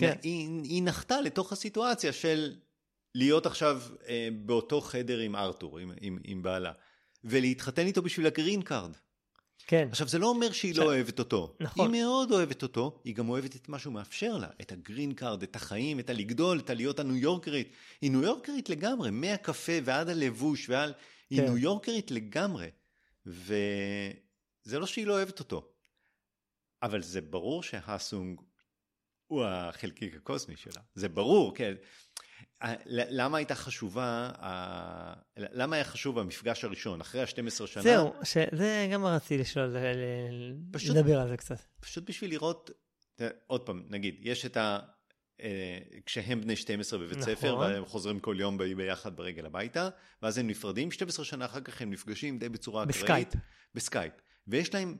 [0.00, 0.14] כן.
[0.22, 2.52] היא נחתה לתוך הסיטואציה של
[3.14, 6.72] להיות עכשיו אה, באותו חדר עם ארתור, עם, עם, עם בעלה,
[7.24, 8.92] ולהתחתן איתו בשביל ה green card.
[9.66, 11.56] כן, עכשיו, זה לא אומר שהיא עכשיו- לא אוהבת אותו.
[11.60, 11.94] נכון.
[11.94, 15.14] היא מאוד אוהבת אותו, היא גם אוהבת את מה שהוא מאפשר לה, את ה green
[15.14, 17.72] card, את החיים, את הלגדול, את הלהיות הניו יורקרית.
[18.00, 20.92] היא ניו יורקרית לגמרי, מהקפה ועד הלבוש ועל...
[21.30, 21.44] היא כן.
[21.44, 22.68] ניו יורקרית לגמרי.
[23.26, 25.68] וזה לא שהיא לא אוהבת אותו.
[26.82, 28.40] אבל זה ברור שהאסונג
[29.26, 30.82] הוא החלקיק הקוסמי שלה.
[30.94, 31.74] זה ברור, כן.
[32.60, 34.30] ה- ל- למה הייתה חשובה,
[35.36, 37.82] למה היה חשוב המפגש הראשון, אחרי ה-12 שנה?
[37.82, 38.12] זהו,
[38.52, 39.76] זה גם רציתי לשאול,
[40.72, 41.56] פשוט- לדבר על זה קצת.
[41.80, 42.70] פשוט בשביל לראות,
[43.46, 44.78] עוד פעם, נגיד, יש את ה...
[45.42, 47.34] אה, כשהם בני 12 בבית נכון.
[47.34, 49.88] ספר, והם חוזרים כל יום ביחד ברגל הביתה,
[50.22, 52.98] ואז הם נפרדים, 12 שנה אחר כך הם נפגשים די בצורה אקראית.
[52.98, 53.28] בסקייפ.
[53.74, 54.12] בסקייפ.
[54.48, 54.96] ויש להם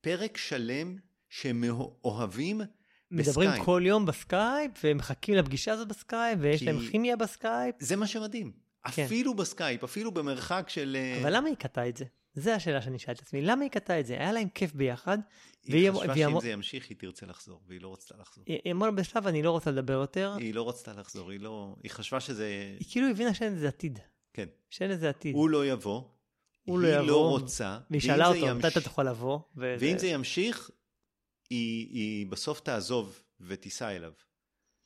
[0.00, 0.96] פרק שלם
[1.28, 1.64] שהם
[2.04, 2.60] אוהבים
[3.12, 3.64] מדברים בסקייפ.
[3.66, 7.74] כל יום בסקייפ, ומחכים לפגישה הזאת בסקייפ, ויש כי- להם כימיה בסקייפ.
[7.78, 8.52] זה מה שמדהים.
[8.92, 9.04] כן.
[9.04, 10.96] אפילו בסקייפ, אפילו במרחק של...
[11.00, 12.04] אה, אבל למה היא קטעה את זה?
[12.34, 14.14] זו השאלה שאני שאלתי את עצמי, למה היא קטעה את זה?
[14.14, 15.18] היה להם כיף ביחד,
[15.64, 18.44] היא והיא- חשבה והיא שאם אמר- זה ימשיך היא תרצה לחזור, והיא לא רצתה לחזור.
[18.46, 21.76] היא היא אמרה בשלב אני לא רוצה לדבר יותר, היא לא רצתה לחזור, היא לא...
[21.82, 22.46] היא חשבה שזה...
[22.78, 23.98] היא כאילו הבינה שאין לזה עתיד.
[24.32, 24.46] כן.
[24.70, 25.34] שאין לזה עתיד.
[25.34, 26.02] הוא לא יבוא,
[26.64, 29.38] הוא לא היא יבוא, לא רוצה, והיא שאלה אותו, מתי ימש- אתה תוכל לבוא?
[29.56, 30.70] וזה- ואם זה ימשיך,
[31.52, 34.12] היא, היא בסוף תעזוב ותיסע אליו.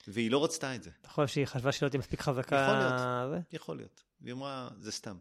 [0.09, 0.91] והיא לא רצתה את זה.
[1.01, 2.57] אתה חושב שהיא חשבה שהיא לא תהיה מספיק חזקה?
[2.57, 3.31] יכול להיות.
[3.31, 3.57] זה?
[3.57, 4.05] יכול להיות.
[4.21, 5.17] והיא אמרה, זה סתם.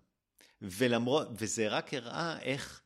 [0.62, 2.82] ולמרות, וזה רק הראה איך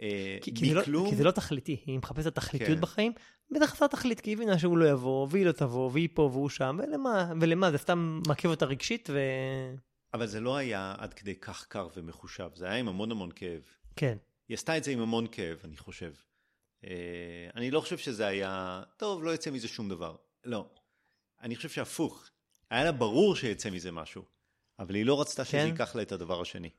[0.00, 2.80] אה, כי, כי, זה לא, מכלום, כי זה לא תכליתי, היא מחפשת תכליתיות כן.
[2.80, 3.12] בחיים,
[3.50, 6.48] בטח חסר תכלית, כי היא הבינה שהוא לא יבוא, והיא לא תבוא, והיא פה והוא
[6.48, 9.18] שם, ולמה, ולמה, זה סתם מעכב אותה רגשית, ו...
[10.14, 13.62] אבל זה לא היה עד כדי כך קר ומחושב, זה היה עם המון המון כאב.
[13.96, 14.16] כן.
[14.48, 16.12] היא עשתה את זה עם המון כאב, אני חושב.
[16.84, 20.16] אה, אני לא חושב שזה היה, טוב, לא יצא מזה שום דבר.
[20.44, 20.70] לא.
[21.42, 22.30] אני חושב שהפוך.
[22.70, 24.22] היה לה ברור שיצא מזה משהו,
[24.78, 25.66] אבל היא לא רצתה שזה כן?
[25.66, 26.70] ייקח לה את הדבר השני.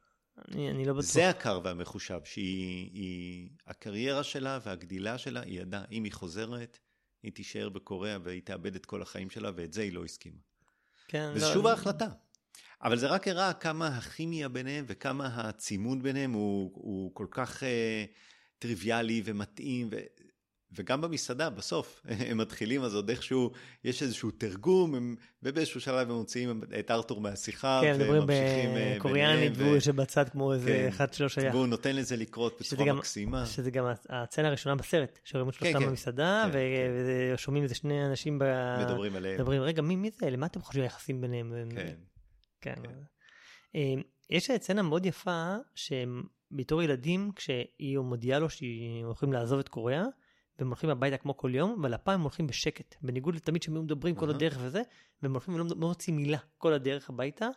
[0.47, 1.05] אני, אני לא בטוח.
[1.05, 6.79] זה הקר והמחושב, שהיא, היא, הקריירה שלה והגדילה שלה, היא ידעה, אם היא חוזרת,
[7.23, 10.39] היא תישאר בקוריאה והיא תאבד את כל החיים שלה, ואת זה היא לא הסכימה.
[11.07, 12.07] כן, וזה לא, שוב ההחלטה.
[12.81, 18.05] אבל זה רק הראה כמה הכימיה ביניהם וכמה הצימוד ביניהם הוא, הוא כל כך אה,
[18.59, 19.95] טריוויאלי ומתאים, ו,
[20.71, 23.51] וגם במסעדה, בסוף, הם מתחילים, אז עוד איכשהו,
[23.83, 29.53] יש איזשהו תרגום, הם, ובאיזשהו שלב הם מוציאים את ארתור מהשיחה, כן, מדברים אה, בקוריאנית,
[29.55, 30.87] והוא יושב בצד כמו איזה כן.
[30.87, 31.53] אחד שלא שייך.
[31.55, 33.45] והוא נותן לזה לקרות בצורה גם- מקסימה.
[33.45, 35.87] שזה גם הסצנה הראשונה בסרט, שרואים את כן, שלושתם כן.
[35.89, 39.35] במסעדה, כן, ו- ושומעים איזה שני אנשים ב- מדברים עליהם.
[39.35, 40.29] מדברים, רגע, מי מי זה?
[40.29, 41.53] למה אתם חושבים היחסים ביניהם?
[41.75, 41.95] כן.
[42.61, 42.73] כן.
[42.83, 42.89] כן.
[43.75, 43.93] אה,
[44.29, 45.55] יש סצנה מאוד יפה,
[46.53, 50.03] שבתור ילדים, כשהיא מודיעה לו שהם הולכים לעזוב את קוריאה,
[50.59, 54.15] והם הולכים הביתה כמו כל יום, אבל הפעם הם הולכים בשקט, בניגוד לתמיד שהם מדברים
[54.15, 54.29] כל.
[54.29, 54.81] הדרך וזה,
[55.23, 57.47] והם הולכים ולא לא מוציאים מילה כל הדרך הביתה,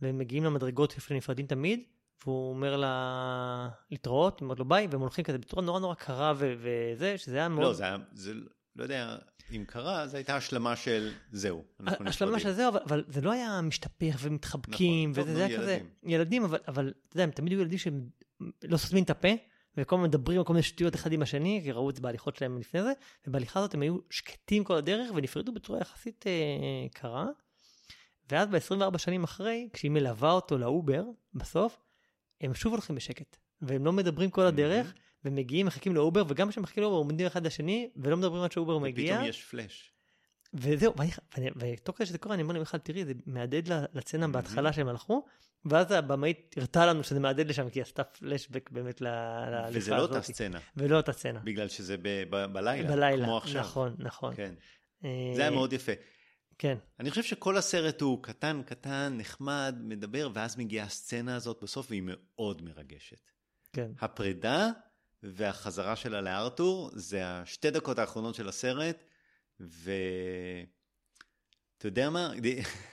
[0.00, 1.80] והם מגיעים למדרגות איפה נפרדים תמיד,
[2.24, 6.32] והוא אומר לה להתראות, היא אומרת לו ביי, והם הולכים כזה בצורה נורא נורא קרה
[6.36, 7.64] ו- וזה, שזה היה מאוד...
[7.64, 8.32] לא, זה היה, זה,
[8.76, 9.16] לא יודע
[9.52, 12.40] אם קרה, זו הייתה השלמה של זהו, השלמה.
[12.40, 15.22] של זה, אבל, אבל זה לא היה משתפך ומתחבקים, נכון.
[15.22, 15.90] וזה נו, היה כזה, ילדים.
[16.02, 18.08] ילדים, אבל, אבל אתה יודע, הם תמיד היו ילדים שהם
[18.62, 19.28] לא סותמים את הפה,
[19.76, 22.36] וכל הזמן מדברים על כל מיני שטויות אחד עם השני, כי ראו את זה בהליכות
[22.36, 22.92] שלהם לפני זה,
[23.26, 27.26] ובהליכה הזאת הם היו שקטים כל הדרך, ונפרדו בצורה יחסית אה, קרה.
[28.30, 31.78] ואז ב-24 שנים אחרי, כשהיא מלווה אותו לאובר, בסוף,
[32.40, 36.82] הם שוב הולכים בשקט, והם לא מדברים כל הדרך, ומגיעים, מחכים לאובר, וגם כשהם מחכים
[36.82, 39.12] לאובר, עומדים אחד לשני, ולא מדברים עד שאובר מגיע.
[39.14, 39.92] ופתאום יש פלאש.
[40.54, 40.94] וזהו,
[41.56, 44.28] ותוך כדי שזה קורה, אני אומר למיכל, תראי, זה מהדהד ל- לסצנה אהמ.
[44.28, 45.24] בהתחלה שהם הלכו,
[45.64, 50.00] ואז הבמאית הראתה לנו שזה מהדהד לשם, כי היא עשתה פלשבק באמת להליכה וזה לא
[50.00, 50.24] אותה הזאת.
[50.24, 51.40] סצנה, ולא אותה סצנה.
[51.44, 51.96] בגלל שזה
[52.52, 53.60] בלילה, בלילה, כמו עכשיו.
[53.60, 54.34] נכון, נכון.
[54.34, 54.54] כן.
[55.04, 55.92] אה, זה היה מאוד יפה.
[56.58, 61.86] כן, אני חושב שכל הסרט הוא קטן, קטן, נחמד, מדבר, ואז מגיעה הסצנה הזאת בסוף,
[61.90, 63.30] והיא מאוד מרגשת.
[63.72, 63.90] כן.
[64.00, 64.68] הפרידה
[65.22, 69.04] והחזרה שלה לארתור, זה השתי דקות האחרונות של הסרט,
[69.60, 70.68] ואתה
[71.84, 72.32] יודע מה?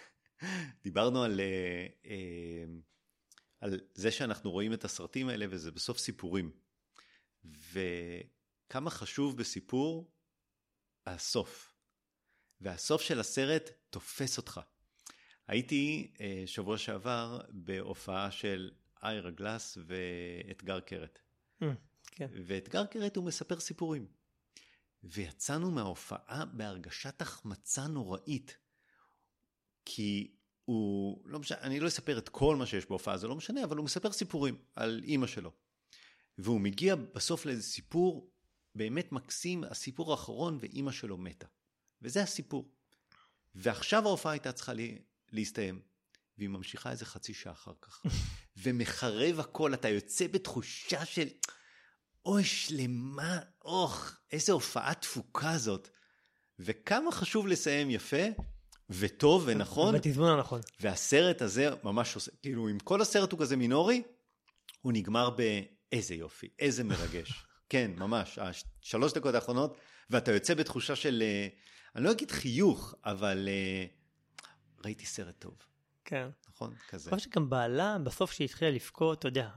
[0.83, 2.65] דיברנו על, אה, אה,
[3.59, 6.51] על זה שאנחנו רואים את הסרטים האלה, וזה בסוף סיפורים.
[7.45, 10.11] וכמה חשוב בסיפור
[11.05, 11.75] הסוף.
[12.61, 14.61] והסוף של הסרט תופס אותך.
[15.47, 18.71] הייתי אה, שבוע שעבר בהופעה של
[19.03, 21.19] איירה גלאס ואתגר קרת.
[21.61, 21.67] אה,
[22.05, 22.27] כן.
[22.45, 24.07] ואתגר קרת הוא מספר סיפורים.
[25.05, 28.57] ויצאנו מההופעה בהרגשת החמצה נוראית.
[29.85, 30.35] כי
[30.65, 33.77] הוא, לא משנה, אני לא אספר את כל מה שיש בהופעה, זה לא משנה, אבל
[33.77, 35.51] הוא מספר סיפורים על אימא שלו.
[36.37, 38.31] והוא מגיע בסוף לאיזה סיפור
[38.75, 41.47] באמת מקסים, הסיפור האחרון ואימא שלו מתה.
[42.01, 42.71] וזה הסיפור.
[43.55, 45.01] ועכשיו ההופעה הייתה צריכה לי,
[45.31, 45.81] להסתיים,
[46.37, 48.01] והיא ממשיכה איזה חצי שעה אחר כך.
[48.63, 51.27] ומחרב הכל, אתה יוצא בתחושה של,
[52.25, 55.89] אוי, שלמה, אוח, איזה הופעה תפוקה זאת.
[56.59, 58.23] וכמה חשוב לסיים יפה,
[58.89, 60.61] וטוב ונכון, בתזמון הנכון.
[60.79, 64.03] והסרט הזה ממש עושה, כאילו, אם כל הסרט הוא כזה מינורי,
[64.81, 67.45] הוא נגמר באיזה יופי, איזה מרגש.
[67.69, 69.77] כן, ממש, השלוש דקות האחרונות,
[70.09, 71.47] ואתה יוצא בתחושה של, אה,
[71.95, 73.85] אני לא אגיד חיוך, אבל אה,
[74.83, 75.53] ראיתי סרט טוב,
[76.05, 76.29] כן.
[76.49, 76.73] נכון?
[76.89, 77.09] כזה.
[77.09, 79.49] אני חושב שגם בעלה, בסוף שהיא התחילה לבכות, אתה יודע,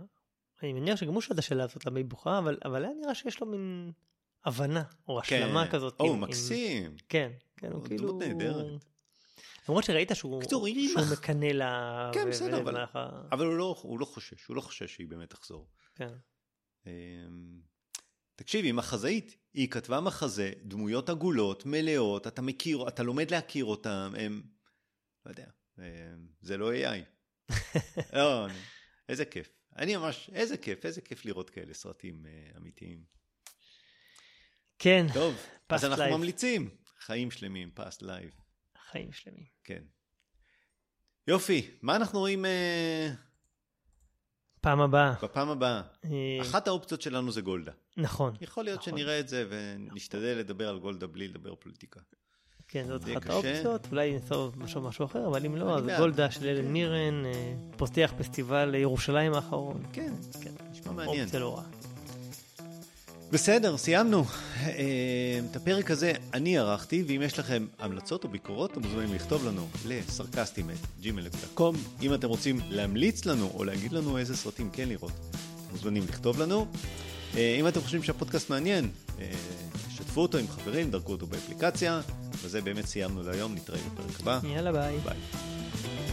[0.62, 3.40] אני מניח שגם הוא שעד השלב הזאת למה היא בוכה, אבל אבל היה נראה שיש
[3.40, 3.92] לו מין
[4.44, 6.00] הבנה, או השלמה כזאת.
[6.00, 6.96] או, עם- הוא עם- מקסים.
[7.08, 8.08] כן, כן, הוא כאילו...
[8.08, 8.66] דמות נהדרת.
[9.68, 12.10] למרות שראית שהוא היא שהוא מח- מקנא לה...
[12.14, 15.08] כן, ו- בסדר, אבל- ה- אבל הוא לא, הוא לא חושש, הוא לא חושש שהיא
[15.08, 15.68] באמת תחזור.
[15.94, 16.12] כן.
[16.86, 17.60] אמ,
[18.36, 24.12] תקשיב, היא מחזאית, היא כתבה מחזה, דמויות עגולות, מלאות, אתה מכיר, אתה לומד להכיר אותם,
[24.18, 24.42] הם,
[25.26, 25.46] לא יודע,
[25.78, 25.82] אמ,
[26.40, 26.98] זה לא AI.
[28.16, 28.46] לא,
[29.08, 29.57] איזה כיף.
[29.76, 33.04] אני ממש, איזה כיף, איזה כיף לראות כאלה סרטים אה, אמיתיים.
[34.78, 35.34] כן, טוב,
[35.68, 36.10] אז אנחנו life.
[36.10, 38.30] ממליצים, חיים שלמים, Past Lives,
[38.90, 39.46] חיים שלמים.
[39.64, 39.82] כן.
[41.26, 43.08] יופי, מה אנחנו רואים אה,
[44.60, 45.12] פעם הבאה.
[45.22, 45.82] בפעם הבאה?
[46.04, 47.72] אה, אחת האופציות שלנו זה גולדה.
[47.96, 48.34] נכון.
[48.40, 48.92] יכול להיות נכון.
[48.92, 52.00] שנראה את זה ונשתדל לדבר על גולדה בלי לדבר פוליטיקה.
[52.70, 53.32] כן, זאת אחת קשה.
[53.32, 56.00] האופציות, אולי נסוב משהו משהו אחר, אבל אם לא, אז בעד.
[56.00, 59.82] גולדה של אלן מירן, אה, פותח פסטיבל ירושלים האחרון.
[59.92, 61.22] כן, כן, נשמע מעניין.
[61.22, 61.64] אופציה לא רעה.
[63.32, 64.24] בסדר, סיימנו.
[64.66, 69.46] אה, את הפרק הזה אני ערכתי, ואם יש לכם המלצות או ביקורות, אתם מוזמנים לכתוב
[69.46, 71.76] לנו לסרקסטים את gmail.com.
[72.02, 76.40] אם אתם רוצים להמליץ לנו או להגיד לנו איזה סרטים כן לראות, אתם מוזמנים לכתוב
[76.40, 76.66] לנו.
[77.36, 78.90] אה, אם אתם חושבים שהפודקאסט מעניין,
[79.90, 82.00] שתפו אותו עם חברים, דרגו אותו באפליקציה,
[82.44, 84.40] בזה באמת סיימנו להיום, נתראה בפרק הבא.
[84.44, 84.98] יאללה ביי.
[84.98, 86.07] ביי.